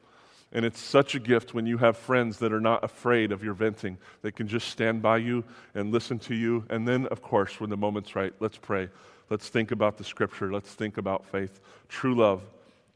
And 0.52 0.66
it's 0.66 0.82
such 0.82 1.16
a 1.16 1.20
gift 1.20 1.54
when 1.54 1.66
you 1.66 1.78
have 1.78 1.96
friends 1.96 2.40
that 2.40 2.52
are 2.52 2.60
not 2.60 2.84
afraid 2.84 3.32
of 3.32 3.42
your 3.42 3.54
venting. 3.54 3.98
They 4.22 4.32
can 4.32 4.48
just 4.48 4.68
stand 4.68 5.02
by 5.02 5.18
you 5.18 5.46
and 5.74 5.92
listen 5.92 6.20
to 6.20 6.36
you. 6.36 6.66
And 6.70 6.86
then, 6.86 7.06
of 7.08 7.22
course, 7.22 7.60
when 7.60 7.70
the 7.70 7.78
moment's 7.78 8.16
right, 8.16 8.34
let's 8.42 8.58
pray. 8.58 8.90
Let's 9.32 9.48
think 9.48 9.72
about 9.72 9.98
the 9.98 10.04
scripture. 10.04 10.52
Let's 10.52 10.74
think 10.74 10.98
about 10.98 11.26
faith. 11.26 11.62
True 11.88 12.14
love 12.14 12.44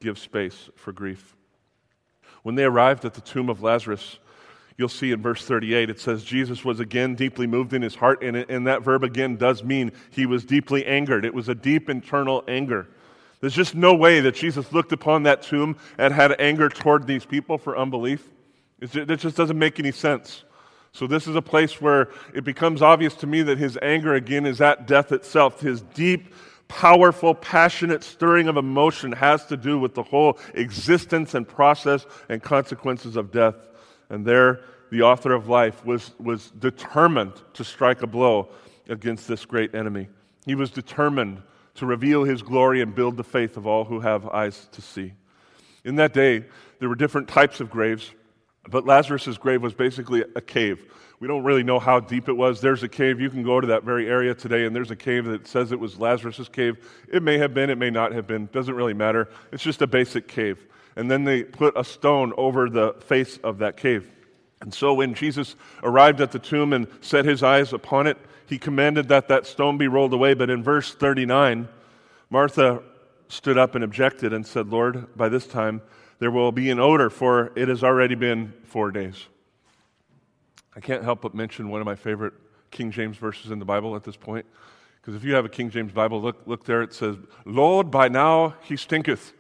gives 0.02 0.22
space 0.22 0.70
for 0.76 0.92
grief. 0.92 1.34
When 2.44 2.56
they 2.56 2.66
arrived 2.66 3.06
at 3.06 3.14
the 3.14 3.22
tomb 3.22 3.50
of 3.50 3.64
Lazarus, 3.64 4.20
you'll 4.78 4.90
see 4.90 5.14
in 5.14 5.22
verse 5.22 5.46
38, 5.46 5.90
it 5.90 5.98
says, 5.98 6.26
Jesus 6.26 6.66
was 6.66 6.82
again 6.82 7.16
deeply 7.16 7.48
moved 7.48 7.72
in 7.72 7.82
his 7.82 7.96
heart. 7.96 8.22
And, 8.22 8.36
and 8.36 8.68
that 8.68 8.84
verb 8.84 9.06
again 9.06 9.38
does 9.38 9.64
mean 9.64 9.94
he 10.10 10.26
was 10.26 10.44
deeply 10.44 10.86
angered. 10.86 11.24
It 11.24 11.34
was 11.34 11.48
a 11.48 11.56
deep 11.56 11.90
internal 11.90 12.44
anger. 12.50 12.90
There's 13.40 13.56
just 13.56 13.74
no 13.74 13.96
way 13.96 14.20
that 14.20 14.36
Jesus 14.36 14.74
looked 14.74 14.92
upon 14.92 15.24
that 15.24 15.42
tomb 15.42 15.78
and 15.98 16.14
had 16.14 16.36
anger 16.38 16.68
toward 16.68 17.08
these 17.08 17.26
people 17.26 17.58
for 17.58 17.78
unbelief. 17.78 18.30
It 18.82 19.20
just 19.20 19.38
doesn't 19.38 19.58
make 19.58 19.80
any 19.80 19.94
sense. 19.94 20.44
So, 20.96 21.08
this 21.08 21.28
is 21.28 21.36
a 21.36 21.42
place 21.42 21.82
where 21.82 22.08
it 22.34 22.46
becomes 22.46 22.82
obvious 22.82 23.16
to 23.16 23.28
me 23.28 23.42
that 23.42 23.58
his 23.58 23.78
anger 23.82 24.14
again 24.14 24.46
is 24.46 24.62
at 24.62 24.88
death 24.88 25.12
itself. 25.12 25.60
His 25.60 25.82
deep, 25.82 26.34
powerful, 26.70 27.36
passionate 27.36 28.02
stirring 28.02 28.48
of 28.48 28.56
emotion 28.56 29.12
has 29.12 29.46
to 29.48 29.58
do 29.58 29.78
with 29.78 29.94
the 29.94 30.04
whole 30.04 30.40
existence 30.54 31.34
and 31.34 31.46
process 31.46 32.06
and 32.30 32.42
consequences 32.42 33.18
of 33.18 33.30
death. 33.30 33.56
And 34.10 34.26
there, 34.26 34.62
the 34.90 35.02
author 35.02 35.34
of 35.34 35.50
life 35.50 35.86
was, 35.86 36.12
was 36.18 36.52
determined 36.52 37.34
to 37.56 37.66
strike 37.66 38.02
a 38.02 38.08
blow 38.08 38.48
against 38.88 39.28
this 39.28 39.44
great 39.44 39.76
enemy. 39.76 40.08
He 40.46 40.56
was 40.56 40.72
determined 40.72 41.42
to 41.74 41.86
reveal 41.86 42.24
his 42.24 42.42
glory 42.42 42.80
and 42.80 42.96
build 42.96 43.18
the 43.18 43.24
faith 43.26 43.58
of 43.58 43.68
all 43.68 43.84
who 43.84 44.00
have 44.00 44.30
eyes 44.30 44.70
to 44.72 44.82
see. 44.82 45.12
In 45.84 45.98
that 45.98 46.14
day, 46.14 46.46
there 46.80 46.88
were 46.88 46.96
different 46.96 47.28
types 47.28 47.60
of 47.60 47.70
graves. 47.70 48.12
But 48.68 48.86
Lazarus' 48.86 49.38
grave 49.38 49.62
was 49.62 49.74
basically 49.74 50.24
a 50.36 50.42
cave. 50.42 50.92
We 51.20 51.28
don't 51.28 51.44
really 51.44 51.64
know 51.64 51.80
how 51.80 52.00
deep 52.00 52.28
it 52.28 52.34
was. 52.34 52.60
There's 52.60 52.84
a 52.84 52.90
cave. 52.90 53.22
You 53.22 53.30
can 53.30 53.44
go 53.44 53.62
to 53.62 53.68
that 53.68 53.84
very 53.84 54.08
area 54.08 54.36
today, 54.36 54.66
and 54.66 54.76
there's 54.76 54.92
a 54.92 54.96
cave 54.96 55.26
that 55.26 55.48
says 55.48 55.72
it 55.72 55.80
was 55.80 55.98
Lazarus' 55.98 56.50
cave. 56.50 56.78
It 57.12 57.24
may 57.24 57.38
have 57.38 57.54
been, 57.54 57.70
it 57.70 57.78
may 57.78 57.90
not 57.90 58.12
have 58.12 58.28
been. 58.28 58.50
Doesn't 58.52 58.76
really 58.76 58.94
matter. 58.94 59.30
It's 59.52 59.64
just 59.64 59.82
a 59.82 59.88
basic 59.88 60.28
cave. 60.28 60.66
And 60.96 61.10
then 61.10 61.24
they 61.24 61.44
put 61.44 61.78
a 61.78 61.84
stone 61.84 62.34
over 62.38 62.70
the 62.70 62.94
face 63.06 63.38
of 63.38 63.60
that 63.60 63.78
cave. 63.78 64.10
And 64.62 64.74
so 64.74 64.94
when 64.94 65.14
Jesus 65.14 65.56
arrived 65.84 66.22
at 66.22 66.32
the 66.32 66.40
tomb 66.40 66.74
and 66.74 66.88
set 67.02 67.26
his 67.26 67.44
eyes 67.44 67.72
upon 67.72 68.08
it, 68.08 68.18
he 68.48 68.58
commanded 68.58 69.10
that 69.10 69.28
that 69.28 69.46
stone 69.46 69.78
be 69.78 69.88
rolled 69.88 70.14
away. 70.14 70.34
But 70.34 70.50
in 70.50 70.64
verse 70.64 70.94
39, 70.94 71.68
Martha 72.30 72.82
stood 73.28 73.58
up 73.58 73.76
and 73.76 73.84
objected 73.84 74.34
and 74.34 74.46
said, 74.46 74.70
Lord, 74.70 75.16
by 75.16 75.30
this 75.30 75.48
time, 75.48 75.82
there 76.20 76.32
will 76.32 76.52
be 76.52 76.70
an 76.70 76.80
odor, 76.80 77.10
for 77.10 77.52
it 77.56 77.68
has 77.68 77.84
already 77.84 78.16
been 78.16 78.54
four 78.64 78.92
days. 78.92 79.26
I 80.76 80.80
can't 80.80 81.04
help 81.04 81.22
but 81.22 81.34
mention 81.34 81.70
one 81.70 81.82
of 81.82 81.86
my 81.86 81.96
favorite 81.96 82.34
King 82.72 82.92
James 82.92 83.18
verses 83.18 83.52
in 83.52 83.60
the 83.60 83.66
Bible 83.66 83.96
at 83.96 84.04
this 84.04 84.16
point. 84.16 84.46
Because 85.00 85.16
if 85.16 85.24
you 85.24 85.36
have 85.36 85.46
a 85.46 85.50
King 85.50 85.70
James 85.70 85.92
Bible, 85.92 86.22
look, 86.22 86.42
look 86.46 86.66
there, 86.66 86.82
it 86.82 86.94
says, 86.94 87.16
Lord, 87.46 87.92
by 87.92 88.08
now 88.08 88.56
he 88.64 88.76
stinketh. 88.76 89.34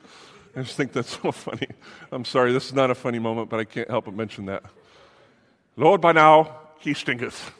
I 0.55 0.61
just 0.61 0.77
think 0.77 0.93
that's 0.93 1.19
so 1.21 1.31
funny. 1.31 1.67
I'm 2.11 2.25
sorry, 2.25 2.53
this 2.53 2.67
is 2.67 2.73
not 2.73 2.91
a 2.91 2.95
funny 2.95 3.19
moment, 3.19 3.49
but 3.49 3.59
I 3.59 3.65
can't 3.65 3.89
help 3.89 4.05
but 4.05 4.13
mention 4.13 4.45
that. 4.45 4.63
Lord, 5.75 6.01
by 6.01 6.11
now 6.11 6.59
he 6.79 6.93
stinketh. 6.93 7.51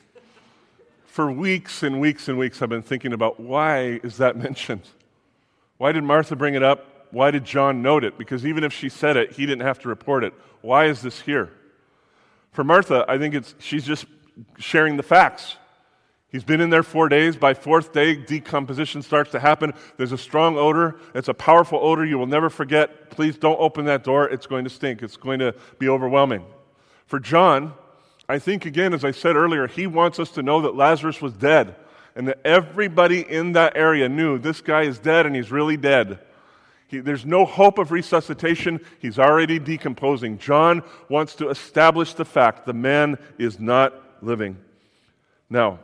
For 1.07 1.31
weeks 1.31 1.83
and 1.83 1.99
weeks 1.99 2.27
and 2.27 2.37
weeks, 2.37 2.61
I've 2.61 2.69
been 2.69 2.81
thinking 2.81 3.13
about 3.13 3.39
why 3.39 3.99
is 4.03 4.17
that 4.17 4.37
mentioned? 4.41 4.87
Why 5.77 5.91
did 5.91 6.03
Martha 6.03 6.35
bring 6.35 6.55
it 6.55 6.63
up? 6.63 6.94
Why 7.11 7.31
did 7.31 7.45
John 7.45 7.81
note 7.81 8.03
it? 8.03 8.17
Because 8.17 8.45
even 8.45 8.63
if 8.63 8.73
she 8.73 8.89
said 8.89 9.17
it, 9.17 9.33
he 9.33 9.45
didn't 9.45 9.61
have 9.63 9.79
to 9.79 9.87
report 9.87 10.23
it. 10.23 10.33
Why 10.61 10.85
is 10.85 11.01
this 11.01 11.21
here? 11.21 11.51
For 12.51 12.63
Martha, 12.63 13.05
I 13.07 13.17
think 13.17 13.35
it's, 13.35 13.55
she's 13.59 13.85
just 13.85 14.05
sharing 14.57 14.97
the 14.97 15.03
facts. 15.03 15.57
He's 16.29 16.43
been 16.43 16.59
in 16.59 16.69
there 16.69 16.83
four 16.83 17.07
days. 17.07 17.37
By 17.37 17.53
fourth 17.53 17.93
day, 17.93 18.15
decomposition 18.15 19.01
starts 19.01 19.31
to 19.31 19.39
happen. 19.39 19.73
There's 19.95 20.11
a 20.11 20.17
strong 20.17 20.57
odor. 20.57 20.99
It's 21.13 21.29
a 21.29 21.33
powerful 21.33 21.79
odor 21.81 22.03
you 22.05 22.17
will 22.17 22.25
never 22.25 22.49
forget. 22.49 23.09
Please 23.09 23.37
don't 23.37 23.59
open 23.59 23.85
that 23.85 24.03
door. 24.03 24.27
It's 24.27 24.47
going 24.47 24.65
to 24.65 24.69
stink. 24.69 25.01
It's 25.01 25.15
going 25.15 25.39
to 25.39 25.55
be 25.79 25.87
overwhelming. 25.87 26.45
For 27.05 27.19
John, 27.19 27.73
I 28.27 28.39
think, 28.39 28.65
again, 28.65 28.93
as 28.93 29.05
I 29.05 29.11
said 29.11 29.35
earlier, 29.35 29.67
he 29.67 29.87
wants 29.87 30.19
us 30.19 30.31
to 30.31 30.43
know 30.43 30.61
that 30.61 30.75
Lazarus 30.75 31.21
was 31.21 31.33
dead 31.33 31.75
and 32.15 32.27
that 32.27 32.39
everybody 32.43 33.21
in 33.21 33.53
that 33.53 33.77
area 33.77 34.09
knew 34.09 34.37
this 34.37 34.61
guy 34.61 34.83
is 34.83 34.97
dead 34.99 35.25
and 35.25 35.35
he's 35.35 35.51
really 35.51 35.77
dead. 35.77 36.19
He, 36.87 36.99
there's 36.99 37.25
no 37.25 37.45
hope 37.45 37.77
of 37.77 37.91
resuscitation. 37.91 38.79
He's 38.99 39.17
already 39.17 39.59
decomposing. 39.59 40.37
John 40.37 40.83
wants 41.09 41.35
to 41.35 41.49
establish 41.49 42.13
the 42.13 42.25
fact 42.25 42.65
the 42.65 42.73
man 42.73 43.17
is 43.37 43.59
not 43.59 43.93
living. 44.21 44.57
Now, 45.49 45.79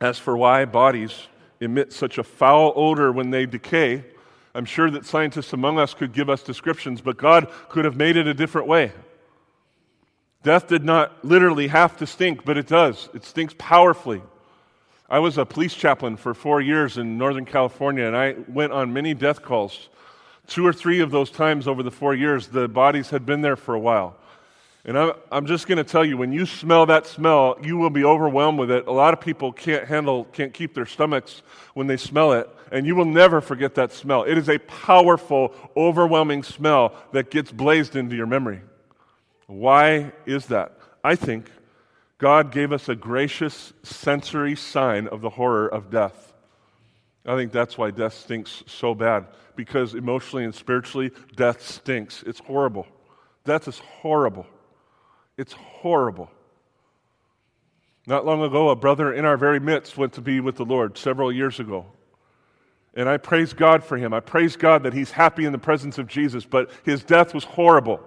as 0.00 0.18
for 0.18 0.36
why 0.36 0.64
bodies 0.64 1.28
emit 1.60 1.92
such 1.92 2.18
a 2.18 2.24
foul 2.24 2.72
odor 2.74 3.12
when 3.12 3.30
they 3.30 3.46
decay, 3.46 4.04
I'm 4.54 4.64
sure 4.64 4.90
that 4.90 5.06
scientists 5.06 5.52
among 5.52 5.78
us 5.78 5.94
could 5.94 6.12
give 6.12 6.28
us 6.28 6.42
descriptions, 6.42 7.00
but 7.00 7.16
God 7.16 7.50
could 7.68 7.84
have 7.84 7.96
made 7.96 8.16
it 8.16 8.26
a 8.26 8.34
different 8.34 8.66
way. 8.66 8.92
Death 10.42 10.68
did 10.68 10.84
not 10.84 11.24
literally 11.24 11.68
have 11.68 11.96
to 11.98 12.06
stink, 12.06 12.44
but 12.44 12.56
it 12.56 12.66
does. 12.66 13.08
It 13.14 13.24
stinks 13.24 13.54
powerfully. 13.58 14.22
I 15.08 15.18
was 15.18 15.38
a 15.38 15.44
police 15.44 15.74
chaplain 15.74 16.16
for 16.16 16.34
four 16.34 16.60
years 16.60 16.96
in 16.96 17.18
Northern 17.18 17.44
California, 17.44 18.04
and 18.04 18.16
I 18.16 18.36
went 18.48 18.72
on 18.72 18.92
many 18.92 19.12
death 19.12 19.42
calls. 19.42 19.88
Two 20.50 20.66
or 20.66 20.72
three 20.72 20.98
of 20.98 21.12
those 21.12 21.30
times 21.30 21.68
over 21.68 21.80
the 21.84 21.92
four 21.92 22.12
years, 22.12 22.48
the 22.48 22.66
bodies 22.66 23.10
had 23.10 23.24
been 23.24 23.40
there 23.40 23.54
for 23.54 23.72
a 23.72 23.78
while. 23.78 24.16
And 24.84 24.98
I'm, 25.30 25.46
just 25.46 25.68
going 25.68 25.78
to 25.78 25.84
tell 25.84 26.04
you, 26.04 26.16
when 26.16 26.32
you 26.32 26.44
smell 26.44 26.86
that 26.86 27.06
smell, 27.06 27.56
you 27.62 27.76
will 27.76 27.88
be 27.88 28.04
overwhelmed 28.04 28.58
with 28.58 28.68
it. 28.68 28.88
A 28.88 28.92
lot 28.92 29.14
of 29.14 29.20
people 29.20 29.52
can't 29.52 29.86
handle, 29.86 30.24
can't 30.24 30.52
keep 30.52 30.74
their 30.74 30.86
stomachs 30.86 31.42
when 31.74 31.86
they 31.86 31.96
smell 31.96 32.32
it, 32.32 32.50
and 32.72 32.84
you 32.84 32.96
will 32.96 33.04
never 33.04 33.40
forget 33.40 33.76
that 33.76 33.92
smell. 33.92 34.24
It 34.24 34.36
is 34.36 34.48
a 34.48 34.58
powerful, 34.58 35.54
overwhelming 35.76 36.42
smell 36.42 36.94
that 37.12 37.30
gets 37.30 37.52
blazed 37.52 37.94
into 37.94 38.16
your 38.16 38.26
memory. 38.26 38.60
Why 39.46 40.10
is 40.26 40.46
that? 40.46 40.76
I 41.04 41.14
think 41.14 41.48
God 42.18 42.50
gave 42.50 42.72
us 42.72 42.88
a 42.88 42.96
gracious 42.96 43.72
sensory 43.84 44.56
sign 44.56 45.06
of 45.06 45.20
the 45.20 45.30
horror 45.30 45.68
of 45.68 45.90
death. 45.90 46.29
I 47.26 47.36
think 47.36 47.52
that's 47.52 47.76
why 47.76 47.90
death 47.90 48.14
stinks 48.14 48.64
so 48.66 48.94
bad, 48.94 49.26
because 49.56 49.94
emotionally 49.94 50.44
and 50.44 50.54
spiritually, 50.54 51.10
death 51.36 51.62
stinks. 51.62 52.22
It's 52.26 52.40
horrible. 52.40 52.86
Death 53.44 53.68
is 53.68 53.78
horrible. 53.78 54.46
It's 55.36 55.52
horrible. 55.52 56.30
Not 58.06 58.24
long 58.24 58.42
ago, 58.42 58.70
a 58.70 58.76
brother 58.76 59.12
in 59.12 59.24
our 59.24 59.36
very 59.36 59.60
midst 59.60 59.96
went 59.96 60.14
to 60.14 60.20
be 60.20 60.40
with 60.40 60.56
the 60.56 60.64
Lord 60.64 60.96
several 60.96 61.30
years 61.30 61.60
ago. 61.60 61.86
And 62.94 63.08
I 63.08 63.18
praise 63.18 63.52
God 63.52 63.84
for 63.84 63.96
him. 63.96 64.12
I 64.12 64.20
praise 64.20 64.56
God 64.56 64.82
that 64.82 64.94
he's 64.94 65.12
happy 65.12 65.44
in 65.44 65.52
the 65.52 65.58
presence 65.58 65.98
of 65.98 66.08
Jesus, 66.08 66.44
but 66.44 66.70
his 66.84 67.04
death 67.04 67.34
was 67.34 67.44
horrible 67.44 68.00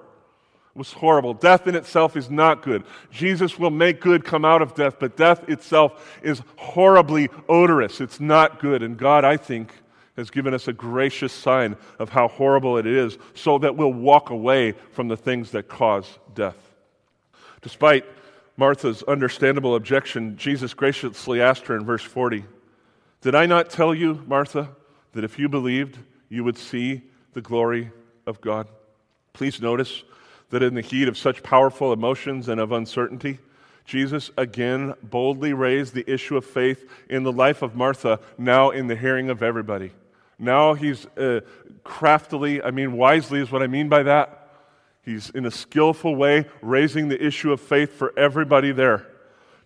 was 0.76 0.93
horrible. 0.93 1.34
Death 1.34 1.67
in 1.67 1.76
itself 1.76 2.17
is 2.17 2.30
not 2.30 2.63
good. 2.63 2.84
Jesus 3.11 3.59
will 3.59 3.69
make 3.69 4.01
good 4.01 4.26
come 4.26 4.43
out 4.43 4.61
of 4.61 4.74
death, 4.74 4.95
but 4.99 5.15
death 5.15 5.47
itself 5.47 6.19
is 6.24 6.41
horribly 6.55 7.30
odorous. 7.47 8.01
It's 8.01 8.19
not 8.19 8.59
good. 8.59 8.82
And 8.82 8.97
God, 8.97 9.24
I 9.24 9.38
think, 9.38 9.71
has 10.17 10.30
given 10.30 10.53
us 10.53 10.67
a 10.67 10.74
gracious 10.74 11.34
sign 11.34 11.76
of 11.99 12.09
how 12.09 12.28
horrible 12.28 12.78
it 12.78 12.86
is 12.86 13.17
so 13.34 13.57
that 13.59 13.76
we'll 13.76 13.93
walk 13.93 14.30
away 14.30 14.74
from 14.91 15.07
the 15.07 15.17
things 15.17 15.51
that 15.51 15.67
cause 15.67 16.07
death. 16.34 16.57
Despite 17.61 18.05
Martha's 18.57 19.03
understandable 19.03 19.76
objection, 19.76 20.38
Jesus 20.38 20.74
graciously 20.74 21.41
asked 21.41 21.67
her 21.67 21.76
in 21.76 21.86
verse 21.86 22.03
40 22.03 22.45
Did 23.21 23.36
I 23.36 23.45
not 23.45 23.69
tell 23.69 23.93
you, 23.93 24.24
Martha, 24.28 24.69
that 25.13 25.24
if 25.24 25.39
you 25.39 25.49
believed, 25.49 25.97
you 26.30 26.43
would 26.43 26.57
see 26.57 27.01
the 27.34 27.41
glory 27.41 27.91
of 28.28 28.41
God? 28.41 28.67
Please 29.34 29.61
notice 29.61 30.03
that 30.54 30.62
in 30.62 30.76
the 30.76 30.82
heat 30.82 31.08
of 31.08 31.18
such 31.18 31.41
powerful 31.41 31.91
emotions 31.91 32.47
and 32.47 32.62
of 32.62 32.72
uncertainty, 32.72 33.39
Jesus 33.86 34.30
again 34.38 34.93
boldly 35.01 35.51
raised 35.51 35.95
the 35.95 36.08
issue 36.08 36.38
of 36.38 36.45
faith 36.45 36.88
in 37.10 37.24
the 37.24 37.32
life 37.32 37.64
of 37.64 37.76
Martha, 37.76 38.20
now 38.38 38.70
in 38.70 38.86
the 38.86 38.95
hearing 38.95 39.32
of 39.32 39.41
everybody. 39.41 39.91
Now 40.38 40.76
he's 40.76 41.08
uh, 41.18 41.41
craftily, 41.84 42.62
I 42.62 42.70
mean, 42.70 42.93
wisely 42.93 43.39
is 43.39 43.51
what 43.51 43.64
I 43.64 43.68
mean 43.68 43.89
by 43.89 44.04
that. 44.04 44.47
He's 45.01 45.32
in 45.32 45.47
a 45.47 45.51
skillful 45.51 46.16
way 46.16 46.45
raising 46.62 47.08
the 47.08 47.26
issue 47.26 47.51
of 47.51 47.60
faith 47.60 47.93
for 47.93 48.14
everybody 48.16 48.72
there. 48.72 49.08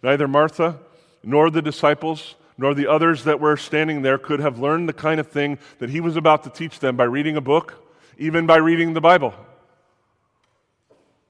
Neither 0.02 0.26
Martha 0.26 0.80
nor 1.22 1.50
the 1.50 1.62
disciples 1.62 2.36
nor 2.58 2.74
the 2.74 2.88
others 2.88 3.26
that 3.26 3.42
were 3.42 3.58
standing 3.58 4.04
there 4.04 4.18
could 4.18 4.40
have 4.40 4.58
learned 4.58 4.88
the 4.88 4.94
kind 4.94 5.20
of 5.20 5.28
thing 5.28 5.60
that 5.80 5.90
he 5.90 6.00
was 6.00 6.16
about 6.16 6.46
to 6.46 6.50
teach 6.50 6.80
them 6.80 6.96
by 6.96 7.04
reading 7.04 7.36
a 7.36 7.42
book, 7.42 7.76
even 8.18 8.46
by 8.46 8.56
reading 8.56 8.94
the 8.94 9.02
Bible. 9.02 9.34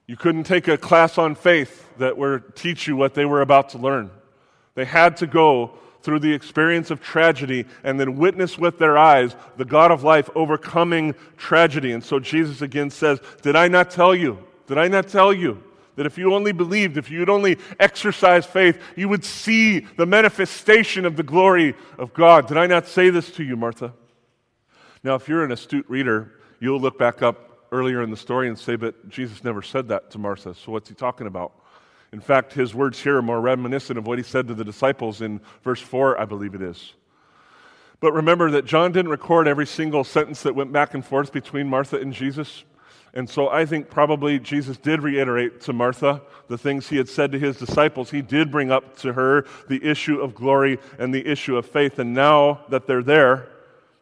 You 0.08 0.16
couldn't 0.16 0.46
take 0.46 0.70
a 0.70 0.78
class 0.78 1.18
on 1.18 1.36
faith 1.36 1.86
that 1.98 2.18
would 2.18 2.56
teach 2.56 2.88
you 2.88 2.96
what 2.96 3.14
they 3.14 3.26
were 3.26 3.42
about 3.42 3.70
to 3.70 3.78
learn. 3.78 4.10
They 4.74 4.86
had 4.86 5.18
to 5.18 5.28
go 5.28 5.78
through 6.02 6.20
the 6.20 6.34
experience 6.34 6.90
of 6.92 7.02
tragedy 7.02 7.66
and 7.84 8.00
then 8.00 8.16
witness 8.16 8.58
with 8.58 8.80
their 8.80 8.98
eyes 8.98 9.36
the 9.58 9.66
God 9.66 9.92
of 9.92 10.04
life 10.04 10.30
overcoming 10.34 11.14
tragedy. 11.36 11.92
And 11.92 12.02
so 12.02 12.20
Jesus 12.20 12.62
again 12.62 12.90
says, 12.90 13.20
Did 13.42 13.58
I 13.58 13.68
not 13.68 13.92
tell 13.92 14.16
you? 14.16 14.40
Did 14.68 14.78
I 14.78 14.88
not 14.88 15.10
tell 15.10 15.34
you? 15.34 15.62
That 15.98 16.06
if 16.06 16.18
you 16.18 16.34
only 16.34 16.52
believed, 16.54 16.96
if 16.96 17.12
you'd 17.12 17.30
only 17.30 17.58
exercise 17.80 18.46
faith, 18.46 18.80
you 18.96 19.10
would 19.10 19.26
see 19.26 19.80
the 19.80 20.06
manifestation 20.06 21.06
of 21.06 21.18
the 21.18 21.24
glory 21.24 21.76
of 21.98 22.14
God. 22.14 22.48
Did 22.48 22.58
I 22.58 22.68
not 22.68 22.88
say 22.88 23.10
this 23.10 23.32
to 23.32 23.44
you, 23.44 23.58
Martha? 23.58 23.94
Now, 25.04 25.16
if 25.16 25.28
you're 25.28 25.44
an 25.44 25.52
astute 25.52 25.90
reader, 25.90 26.32
you'll 26.60 26.80
look 26.80 27.00
back 27.00 27.22
up 27.22 27.47
earlier 27.72 28.02
in 28.02 28.10
the 28.10 28.18
story 28.18 28.48
and 28.48 28.58
say, 28.58 28.76
but 28.76 29.10
Jesus 29.10 29.44
never 29.44 29.62
said 29.62 29.88
that 29.90 30.12
to 30.12 30.18
Martha, 30.18 30.54
so 30.54 30.72
what's 30.72 30.90
he 30.90 30.96
talking 30.96 31.28
about? 31.28 31.54
In 32.12 32.22
fact, 32.22 32.54
his 32.54 32.74
words 32.74 33.02
here 33.02 33.18
are 33.18 33.22
more 33.22 33.42
reminiscent 33.42 33.98
of 33.98 34.08
what 34.08 34.18
he 34.18 34.24
said 34.24 34.48
to 34.48 34.54
the 34.54 34.64
disciples 34.64 35.22
in 35.22 35.42
verse 35.64 35.82
4, 35.82 36.20
I 36.20 36.26
believe 36.26 36.56
it 36.56 36.62
is. 36.62 36.94
But 38.00 38.14
remember 38.14 38.52
that 38.52 38.66
John 38.66 38.92
didn't 38.92 39.12
record 39.12 39.48
every 39.48 39.66
single 39.66 40.04
sentence 40.04 40.44
that 40.44 40.56
went 40.56 40.72
back 40.72 40.94
and 40.94 41.04
forth 41.04 41.34
between 41.34 41.68
Martha 41.68 41.98
and 41.98 42.14
Jesus. 42.14 42.64
And 43.14 43.30
so 43.30 43.50
I 43.50 43.66
think 43.66 43.90
probably 43.90 44.38
Jesus 44.38 44.78
did 44.78 45.02
reiterate 45.02 45.62
to 45.62 45.74
Martha 45.74 46.22
the 46.48 46.58
things 46.58 46.88
he 46.88 46.98
had 46.98 47.10
said 47.10 47.32
to 47.32 47.40
his 47.40 47.58
disciples. 47.58 48.12
He 48.12 48.22
did 48.22 48.52
bring 48.52 48.72
up 48.72 48.98
to 49.00 49.14
her 49.14 49.46
the 49.68 49.84
issue 49.84 50.22
of 50.22 50.36
glory 50.36 50.78
and 51.00 51.14
the 51.14 51.28
issue 51.28 51.58
of 51.58 51.66
faith. 51.66 51.98
And 51.98 52.14
now 52.14 52.62
that 52.70 52.86
they're 52.86 53.02
there, 53.02 53.50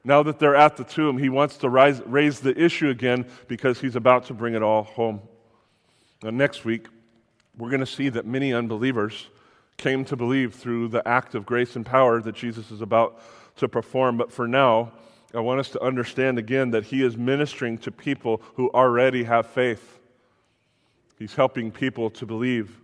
now 0.06 0.22
that 0.24 0.38
they're 0.38 0.56
at 0.56 0.78
the 0.78 0.84
tomb, 0.84 1.18
he 1.18 1.30
wants 1.30 1.58
to 1.58 1.70
rise, 1.70 2.00
raise 2.06 2.40
the 2.40 2.58
issue 2.58 2.90
again 2.90 3.26
because 3.48 3.82
he's 3.82 3.96
about 3.96 4.26
to 4.28 4.34
bring 4.34 4.54
it 4.54 4.62
all 4.62 4.84
home. 4.84 5.20
Now, 6.24 6.30
next 6.30 6.64
week, 6.64 6.88
we're 7.58 7.70
going 7.70 7.80
to 7.80 7.88
see 7.88 8.10
that 8.10 8.26
many 8.26 8.54
unbelievers 8.54 9.28
came 9.78 10.06
to 10.06 10.16
believe 10.16 10.54
through 10.54 10.90
the 10.90 11.06
act 11.08 11.34
of 11.34 11.46
grace 11.46 11.76
and 11.76 11.86
power 11.86 12.22
that 12.22 12.36
Jesus 12.36 12.70
is 12.70 12.82
about 12.82 13.20
to 13.58 13.68
perform. 13.68 14.16
But 14.18 14.32
for 14.32 14.48
now, 14.48 14.92
I 15.34 15.40
want 15.40 15.60
us 15.60 15.70
to 15.70 15.82
understand 15.84 16.38
again 16.38 16.70
that 16.72 16.86
he 16.86 17.04
is 17.04 17.18
ministering 17.18 17.78
to 17.80 17.92
people 17.92 18.42
who 18.54 18.70
already 18.70 19.24
have 19.24 19.48
faith. 19.48 20.00
He's 21.18 21.34
helping 21.34 21.72
people 21.72 22.12
to 22.12 22.26
believe, 22.28 22.80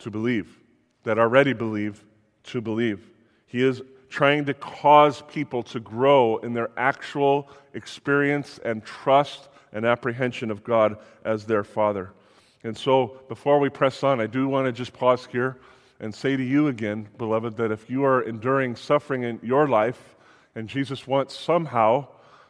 to 0.00 0.10
believe, 0.10 0.58
that 1.04 1.18
already 1.18 1.54
believe, 1.54 2.04
to 2.44 2.60
believe. 2.60 3.08
He 3.46 3.62
is 3.62 3.82
trying 4.12 4.44
to 4.44 4.52
cause 4.52 5.22
people 5.22 5.62
to 5.62 5.80
grow 5.80 6.36
in 6.38 6.52
their 6.52 6.70
actual 6.76 7.48
experience 7.72 8.60
and 8.62 8.84
trust 8.84 9.48
and 9.72 9.86
apprehension 9.86 10.50
of 10.50 10.62
God 10.62 10.98
as 11.24 11.46
their 11.46 11.64
Father. 11.64 12.12
And 12.62 12.76
so, 12.76 13.22
before 13.28 13.58
we 13.58 13.70
press 13.70 14.04
on, 14.04 14.20
I 14.20 14.26
do 14.26 14.46
want 14.48 14.66
to 14.66 14.72
just 14.72 14.92
pause 14.92 15.26
here 15.32 15.56
and 15.98 16.14
say 16.14 16.36
to 16.36 16.42
you 16.42 16.68
again, 16.68 17.08
beloved, 17.16 17.56
that 17.56 17.72
if 17.72 17.88
you 17.88 18.04
are 18.04 18.20
enduring 18.20 18.76
suffering 18.76 19.22
in 19.22 19.40
your 19.42 19.66
life 19.66 20.14
and 20.54 20.68
Jesus 20.68 21.06
wants 21.06 21.34
somehow 21.34 22.06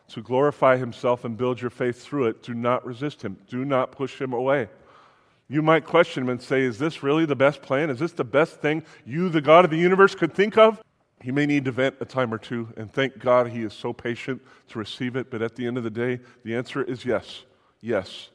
to 0.09 0.21
glorify 0.21 0.77
himself 0.77 1.25
and 1.25 1.37
build 1.37 1.61
your 1.61 1.71
faith 1.71 2.03
through 2.03 2.27
it, 2.27 2.43
do 2.43 2.55
not 2.55 2.85
resist 2.85 3.23
him. 3.23 3.39
Do 3.49 3.65
not 3.65 3.93
push 3.93 4.21
him 4.21 4.33
away. 4.33 4.69
You 5.49 5.63
might 5.63 5.85
question 5.85 6.25
him 6.25 6.29
and 6.31 6.43
say, 6.43 6.63
Is 6.63 6.79
this 6.79 7.05
really 7.05 7.25
the 7.25 7.37
best 7.37 7.63
plan? 7.63 7.89
Is 7.89 8.01
this 8.01 8.13
the 8.13 8.25
best 8.25 8.61
thing 8.61 8.83
you, 9.07 9.29
the 9.29 9.41
God 9.41 9.65
of 9.65 9.71
the 9.71 9.79
universe, 9.79 10.17
could 10.17 10.35
think 10.35 10.59
of? 10.59 10.83
He 11.23 11.31
may 11.31 11.47
need 11.47 11.64
to 11.66 11.73
vent 11.73 11.97
a 12.01 12.05
time 12.05 12.35
or 12.35 12.39
two, 12.39 12.68
and 12.77 12.93
thank 12.93 13.18
God 13.18 13.49
he 13.49 13.62
is 13.62 13.73
so 13.73 13.93
patient 13.93 14.43
to 14.68 14.79
receive 14.79 15.14
it. 15.14 15.31
But 15.31 15.41
at 15.41 15.55
the 15.55 15.66
end 15.66 15.79
of 15.79 15.85
the 15.85 15.91
day, 15.91 16.20
the 16.45 16.55
answer 16.57 16.83
is 16.83 17.05
yes. 17.05 17.45
Yes. 17.81 18.31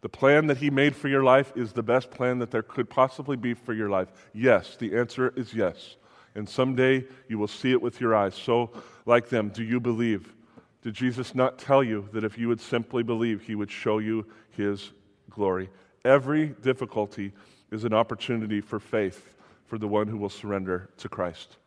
The 0.00 0.08
plan 0.08 0.46
that 0.46 0.56
He 0.56 0.70
made 0.70 0.96
for 0.96 1.08
your 1.08 1.22
life 1.22 1.52
is 1.54 1.72
the 1.72 1.82
best 1.82 2.10
plan 2.10 2.38
that 2.38 2.50
there 2.50 2.62
could 2.62 2.88
possibly 2.88 3.36
be 3.36 3.52
for 3.54 3.74
your 3.74 3.90
life. 3.90 4.08
Yes, 4.32 4.76
the 4.76 4.96
answer 4.96 5.32
is 5.36 5.52
yes. 5.52 5.96
And 6.34 6.48
someday 6.48 7.04
you 7.28 7.38
will 7.38 7.48
see 7.48 7.72
it 7.72 7.82
with 7.82 8.00
your 8.00 8.14
eyes. 8.14 8.34
So, 8.34 8.70
like 9.04 9.28
them, 9.28 9.50
do 9.50 9.62
you 9.62 9.80
believe? 9.80 10.32
Did 10.82 10.94
Jesus 10.94 11.34
not 11.34 11.58
tell 11.58 11.84
you 11.84 12.08
that 12.12 12.24
if 12.24 12.38
you 12.38 12.48
would 12.48 12.60
simply 12.60 13.02
believe, 13.02 13.42
He 13.42 13.54
would 13.54 13.70
show 13.70 13.98
you 13.98 14.26
His 14.50 14.92
glory? 15.28 15.68
Every 16.04 16.48
difficulty 16.48 17.32
is 17.70 17.84
an 17.84 17.92
opportunity 17.92 18.62
for 18.62 18.80
faith 18.80 19.34
for 19.66 19.76
the 19.76 19.88
one 19.88 20.08
who 20.08 20.16
will 20.16 20.30
surrender 20.30 20.88
to 20.96 21.08
Christ. 21.10 21.58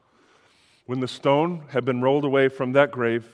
When 0.86 1.00
the 1.00 1.08
stone 1.08 1.64
had 1.70 1.86
been 1.86 2.02
rolled 2.02 2.26
away 2.26 2.50
from 2.50 2.74
that 2.74 2.92
grave, 2.92 3.26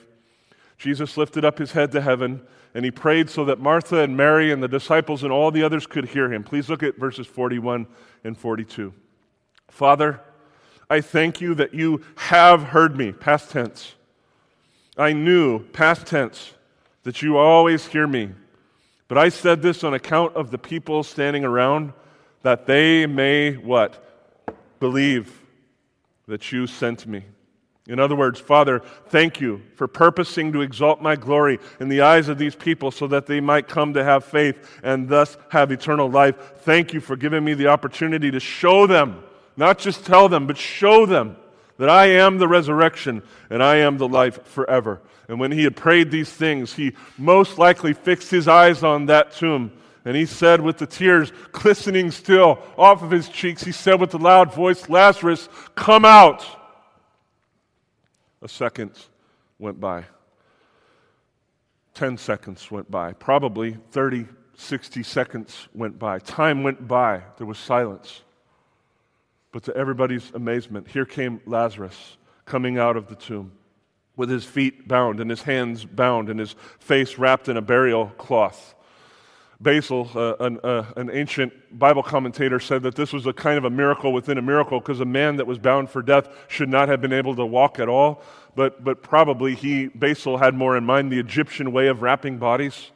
Jesus 0.78 1.16
lifted 1.16 1.44
up 1.44 1.58
his 1.58 1.72
head 1.72 1.92
to 1.92 2.00
heaven 2.00 2.42
and 2.74 2.84
he 2.84 2.90
prayed 2.90 3.28
so 3.28 3.44
that 3.46 3.58
Martha 3.58 3.98
and 4.00 4.16
Mary 4.16 4.52
and 4.52 4.62
the 4.62 4.68
disciples 4.68 5.24
and 5.24 5.32
all 5.32 5.50
the 5.50 5.62
others 5.62 5.86
could 5.86 6.06
hear 6.06 6.32
him. 6.32 6.44
Please 6.44 6.68
look 6.68 6.82
at 6.82 6.96
verses 6.96 7.26
41 7.26 7.86
and 8.24 8.38
42. 8.38 8.94
Father, 9.68 10.20
I 10.88 11.00
thank 11.00 11.40
you 11.40 11.54
that 11.56 11.74
you 11.74 12.02
have 12.16 12.62
heard 12.62 12.96
me, 12.96 13.12
past 13.12 13.50
tense. 13.50 13.94
I 14.96 15.12
knew, 15.12 15.60
past 15.68 16.06
tense, 16.06 16.52
that 17.02 17.22
you 17.22 17.36
always 17.36 17.86
hear 17.86 18.06
me. 18.06 18.30
But 19.08 19.18
I 19.18 19.28
said 19.28 19.62
this 19.62 19.82
on 19.82 19.94
account 19.94 20.36
of 20.36 20.50
the 20.50 20.58
people 20.58 21.02
standing 21.02 21.44
around, 21.44 21.92
that 22.42 22.66
they 22.66 23.06
may 23.06 23.54
what? 23.54 24.04
Believe 24.78 25.42
that 26.26 26.52
you 26.52 26.66
sent 26.66 27.06
me. 27.06 27.24
In 27.90 27.98
other 27.98 28.14
words, 28.14 28.38
Father, 28.38 28.82
thank 29.08 29.40
you 29.40 29.62
for 29.74 29.88
purposing 29.88 30.52
to 30.52 30.60
exalt 30.60 31.02
my 31.02 31.16
glory 31.16 31.58
in 31.80 31.88
the 31.88 32.02
eyes 32.02 32.28
of 32.28 32.38
these 32.38 32.54
people 32.54 32.92
so 32.92 33.08
that 33.08 33.26
they 33.26 33.40
might 33.40 33.66
come 33.66 33.94
to 33.94 34.04
have 34.04 34.24
faith 34.24 34.78
and 34.84 35.08
thus 35.08 35.36
have 35.48 35.72
eternal 35.72 36.08
life. 36.08 36.36
Thank 36.58 36.94
you 36.94 37.00
for 37.00 37.16
giving 37.16 37.44
me 37.44 37.54
the 37.54 37.66
opportunity 37.66 38.30
to 38.30 38.38
show 38.38 38.86
them, 38.86 39.24
not 39.56 39.80
just 39.80 40.06
tell 40.06 40.28
them, 40.28 40.46
but 40.46 40.56
show 40.56 41.04
them 41.04 41.36
that 41.78 41.88
I 41.88 42.06
am 42.10 42.38
the 42.38 42.46
resurrection 42.46 43.24
and 43.50 43.60
I 43.60 43.78
am 43.78 43.98
the 43.98 44.06
life 44.06 44.46
forever. 44.46 45.00
And 45.26 45.40
when 45.40 45.50
he 45.50 45.64
had 45.64 45.74
prayed 45.74 46.12
these 46.12 46.30
things, 46.30 46.72
he 46.72 46.92
most 47.18 47.58
likely 47.58 47.92
fixed 47.92 48.30
his 48.30 48.46
eyes 48.46 48.84
on 48.84 49.06
that 49.06 49.32
tomb. 49.32 49.72
And 50.04 50.16
he 50.16 50.26
said, 50.26 50.60
with 50.60 50.78
the 50.78 50.86
tears 50.86 51.32
glistening 51.50 52.12
still 52.12 52.60
off 52.78 53.02
of 53.02 53.10
his 53.10 53.28
cheeks, 53.28 53.64
he 53.64 53.72
said 53.72 54.00
with 54.00 54.14
a 54.14 54.18
loud 54.18 54.54
voice, 54.54 54.88
Lazarus, 54.88 55.48
come 55.74 56.04
out. 56.04 56.46
A 58.42 58.48
second 58.48 58.92
went 59.58 59.80
by. 59.80 60.04
10 61.94 62.16
seconds 62.16 62.70
went 62.70 62.90
by. 62.90 63.12
Probably 63.12 63.76
30, 63.90 64.26
60 64.56 65.02
seconds 65.02 65.68
went 65.74 65.98
by. 65.98 66.18
Time 66.20 66.62
went 66.62 66.86
by. 66.86 67.22
There 67.36 67.46
was 67.46 67.58
silence. 67.58 68.22
But 69.52 69.64
to 69.64 69.76
everybody's 69.76 70.30
amazement, 70.32 70.88
here 70.88 71.04
came 71.04 71.40
Lazarus 71.44 72.16
coming 72.44 72.78
out 72.78 72.96
of 72.96 73.08
the 73.08 73.16
tomb 73.16 73.52
with 74.16 74.30
his 74.30 74.44
feet 74.44 74.86
bound 74.86 75.20
and 75.20 75.30
his 75.30 75.42
hands 75.42 75.84
bound 75.84 76.28
and 76.28 76.38
his 76.38 76.54
face 76.78 77.18
wrapped 77.18 77.48
in 77.48 77.56
a 77.56 77.62
burial 77.62 78.06
cloth. 78.18 78.74
Basil, 79.60 80.08
uh, 80.14 80.36
an, 80.40 80.58
uh, 80.64 80.84
an, 80.96 81.10
ancient 81.10 81.52
Bible 81.78 82.02
commentator, 82.02 82.58
said 82.58 82.82
that 82.84 82.94
this 82.94 83.12
was 83.12 83.26
a 83.26 83.32
kind 83.32 83.58
of 83.58 83.64
a 83.66 83.70
miracle 83.70 84.10
within 84.10 84.38
a 84.38 84.42
miracle 84.42 84.80
because 84.80 85.00
a 85.00 85.04
man 85.04 85.36
that 85.36 85.46
was 85.46 85.58
bound 85.58 85.90
for 85.90 86.00
death 86.00 86.30
should 86.48 86.70
not 86.70 86.88
have 86.88 87.02
been 87.02 87.12
able 87.12 87.36
to 87.36 87.44
walk 87.44 87.78
at 87.78 87.88
all. 87.88 88.22
But, 88.56 88.82
but 88.82 89.02
probably 89.02 89.54
he, 89.54 89.88
Basil, 89.88 90.38
had 90.38 90.54
more 90.54 90.78
in 90.78 90.84
mind 90.84 91.12
the 91.12 91.18
Egyptian 91.18 91.72
way 91.72 91.88
of 91.88 92.00
wrapping 92.00 92.38
bodies. 92.38 92.90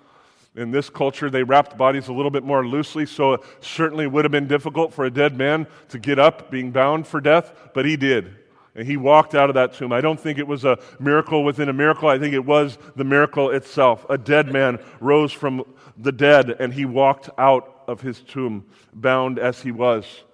In 0.57 0.71
this 0.71 0.89
culture, 0.89 1.29
they 1.29 1.43
wrapped 1.43 1.77
bodies 1.77 2.09
a 2.09 2.13
little 2.13 2.31
bit 2.31 2.45
more 2.45 2.67
loosely, 2.67 3.05
so 3.05 3.35
it 3.35 3.41
certainly 3.61 4.07
would 4.07 4.25
have 4.25 4.33
been 4.33 4.49
difficult 4.49 4.95
for 4.95 5.05
a 5.05 5.11
dead 5.11 5.37
man 5.37 5.67
to 5.91 5.99
get 5.99 6.19
up 6.19 6.51
being 6.51 6.71
bound 6.71 7.07
for 7.07 7.21
death, 7.21 7.53
but 7.75 7.85
he 7.85 7.97
did. 7.97 8.37
And 8.77 8.87
he 8.87 8.97
walked 8.97 9.35
out 9.35 9.51
of 9.51 9.55
that 9.55 9.75
tomb. 9.75 9.93
I 9.93 10.01
don't 10.01 10.19
think 10.19 10.39
it 10.39 10.47
was 10.47 10.65
a 10.65 10.79
miracle 10.99 11.45
within 11.45 11.69
a 11.69 11.73
miracle. 11.73 12.09
I 12.09 12.19
think 12.19 12.35
it 12.35 12.45
was 12.45 12.77
the 12.97 13.05
miracle 13.05 13.51
itself. 13.51 14.05
A 14.11 14.19
dead 14.19 14.53
man 14.53 14.81
rose 15.01 15.33
from 15.33 15.65
the 15.97 16.13
dead, 16.13 16.51
and 16.51 16.73
he 16.73 16.85
walked 16.85 17.31
out 17.39 17.85
of 17.87 18.01
his 18.01 18.21
tomb, 18.21 18.67
bound 18.93 19.39
as 19.39 19.63
he 19.63 19.71
was. 19.71 20.25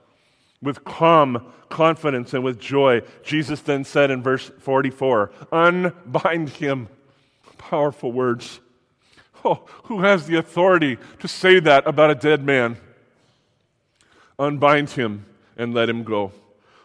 With 0.62 0.84
calm 0.84 1.52
confidence 1.68 2.34
and 2.34 2.44
with 2.44 2.60
joy, 2.60 3.02
Jesus 3.22 3.60
then 3.60 3.84
said 3.84 4.10
in 4.10 4.22
verse 4.22 4.50
44 4.60 5.30
Unbind 5.50 6.50
him. 6.50 6.88
Powerful 7.58 8.12
words. 8.12 8.60
Oh, 9.44 9.64
who 9.84 10.00
has 10.00 10.26
the 10.26 10.36
authority 10.36 10.98
to 11.20 11.28
say 11.28 11.60
that 11.60 11.86
about 11.86 12.10
a 12.10 12.14
dead 12.14 12.44
man? 12.44 12.76
Unbind 14.38 14.90
him 14.90 15.24
and 15.56 15.72
let 15.72 15.88
him 15.88 16.02
go. 16.02 16.32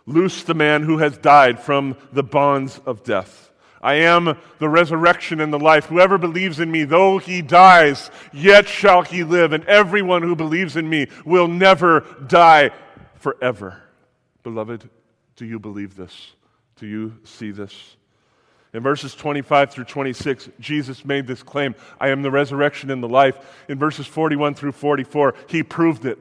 Loose 0.06 0.44
the 0.44 0.54
man 0.54 0.84
who 0.84 1.00
has 1.00 1.18
died 1.18 1.60
from 1.60 1.98
the 2.14 2.24
bonds 2.24 2.80
of 2.86 3.04
death. 3.04 3.50
I 3.86 3.98
am 3.98 4.36
the 4.58 4.68
resurrection 4.68 5.40
and 5.40 5.54
the 5.54 5.60
life. 5.60 5.86
Whoever 5.86 6.18
believes 6.18 6.60
in 6.60 6.72
me, 6.72 6.86
though 6.86 7.20
he 7.20 7.44
dies, 7.44 8.10
yet 8.34 8.68
shall 8.68 9.04
he 9.04 9.24
live. 9.24 9.54
And 9.54 9.64
everyone 9.66 10.24
who 10.24 10.36
believes 10.36 10.76
in 10.76 10.90
me 10.90 11.06
will 11.24 11.48
never 11.48 12.00
die 12.26 12.72
forever. 13.14 13.84
Beloved, 14.42 14.90
do 15.36 15.46
you 15.46 15.60
believe 15.60 15.96
this? 15.96 16.32
Do 16.78 16.88
you 16.88 17.20
see 17.26 17.52
this? 17.52 17.96
In 18.74 18.82
verses 18.82 19.14
25 19.14 19.70
through 19.70 19.84
26, 19.84 20.50
Jesus 20.60 21.06
made 21.06 21.28
this 21.28 21.44
claim 21.44 21.76
I 22.02 22.10
am 22.10 22.24
the 22.24 22.32
resurrection 22.32 22.90
and 22.90 23.04
the 23.04 23.08
life. 23.08 23.38
In 23.70 23.78
verses 23.78 24.08
41 24.08 24.56
through 24.56 24.72
44, 24.72 25.36
he 25.48 25.62
proved 25.62 26.06
it. 26.06 26.18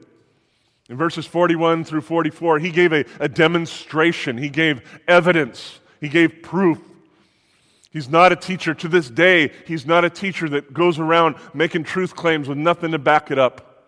In 0.87 0.97
verses 0.97 1.25
41 1.25 1.83
through 1.83 2.01
44, 2.01 2.59
he 2.59 2.69
gave 2.69 2.93
a, 2.93 3.05
a 3.19 3.27
demonstration, 3.27 4.37
he 4.37 4.49
gave 4.49 5.01
evidence, 5.07 5.79
he 5.99 6.09
gave 6.09 6.43
proof. 6.43 6.79
He's 7.95 8.09
not 8.09 8.33
a 8.33 8.35
teacher. 8.35 8.73
To 8.73 8.89
this 8.89 9.09
day, 9.09 9.53
he's 9.65 9.85
not 9.85 10.03
a 10.03 10.09
teacher 10.09 10.49
that 10.49 10.73
goes 10.73 10.99
around 10.99 11.37
making 11.53 11.85
truth 11.85 12.13
claims 12.13 12.49
with 12.49 12.57
nothing 12.57 12.91
to 12.91 12.99
back 12.99 13.31
it 13.31 13.39
up. 13.39 13.85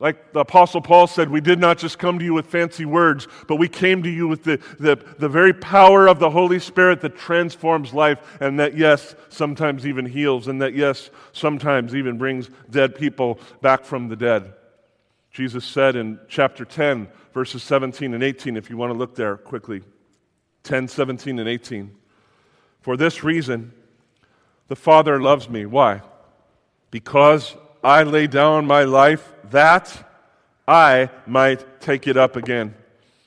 Like 0.00 0.32
the 0.32 0.40
Apostle 0.40 0.80
Paul 0.80 1.06
said, 1.06 1.30
we 1.30 1.40
did 1.40 1.60
not 1.60 1.78
just 1.78 2.00
come 2.00 2.18
to 2.18 2.24
you 2.24 2.34
with 2.34 2.46
fancy 2.46 2.84
words, 2.84 3.28
but 3.46 3.54
we 3.54 3.68
came 3.68 4.02
to 4.02 4.10
you 4.10 4.26
with 4.26 4.42
the, 4.42 4.60
the, 4.80 4.96
the 5.20 5.28
very 5.28 5.52
power 5.52 6.08
of 6.08 6.18
the 6.18 6.28
Holy 6.28 6.58
Spirit 6.58 7.02
that 7.02 7.16
transforms 7.16 7.94
life, 7.94 8.18
and 8.40 8.58
that, 8.58 8.76
yes, 8.76 9.14
sometimes 9.28 9.86
even 9.86 10.04
heals, 10.04 10.48
and 10.48 10.60
that, 10.60 10.74
yes, 10.74 11.10
sometimes 11.30 11.94
even 11.94 12.18
brings 12.18 12.50
dead 12.68 12.96
people 12.96 13.38
back 13.60 13.84
from 13.84 14.08
the 14.08 14.16
dead. 14.16 14.54
Jesus 15.30 15.64
said 15.64 15.94
in 15.94 16.18
chapter 16.26 16.64
10, 16.64 17.06
verses 17.32 17.62
17 17.62 18.12
and 18.12 18.24
18, 18.24 18.56
if 18.56 18.70
you 18.70 18.76
want 18.76 18.92
to 18.92 18.98
look 18.98 19.14
there 19.14 19.36
quickly 19.36 19.82
10, 20.64 20.88
17, 20.88 21.38
and 21.38 21.48
18. 21.48 22.01
For 22.82 22.96
this 22.96 23.24
reason, 23.24 23.72
the 24.68 24.76
Father 24.76 25.20
loves 25.20 25.48
me. 25.48 25.66
Why? 25.66 26.02
Because 26.90 27.54
I 27.82 28.02
lay 28.02 28.26
down 28.26 28.66
my 28.66 28.84
life 28.84 29.32
that 29.50 30.08
I 30.66 31.10
might 31.26 31.80
take 31.80 32.06
it 32.06 32.16
up 32.16 32.36
again. 32.36 32.74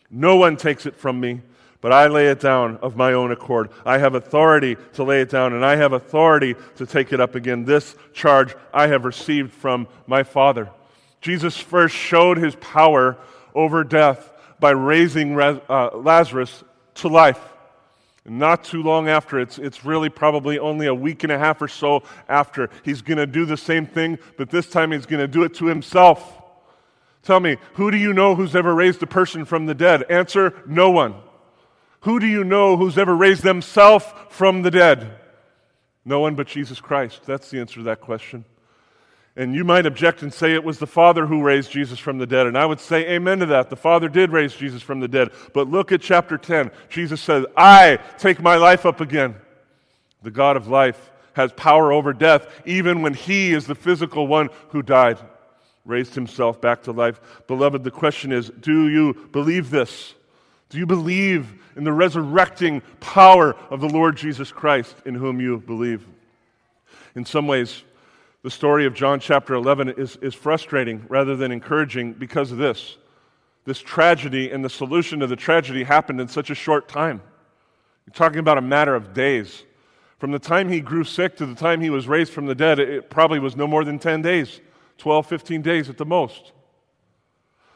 No 0.09 0.35
one 0.35 0.57
takes 0.57 0.85
it 0.85 0.95
from 0.95 1.19
me, 1.19 1.41
but 1.81 1.91
I 1.91 2.07
lay 2.07 2.27
it 2.27 2.39
down 2.39 2.77
of 2.77 2.95
my 2.95 3.13
own 3.13 3.31
accord. 3.31 3.69
I 3.85 3.97
have 3.97 4.15
authority 4.15 4.77
to 4.93 5.03
lay 5.03 5.21
it 5.21 5.29
down, 5.29 5.53
and 5.53 5.65
I 5.65 5.75
have 5.75 5.93
authority 5.93 6.55
to 6.75 6.85
take 6.85 7.13
it 7.13 7.21
up 7.21 7.35
again. 7.35 7.65
This 7.65 7.95
charge 8.13 8.55
I 8.73 8.87
have 8.87 9.05
received 9.05 9.53
from 9.53 9.87
my 10.07 10.23
Father. 10.23 10.69
Jesus 11.21 11.57
first 11.57 11.95
showed 11.95 12.37
his 12.37 12.55
power 12.55 13.17
over 13.53 13.83
death 13.83 14.31
by 14.59 14.71
raising 14.71 15.39
uh, 15.39 15.89
Lazarus 15.93 16.63
to 16.95 17.07
life. 17.07 17.39
Not 18.27 18.63
too 18.63 18.81
long 18.81 19.07
after, 19.07 19.39
it's, 19.39 19.59
it's 19.59 19.85
really 19.85 20.09
probably 20.09 20.57
only 20.57 20.87
a 20.87 20.95
week 20.95 21.23
and 21.23 21.31
a 21.31 21.37
half 21.37 21.61
or 21.61 21.67
so 21.67 22.03
after, 22.27 22.71
he's 22.83 23.03
going 23.03 23.19
to 23.19 23.27
do 23.27 23.45
the 23.45 23.57
same 23.57 23.85
thing, 23.85 24.17
but 24.35 24.49
this 24.49 24.67
time 24.67 24.91
he's 24.91 25.05
going 25.05 25.19
to 25.19 25.27
do 25.27 25.43
it 25.43 25.53
to 25.55 25.65
himself. 25.67 26.41
Tell 27.21 27.39
me, 27.39 27.57
who 27.73 27.91
do 27.91 27.97
you 27.97 28.13
know 28.13 28.33
who's 28.33 28.55
ever 28.55 28.73
raised 28.73 29.03
a 29.03 29.07
person 29.07 29.45
from 29.45 29.67
the 29.67 29.75
dead? 29.75 30.03
Answer 30.09 30.53
no 30.65 30.89
one. 30.89 31.15
Who 32.01 32.19
do 32.19 32.25
you 32.25 32.43
know 32.43 32.77
who's 32.77 32.97
ever 32.97 33.15
raised 33.15 33.43
themselves 33.43 34.05
from 34.29 34.63
the 34.63 34.71
dead? 34.71 35.19
No 36.03 36.19
one 36.19 36.35
but 36.35 36.47
Jesus 36.47 36.79
Christ. 36.79 37.25
That's 37.25 37.49
the 37.49 37.59
answer 37.59 37.75
to 37.75 37.83
that 37.83 38.01
question. 38.01 38.45
And 39.37 39.53
you 39.53 39.65
might 39.65 39.85
object 39.85 40.21
and 40.21 40.33
say 40.33 40.53
it 40.53 40.63
was 40.63 40.79
the 40.79 40.87
Father 40.87 41.25
who 41.25 41.43
raised 41.43 41.69
Jesus 41.69 41.99
from 41.99 42.17
the 42.17 42.25
dead. 42.25 42.47
And 42.47 42.57
I 42.57 42.65
would 42.65 42.79
say 42.79 43.15
amen 43.15 43.39
to 43.39 43.45
that. 43.47 43.69
The 43.69 43.75
Father 43.75 44.07
did 44.07 44.31
raise 44.31 44.53
Jesus 44.53 44.81
from 44.81 45.01
the 45.01 45.09
dead. 45.09 45.31
But 45.53 45.69
look 45.69 45.91
at 45.91 46.01
chapter 46.01 46.37
10. 46.37 46.71
Jesus 46.87 47.19
says, 47.21 47.45
I 47.57 47.99
take 48.17 48.41
my 48.41 48.55
life 48.55 48.85
up 48.85 49.01
again. 49.01 49.35
The 50.23 50.31
God 50.31 50.55
of 50.55 50.67
life 50.67 51.11
has 51.33 51.51
power 51.51 51.91
over 51.91 52.13
death, 52.13 52.47
even 52.65 53.01
when 53.01 53.13
he 53.13 53.53
is 53.53 53.67
the 53.67 53.75
physical 53.75 54.25
one 54.25 54.49
who 54.69 54.81
died, 54.81 55.17
raised 55.83 56.15
himself 56.15 56.61
back 56.61 56.83
to 56.83 56.93
life. 56.93 57.19
Beloved, 57.47 57.83
the 57.83 57.91
question 57.91 58.31
is 58.31 58.49
do 58.49 58.87
you 58.87 59.13
believe 59.33 59.69
this? 59.69 60.13
Do 60.69 60.77
you 60.77 60.85
believe 60.85 61.53
in 61.75 61.83
the 61.83 61.91
resurrecting 61.91 62.81
power 63.01 63.53
of 63.69 63.81
the 63.81 63.89
Lord 63.89 64.15
Jesus 64.15 64.51
Christ 64.51 64.95
in 65.05 65.13
whom 65.13 65.41
you 65.41 65.59
believe? 65.59 66.05
In 67.15 67.25
some 67.25 67.47
ways, 67.47 67.83
The 68.45 68.51
story 68.51 68.85
of 68.85 68.93
John 68.93 69.19
chapter 69.19 69.55
11 69.55 69.95
is, 69.97 70.17
is 70.17 70.35
frustrating 70.35 71.03
rather 71.09 71.35
than 71.35 71.51
encouraging 71.51 72.13
because 72.13 72.51
of 72.51 72.59
this. 72.59 72.97
This 73.65 73.79
tragedy 73.79 74.51
and 74.51 74.63
the 74.63 74.69
solution 74.69 75.21
to 75.21 75.25
the 75.25 75.35
tragedy 75.35 75.83
happened 75.83 76.21
in 76.21 76.27
such 76.27 76.51
a 76.51 76.53
short 76.53 76.87
time. 76.87 77.23
You're 78.05 78.13
talking 78.13 78.37
about 78.37 78.59
a 78.59 78.61
matter 78.61 78.93
of 78.93 79.15
days. 79.15 79.63
From 80.19 80.29
the 80.29 80.37
time 80.37 80.69
he 80.69 80.79
grew 80.79 81.03
sick 81.03 81.35
to 81.37 81.47
the 81.47 81.55
time 81.55 81.81
he 81.81 81.89
was 81.89 82.07
raised 82.07 82.33
from 82.33 82.45
the 82.45 82.53
dead, 82.53 82.77
it 82.77 83.09
probably 83.09 83.39
was 83.39 83.55
no 83.55 83.65
more 83.65 83.83
than 83.83 83.97
10 83.97 84.21
days, 84.21 84.61
12, 84.99 85.25
15 85.25 85.63
days 85.63 85.89
at 85.89 85.97
the 85.97 86.05
most. 86.05 86.51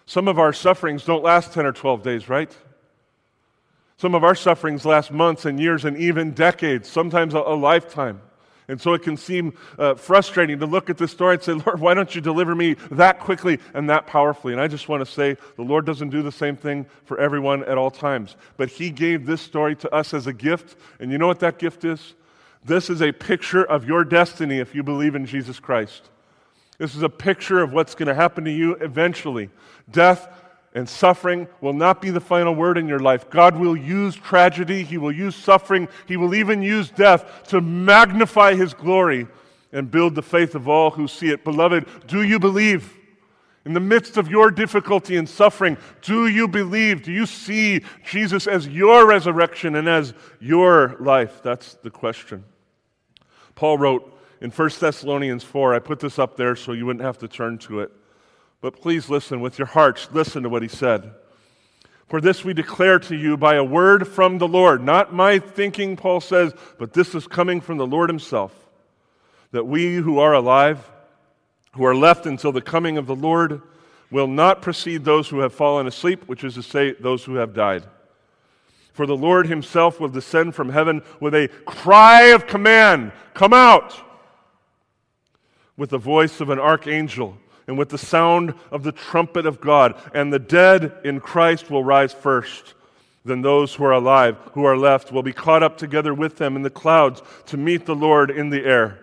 Some 0.05 0.27
of 0.27 0.37
our 0.37 0.53
sufferings 0.53 1.03
don't 1.03 1.23
last 1.23 1.51
10 1.51 1.65
or 1.65 1.71
12 1.71 2.03
days, 2.03 2.29
right? 2.29 2.55
Some 3.97 4.13
of 4.13 4.23
our 4.23 4.35
sufferings 4.35 4.85
last 4.85 5.09
months 5.09 5.45
and 5.45 5.59
years 5.59 5.83
and 5.83 5.97
even 5.97 6.29
decades, 6.29 6.87
sometimes 6.87 7.33
a, 7.33 7.39
a 7.39 7.57
lifetime. 7.57 8.21
And 8.69 8.79
so 8.79 8.93
it 8.93 9.01
can 9.01 9.17
seem 9.17 9.53
uh, 9.77 9.95
frustrating 9.95 10.59
to 10.59 10.67
look 10.67 10.91
at 10.91 10.97
this 10.97 11.11
story 11.11 11.33
and 11.33 11.43
say, 11.43 11.53
Lord, 11.53 11.81
why 11.81 11.95
don't 11.95 12.13
you 12.13 12.21
deliver 12.21 12.53
me 12.53 12.75
that 12.91 13.19
quickly 13.19 13.59
and 13.73 13.89
that 13.89 14.05
powerfully? 14.05 14.53
And 14.53 14.61
I 14.61 14.67
just 14.67 14.87
want 14.87 15.03
to 15.03 15.11
say, 15.11 15.35
the 15.55 15.63
Lord 15.63 15.85
doesn't 15.85 16.09
do 16.09 16.21
the 16.21 16.31
same 16.31 16.55
thing 16.55 16.85
for 17.03 17.19
everyone 17.19 17.63
at 17.63 17.79
all 17.79 17.89
times. 17.89 18.37
But 18.57 18.69
He 18.69 18.91
gave 18.91 19.25
this 19.25 19.41
story 19.41 19.75
to 19.77 19.93
us 19.93 20.13
as 20.13 20.27
a 20.27 20.33
gift. 20.33 20.77
And 20.99 21.11
you 21.11 21.17
know 21.17 21.27
what 21.27 21.39
that 21.39 21.57
gift 21.57 21.83
is? 21.83 22.13
This 22.63 22.91
is 22.91 23.01
a 23.01 23.11
picture 23.11 23.63
of 23.63 23.85
your 23.85 24.03
destiny 24.03 24.59
if 24.59 24.75
you 24.75 24.83
believe 24.83 25.15
in 25.15 25.25
Jesus 25.25 25.59
Christ. 25.59 26.07
This 26.77 26.95
is 26.95 27.01
a 27.01 27.09
picture 27.09 27.59
of 27.59 27.73
what's 27.73 27.95
going 27.95 28.07
to 28.07 28.15
happen 28.15 28.45
to 28.45 28.51
you 28.51 28.75
eventually. 28.75 29.49
Death 29.91 30.29
and 30.73 30.87
suffering 30.87 31.47
will 31.61 31.73
not 31.73 32.01
be 32.01 32.09
the 32.09 32.19
final 32.19 32.53
word 32.53 32.77
in 32.77 32.87
your 32.87 32.99
life. 32.99 33.29
God 33.29 33.55
will 33.55 33.75
use 33.75 34.15
tragedy, 34.15 34.83
He 34.83 34.97
will 34.97 35.11
use 35.11 35.35
suffering, 35.35 35.87
He 36.07 36.17
will 36.17 36.35
even 36.35 36.61
use 36.61 36.89
death 36.89 37.43
to 37.47 37.61
magnify 37.61 38.55
His 38.55 38.73
glory 38.73 39.27
and 39.71 39.89
build 39.89 40.15
the 40.15 40.21
faith 40.21 40.55
of 40.55 40.67
all 40.67 40.91
who 40.91 41.07
see 41.07 41.29
it. 41.29 41.43
Beloved, 41.43 41.85
do 42.07 42.23
you 42.23 42.39
believe? 42.39 42.95
In 43.65 43.73
the 43.73 43.79
midst 43.79 44.17
of 44.17 44.31
your 44.31 44.51
difficulty 44.51 45.17
and 45.17 45.27
suffering, 45.27 45.77
do 46.01 46.27
you 46.27 46.47
believe? 46.47 47.03
Do 47.03 47.11
you 47.11 47.25
see 47.25 47.83
Jesus 48.03 48.47
as 48.47 48.67
your 48.67 49.05
resurrection 49.05 49.75
and 49.75 49.87
as 49.87 50.13
your 50.39 50.95
life? 50.99 51.41
That's 51.43 51.75
the 51.75 51.91
question. 51.91 52.45
Paul 53.55 53.77
wrote 53.77 54.17
in 54.41 54.49
1 54.49 54.69
Thessalonians 54.79 55.43
4, 55.43 55.75
I 55.75 55.79
put 55.79 55.99
this 55.99 56.17
up 56.17 56.37
there 56.37 56.55
so 56.55 56.71
you 56.71 56.85
wouldn't 56.85 57.03
have 57.03 57.17
to 57.19 57.27
turn 57.27 57.57
to 57.59 57.81
it. 57.81 57.91
But 58.61 58.81
please 58.81 59.09
listen 59.09 59.39
with 59.39 59.57
your 59.57 59.67
hearts. 59.67 60.09
Listen 60.11 60.43
to 60.43 60.49
what 60.49 60.61
he 60.61 60.67
said. 60.67 61.13
For 62.07 62.19
this 62.19 62.43
we 62.43 62.53
declare 62.53 62.99
to 62.99 63.15
you 63.15 63.37
by 63.37 63.55
a 63.55 63.63
word 63.63 64.07
from 64.07 64.39
the 64.39 64.47
Lord. 64.47 64.83
Not 64.83 65.13
my 65.13 65.39
thinking, 65.39 65.95
Paul 65.95 66.21
says, 66.21 66.53
but 66.77 66.93
this 66.93 67.13
is 67.13 67.27
coming 67.27 67.61
from 67.61 67.77
the 67.77 67.87
Lord 67.87 68.09
himself. 68.09 68.53
That 69.51 69.67
we 69.67 69.95
who 69.95 70.19
are 70.19 70.33
alive, 70.33 70.89
who 71.73 71.85
are 71.85 71.95
left 71.95 72.25
until 72.25 72.51
the 72.51 72.61
coming 72.61 72.97
of 72.97 73.05
the 73.05 73.15
Lord, 73.15 73.61
will 74.11 74.27
not 74.27 74.61
precede 74.61 75.05
those 75.05 75.29
who 75.29 75.39
have 75.39 75.53
fallen 75.53 75.85
asleep, 75.85 76.27
which 76.27 76.43
is 76.43 76.55
to 76.55 76.63
say, 76.63 76.93
those 76.93 77.23
who 77.23 77.35
have 77.35 77.53
died. 77.53 77.83
For 78.91 79.05
the 79.05 79.15
Lord 79.15 79.47
himself 79.47 79.99
will 79.99 80.09
descend 80.09 80.55
from 80.55 80.69
heaven 80.69 81.03
with 81.19 81.35
a 81.35 81.47
cry 81.65 82.23
of 82.33 82.47
command 82.47 83.11
Come 83.33 83.53
out! 83.53 83.95
With 85.77 85.91
the 85.91 85.97
voice 85.97 86.41
of 86.41 86.49
an 86.49 86.59
archangel 86.59 87.37
and 87.69 87.77
with 87.77 87.89
the 87.89 87.99
sound 87.99 88.55
of 88.71 88.81
the 88.81 88.91
trumpet 88.91 89.45
of 89.45 89.61
God, 89.61 89.93
and 90.15 90.33
the 90.33 90.39
dead 90.39 90.91
in 91.03 91.19
Christ 91.19 91.69
will 91.69 91.83
rise 91.83 92.11
first. 92.11 92.73
Then 93.23 93.43
those 93.43 93.75
who 93.75 93.83
are 93.83 93.91
alive, 93.91 94.37
who 94.53 94.65
are 94.65 94.75
left, 94.75 95.11
will 95.11 95.21
be 95.21 95.33
caught 95.33 95.61
up 95.61 95.77
together 95.77 96.11
with 96.11 96.37
them 96.37 96.55
in 96.55 96.63
the 96.63 96.71
clouds 96.71 97.21
to 97.45 97.57
meet 97.57 97.85
the 97.85 97.93
Lord 97.93 98.31
in 98.31 98.49
the 98.49 98.65
air. 98.65 98.99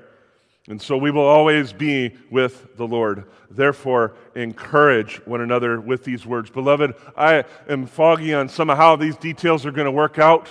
And 0.66 0.82
so 0.82 0.96
we 0.96 1.12
will 1.12 1.28
always 1.28 1.72
be 1.72 2.16
with 2.28 2.76
the 2.76 2.88
Lord. 2.88 3.26
Therefore, 3.52 4.16
encourage 4.34 5.24
one 5.26 5.42
another 5.42 5.80
with 5.80 6.02
these 6.02 6.26
words. 6.26 6.50
Beloved, 6.50 6.96
I 7.16 7.44
am 7.68 7.86
foggy 7.86 8.34
on 8.34 8.48
some 8.48 8.68
of 8.68 8.78
how 8.78 8.96
these 8.96 9.16
details 9.16 9.64
are 9.64 9.70
going 9.70 9.84
to 9.84 9.92
work 9.92 10.18
out, 10.18 10.48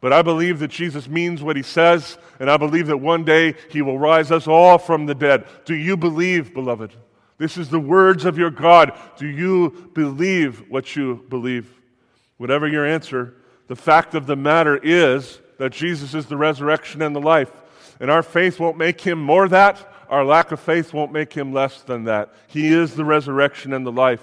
but 0.00 0.12
I 0.12 0.22
believe 0.22 0.58
that 0.58 0.72
Jesus 0.72 1.06
means 1.06 1.40
what 1.40 1.54
he 1.54 1.62
says, 1.62 2.18
and 2.40 2.50
I 2.50 2.56
believe 2.56 2.88
that 2.88 2.98
one 2.98 3.22
day 3.22 3.54
he 3.70 3.80
will 3.80 3.96
rise 3.96 4.32
us 4.32 4.48
all 4.48 4.76
from 4.76 5.06
the 5.06 5.14
dead. 5.14 5.46
Do 5.64 5.76
you 5.76 5.96
believe, 5.96 6.52
beloved? 6.52 6.92
This 7.38 7.56
is 7.56 7.68
the 7.68 7.80
words 7.80 8.24
of 8.24 8.38
your 8.38 8.50
God. 8.50 8.98
Do 9.16 9.26
you 9.26 9.90
believe 9.94 10.70
what 10.70 10.94
you 10.94 11.24
believe? 11.28 11.68
Whatever 12.36 12.66
your 12.68 12.86
answer, 12.86 13.34
the 13.68 13.76
fact 13.76 14.14
of 14.14 14.26
the 14.26 14.36
matter 14.36 14.76
is 14.76 15.40
that 15.58 15.72
Jesus 15.72 16.14
is 16.14 16.26
the 16.26 16.36
resurrection 16.36 17.02
and 17.02 17.14
the 17.14 17.20
life. 17.20 17.50
And 18.00 18.10
our 18.10 18.22
faith 18.22 18.60
won't 18.60 18.76
make 18.76 19.00
him 19.00 19.20
more 19.20 19.48
that. 19.48 19.92
Our 20.08 20.24
lack 20.24 20.52
of 20.52 20.60
faith 20.60 20.92
won't 20.92 21.12
make 21.12 21.32
him 21.32 21.52
less 21.52 21.82
than 21.82 22.04
that. 22.04 22.32
He 22.48 22.72
is 22.72 22.94
the 22.94 23.04
resurrection 23.04 23.72
and 23.72 23.86
the 23.86 23.92
life. 23.92 24.22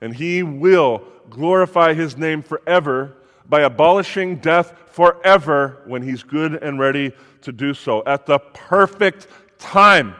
And 0.00 0.14
he 0.14 0.42
will 0.42 1.04
glorify 1.28 1.94
his 1.94 2.16
name 2.16 2.42
forever 2.42 3.16
by 3.48 3.62
abolishing 3.62 4.36
death 4.36 4.74
forever 4.86 5.82
when 5.86 6.02
he's 6.02 6.22
good 6.22 6.54
and 6.54 6.78
ready 6.78 7.12
to 7.42 7.52
do 7.52 7.74
so 7.74 8.02
at 8.06 8.26
the 8.26 8.38
perfect 8.38 9.26
time. 9.58 10.14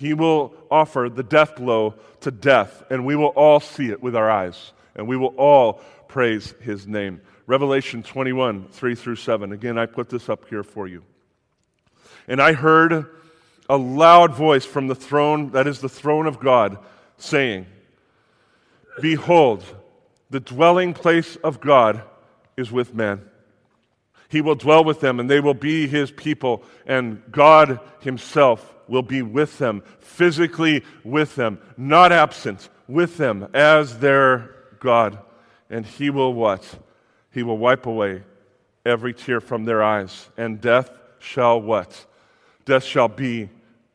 He 0.00 0.14
will 0.14 0.54
offer 0.70 1.10
the 1.14 1.22
death 1.22 1.56
blow 1.56 1.94
to 2.22 2.30
death, 2.30 2.82
and 2.88 3.04
we 3.04 3.16
will 3.16 3.34
all 3.36 3.60
see 3.60 3.90
it 3.90 4.02
with 4.02 4.16
our 4.16 4.30
eyes, 4.30 4.72
and 4.96 5.06
we 5.06 5.14
will 5.14 5.34
all 5.36 5.74
praise 6.08 6.54
his 6.62 6.86
name. 6.86 7.20
Revelation 7.46 8.02
21, 8.02 8.68
3 8.68 8.94
through 8.94 9.16
7. 9.16 9.52
Again, 9.52 9.76
I 9.76 9.84
put 9.84 10.08
this 10.08 10.30
up 10.30 10.48
here 10.48 10.62
for 10.62 10.88
you. 10.88 11.02
And 12.26 12.40
I 12.40 12.54
heard 12.54 13.10
a 13.68 13.76
loud 13.76 14.34
voice 14.34 14.64
from 14.64 14.86
the 14.86 14.94
throne, 14.94 15.50
that 15.50 15.66
is 15.66 15.80
the 15.80 15.88
throne 15.90 16.26
of 16.26 16.40
God, 16.40 16.78
saying, 17.18 17.66
Behold, 19.02 19.62
the 20.30 20.40
dwelling 20.40 20.94
place 20.94 21.36
of 21.36 21.60
God 21.60 22.02
is 22.56 22.72
with 22.72 22.94
men. 22.94 23.29
He 24.30 24.40
will 24.40 24.54
dwell 24.54 24.84
with 24.84 25.00
them, 25.00 25.18
and 25.18 25.28
they 25.28 25.40
will 25.40 25.54
be 25.54 25.88
his 25.88 26.12
people, 26.12 26.62
and 26.86 27.20
God 27.32 27.80
himself 27.98 28.74
will 28.86 29.02
be 29.02 29.22
with 29.22 29.58
them, 29.58 29.82
physically 29.98 30.84
with 31.04 31.34
them, 31.34 31.58
not 31.76 32.12
absent, 32.12 32.68
with 32.88 33.16
them 33.16 33.48
as 33.52 33.98
their 33.98 34.54
God. 34.78 35.18
And 35.68 35.84
he 35.84 36.10
will 36.10 36.32
what? 36.32 36.64
He 37.32 37.42
will 37.42 37.58
wipe 37.58 37.86
away 37.86 38.22
every 38.86 39.14
tear 39.14 39.40
from 39.40 39.64
their 39.64 39.82
eyes, 39.82 40.28
and 40.36 40.60
death 40.60 40.90
shall 41.18 41.60
what? 41.60 42.06
Death 42.64 42.84
shall 42.84 43.08
be 43.08 43.50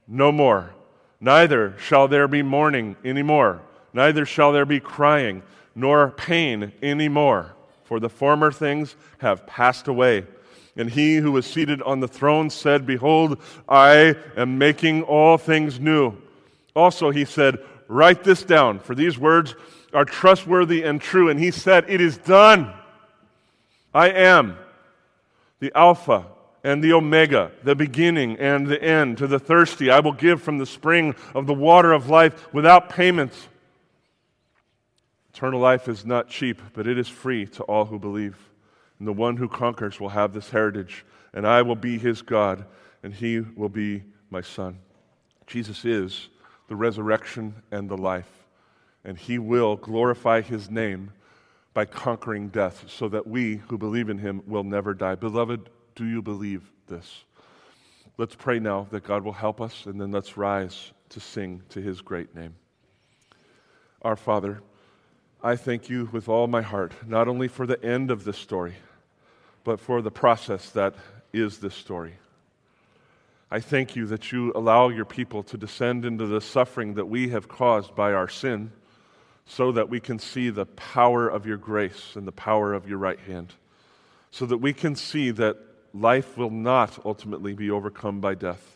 no 0.06 0.34
more. 0.34 0.76
Neither 1.22 1.78
shall 1.80 2.10
there 2.10 2.28
be 2.28 2.44
mourning 2.44 2.98
anymore, 3.06 3.62
neither 3.94 4.26
shall 4.26 4.52
there 4.52 4.66
be 4.66 4.82
crying, 4.82 5.44
nor 5.74 6.12
pain 6.12 6.74
anymore, 6.84 7.55
for 7.86 8.00
the 8.00 8.10
former 8.10 8.52
things 8.52 8.96
have 9.20 9.48
passed 9.48 9.88
away. 9.88 10.26
And 10.76 10.90
he 10.90 11.16
who 11.16 11.32
was 11.32 11.46
seated 11.46 11.82
on 11.84 12.02
the 12.02 12.08
throne 12.08 12.50
said, 12.50 12.86
Behold, 12.86 13.42
I 13.70 14.16
am 14.36 14.58
making 14.58 15.04
all 15.04 15.38
things 15.38 15.80
new. 15.80 16.18
Also, 16.76 17.12
he 17.12 17.24
said, 17.24 17.60
Write 17.88 18.24
this 18.24 18.44
down, 18.44 18.80
for 18.80 18.94
these 18.94 19.18
words 19.18 19.56
are 19.94 20.06
trustworthy 20.06 20.84
and 20.84 21.00
true. 21.00 21.30
And 21.30 21.40
he 21.40 21.52
said, 21.52 21.86
It 21.88 22.02
is 22.02 22.18
done. 22.18 22.74
I 23.94 24.10
am 24.10 24.58
the 25.60 25.72
Alpha 25.74 26.26
and 26.64 26.84
the 26.84 26.94
Omega, 26.94 27.52
the 27.64 27.76
beginning 27.76 28.38
and 28.38 28.68
the 28.68 28.82
end. 28.84 29.20
To 29.20 29.28
the 29.28 29.40
thirsty, 29.40 29.90
I 29.90 30.02
will 30.02 30.12
give 30.12 30.42
from 30.42 30.58
the 30.58 30.66
spring 30.66 31.16
of 31.34 31.48
the 31.48 31.54
water 31.54 31.94
of 31.94 32.10
life 32.10 32.52
without 32.54 32.90
payment. 32.90 33.32
Eternal 35.36 35.60
life 35.60 35.90
is 35.90 36.06
not 36.06 36.30
cheap, 36.30 36.62
but 36.72 36.88
it 36.88 36.98
is 36.98 37.10
free 37.10 37.46
to 37.46 37.62
all 37.64 37.84
who 37.84 38.00
believe. 38.00 38.38
And 39.00 39.06
the 39.06 39.12
one 39.12 39.36
who 39.36 39.50
conquers 39.50 40.00
will 40.00 40.08
have 40.08 40.32
this 40.32 40.50
heritage, 40.50 41.06
and 41.34 41.46
I 41.46 41.62
will 41.62 41.76
be 41.76 41.98
his 41.98 42.22
God, 42.22 42.64
and 43.04 43.14
he 43.14 43.42
will 43.42 43.68
be 43.68 44.04
my 44.30 44.40
son. 44.40 44.80
Jesus 45.46 45.84
is 45.84 46.30
the 46.70 46.78
resurrection 46.78 47.54
and 47.70 47.90
the 47.90 47.98
life, 47.98 48.46
and 49.04 49.18
he 49.18 49.38
will 49.38 49.76
glorify 49.76 50.40
his 50.40 50.72
name 50.72 51.12
by 51.74 51.84
conquering 51.84 52.48
death, 52.48 52.86
so 52.88 53.10
that 53.10 53.28
we 53.28 53.58
who 53.58 53.78
believe 53.78 54.10
in 54.10 54.20
him 54.20 54.42
will 54.48 54.64
never 54.64 54.94
die. 54.94 55.16
Beloved, 55.16 55.70
do 55.96 56.06
you 56.06 56.22
believe 56.22 56.72
this? 56.88 57.26
Let's 58.18 58.36
pray 58.36 58.60
now 58.60 58.88
that 58.90 59.04
God 59.04 59.26
will 59.26 59.34
help 59.34 59.60
us, 59.60 59.86
and 59.86 60.00
then 60.00 60.12
let's 60.12 60.38
rise 60.38 60.94
to 61.10 61.20
sing 61.20 61.62
to 61.68 61.82
his 61.82 62.00
great 62.00 62.34
name. 62.34 62.56
Our 64.02 64.16
Father, 64.16 64.62
I 65.46 65.56
thank 65.58 65.92
you 65.92 66.10
with 66.12 66.28
all 66.28 66.48
my 66.48 66.64
heart, 66.64 66.94
not 67.06 67.28
only 67.28 67.48
for 67.48 67.68
the 67.68 67.80
end 67.86 68.10
of 68.10 68.24
this 68.24 68.36
story, 68.36 68.74
but 69.64 69.80
for 69.80 70.02
the 70.02 70.10
process 70.10 70.72
that 70.72 70.96
is 71.32 71.60
this 71.60 71.76
story. 71.76 72.16
I 73.52 73.60
thank 73.60 73.96
you 73.96 74.08
that 74.08 74.32
you 74.32 74.52
allow 74.56 74.90
your 74.90 75.06
people 75.06 75.44
to 75.44 75.56
descend 75.56 76.04
into 76.04 76.26
the 76.26 76.42
suffering 76.42 76.96
that 76.96 77.06
we 77.06 77.30
have 77.30 77.48
caused 77.48 77.96
by 77.96 78.12
our 78.12 78.28
sin 78.28 78.72
so 79.46 79.72
that 79.74 79.88
we 79.88 80.00
can 80.00 80.18
see 80.18 80.50
the 80.50 80.66
power 80.66 81.30
of 81.30 81.46
your 81.46 81.58
grace 81.58 82.16
and 82.16 82.26
the 82.28 82.32
power 82.32 82.74
of 82.74 82.90
your 82.90 82.98
right 82.98 83.20
hand, 83.20 83.54
so 84.32 84.48
that 84.48 84.58
we 84.58 84.74
can 84.74 84.96
see 84.96 85.30
that 85.30 85.58
life 85.94 86.40
will 86.40 86.50
not 86.50 87.06
ultimately 87.06 87.54
be 87.54 87.70
overcome 87.70 88.20
by 88.20 88.34
death. 88.34 88.75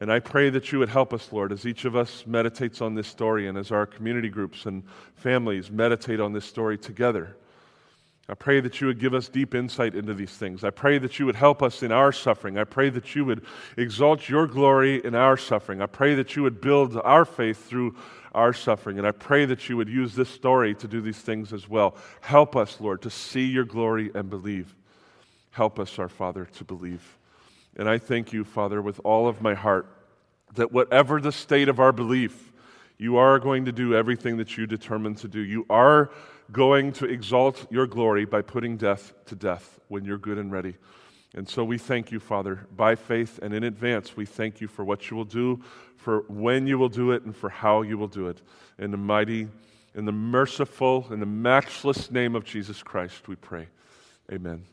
And 0.00 0.12
I 0.12 0.20
pray 0.20 0.48
that 0.50 0.70
you 0.70 0.78
would 0.78 0.88
help 0.88 1.12
us, 1.12 1.32
Lord, 1.32 1.50
as 1.50 1.66
each 1.66 1.84
of 1.84 1.96
us 1.96 2.24
meditates 2.26 2.80
on 2.80 2.94
this 2.94 3.08
story 3.08 3.48
and 3.48 3.58
as 3.58 3.72
our 3.72 3.84
community 3.84 4.28
groups 4.28 4.66
and 4.66 4.84
families 5.16 5.70
meditate 5.70 6.20
on 6.20 6.32
this 6.32 6.44
story 6.44 6.78
together. 6.78 7.36
I 8.30 8.34
pray 8.34 8.60
that 8.60 8.80
you 8.80 8.86
would 8.86 9.00
give 9.00 9.14
us 9.14 9.28
deep 9.28 9.54
insight 9.54 9.94
into 9.94 10.12
these 10.12 10.30
things. 10.30 10.62
I 10.62 10.70
pray 10.70 10.98
that 10.98 11.18
you 11.18 11.26
would 11.26 11.34
help 11.34 11.62
us 11.62 11.82
in 11.82 11.90
our 11.90 12.12
suffering. 12.12 12.58
I 12.58 12.64
pray 12.64 12.90
that 12.90 13.14
you 13.14 13.24
would 13.24 13.44
exalt 13.76 14.28
your 14.28 14.46
glory 14.46 15.02
in 15.02 15.14
our 15.14 15.38
suffering. 15.38 15.80
I 15.80 15.86
pray 15.86 16.14
that 16.14 16.36
you 16.36 16.42
would 16.42 16.60
build 16.60 16.96
our 17.02 17.24
faith 17.24 17.66
through 17.66 17.96
our 18.34 18.52
suffering. 18.52 18.98
And 18.98 19.06
I 19.06 19.12
pray 19.12 19.46
that 19.46 19.68
you 19.68 19.78
would 19.78 19.88
use 19.88 20.14
this 20.14 20.28
story 20.28 20.74
to 20.74 20.86
do 20.86 21.00
these 21.00 21.18
things 21.18 21.54
as 21.54 21.68
well. 21.68 21.96
Help 22.20 22.54
us, 22.54 22.80
Lord, 22.80 23.00
to 23.02 23.10
see 23.10 23.46
your 23.46 23.64
glory 23.64 24.10
and 24.14 24.28
believe. 24.28 24.76
Help 25.50 25.80
us, 25.80 25.98
our 25.98 26.10
Father, 26.10 26.44
to 26.44 26.64
believe. 26.64 27.17
And 27.78 27.88
I 27.88 27.98
thank 27.98 28.32
you, 28.32 28.44
Father, 28.44 28.82
with 28.82 29.00
all 29.04 29.28
of 29.28 29.40
my 29.40 29.54
heart, 29.54 29.86
that 30.54 30.72
whatever 30.72 31.20
the 31.20 31.32
state 31.32 31.68
of 31.68 31.78
our 31.78 31.92
belief, 31.92 32.52
you 32.98 33.16
are 33.16 33.38
going 33.38 33.64
to 33.66 33.72
do 33.72 33.94
everything 33.94 34.36
that 34.38 34.56
you 34.56 34.66
determined 34.66 35.18
to 35.18 35.28
do. 35.28 35.40
You 35.40 35.64
are 35.70 36.10
going 36.50 36.92
to 36.94 37.04
exalt 37.04 37.66
your 37.70 37.86
glory 37.86 38.24
by 38.24 38.42
putting 38.42 38.76
death 38.76 39.12
to 39.26 39.36
death 39.36 39.78
when 39.88 40.04
you're 40.04 40.18
good 40.18 40.38
and 40.38 40.50
ready. 40.50 40.74
And 41.34 41.48
so 41.48 41.62
we 41.62 41.78
thank 41.78 42.10
you, 42.10 42.18
Father, 42.18 42.66
by 42.74 42.94
faith 42.94 43.38
and 43.42 43.54
in 43.54 43.62
advance. 43.62 44.16
We 44.16 44.26
thank 44.26 44.60
you 44.60 44.66
for 44.66 44.84
what 44.84 45.10
you 45.10 45.16
will 45.16 45.24
do, 45.24 45.62
for 45.96 46.24
when 46.28 46.66
you 46.66 46.78
will 46.78 46.88
do 46.88 47.12
it, 47.12 47.22
and 47.22 47.36
for 47.36 47.50
how 47.50 47.82
you 47.82 47.98
will 47.98 48.08
do 48.08 48.28
it. 48.28 48.40
In 48.78 48.90
the 48.90 48.96
mighty, 48.96 49.48
in 49.94 50.04
the 50.06 50.12
merciful, 50.12 51.06
in 51.10 51.20
the 51.20 51.26
matchless 51.26 52.10
name 52.10 52.34
of 52.34 52.44
Jesus 52.44 52.82
Christ, 52.82 53.28
we 53.28 53.36
pray. 53.36 53.68
Amen. 54.32 54.64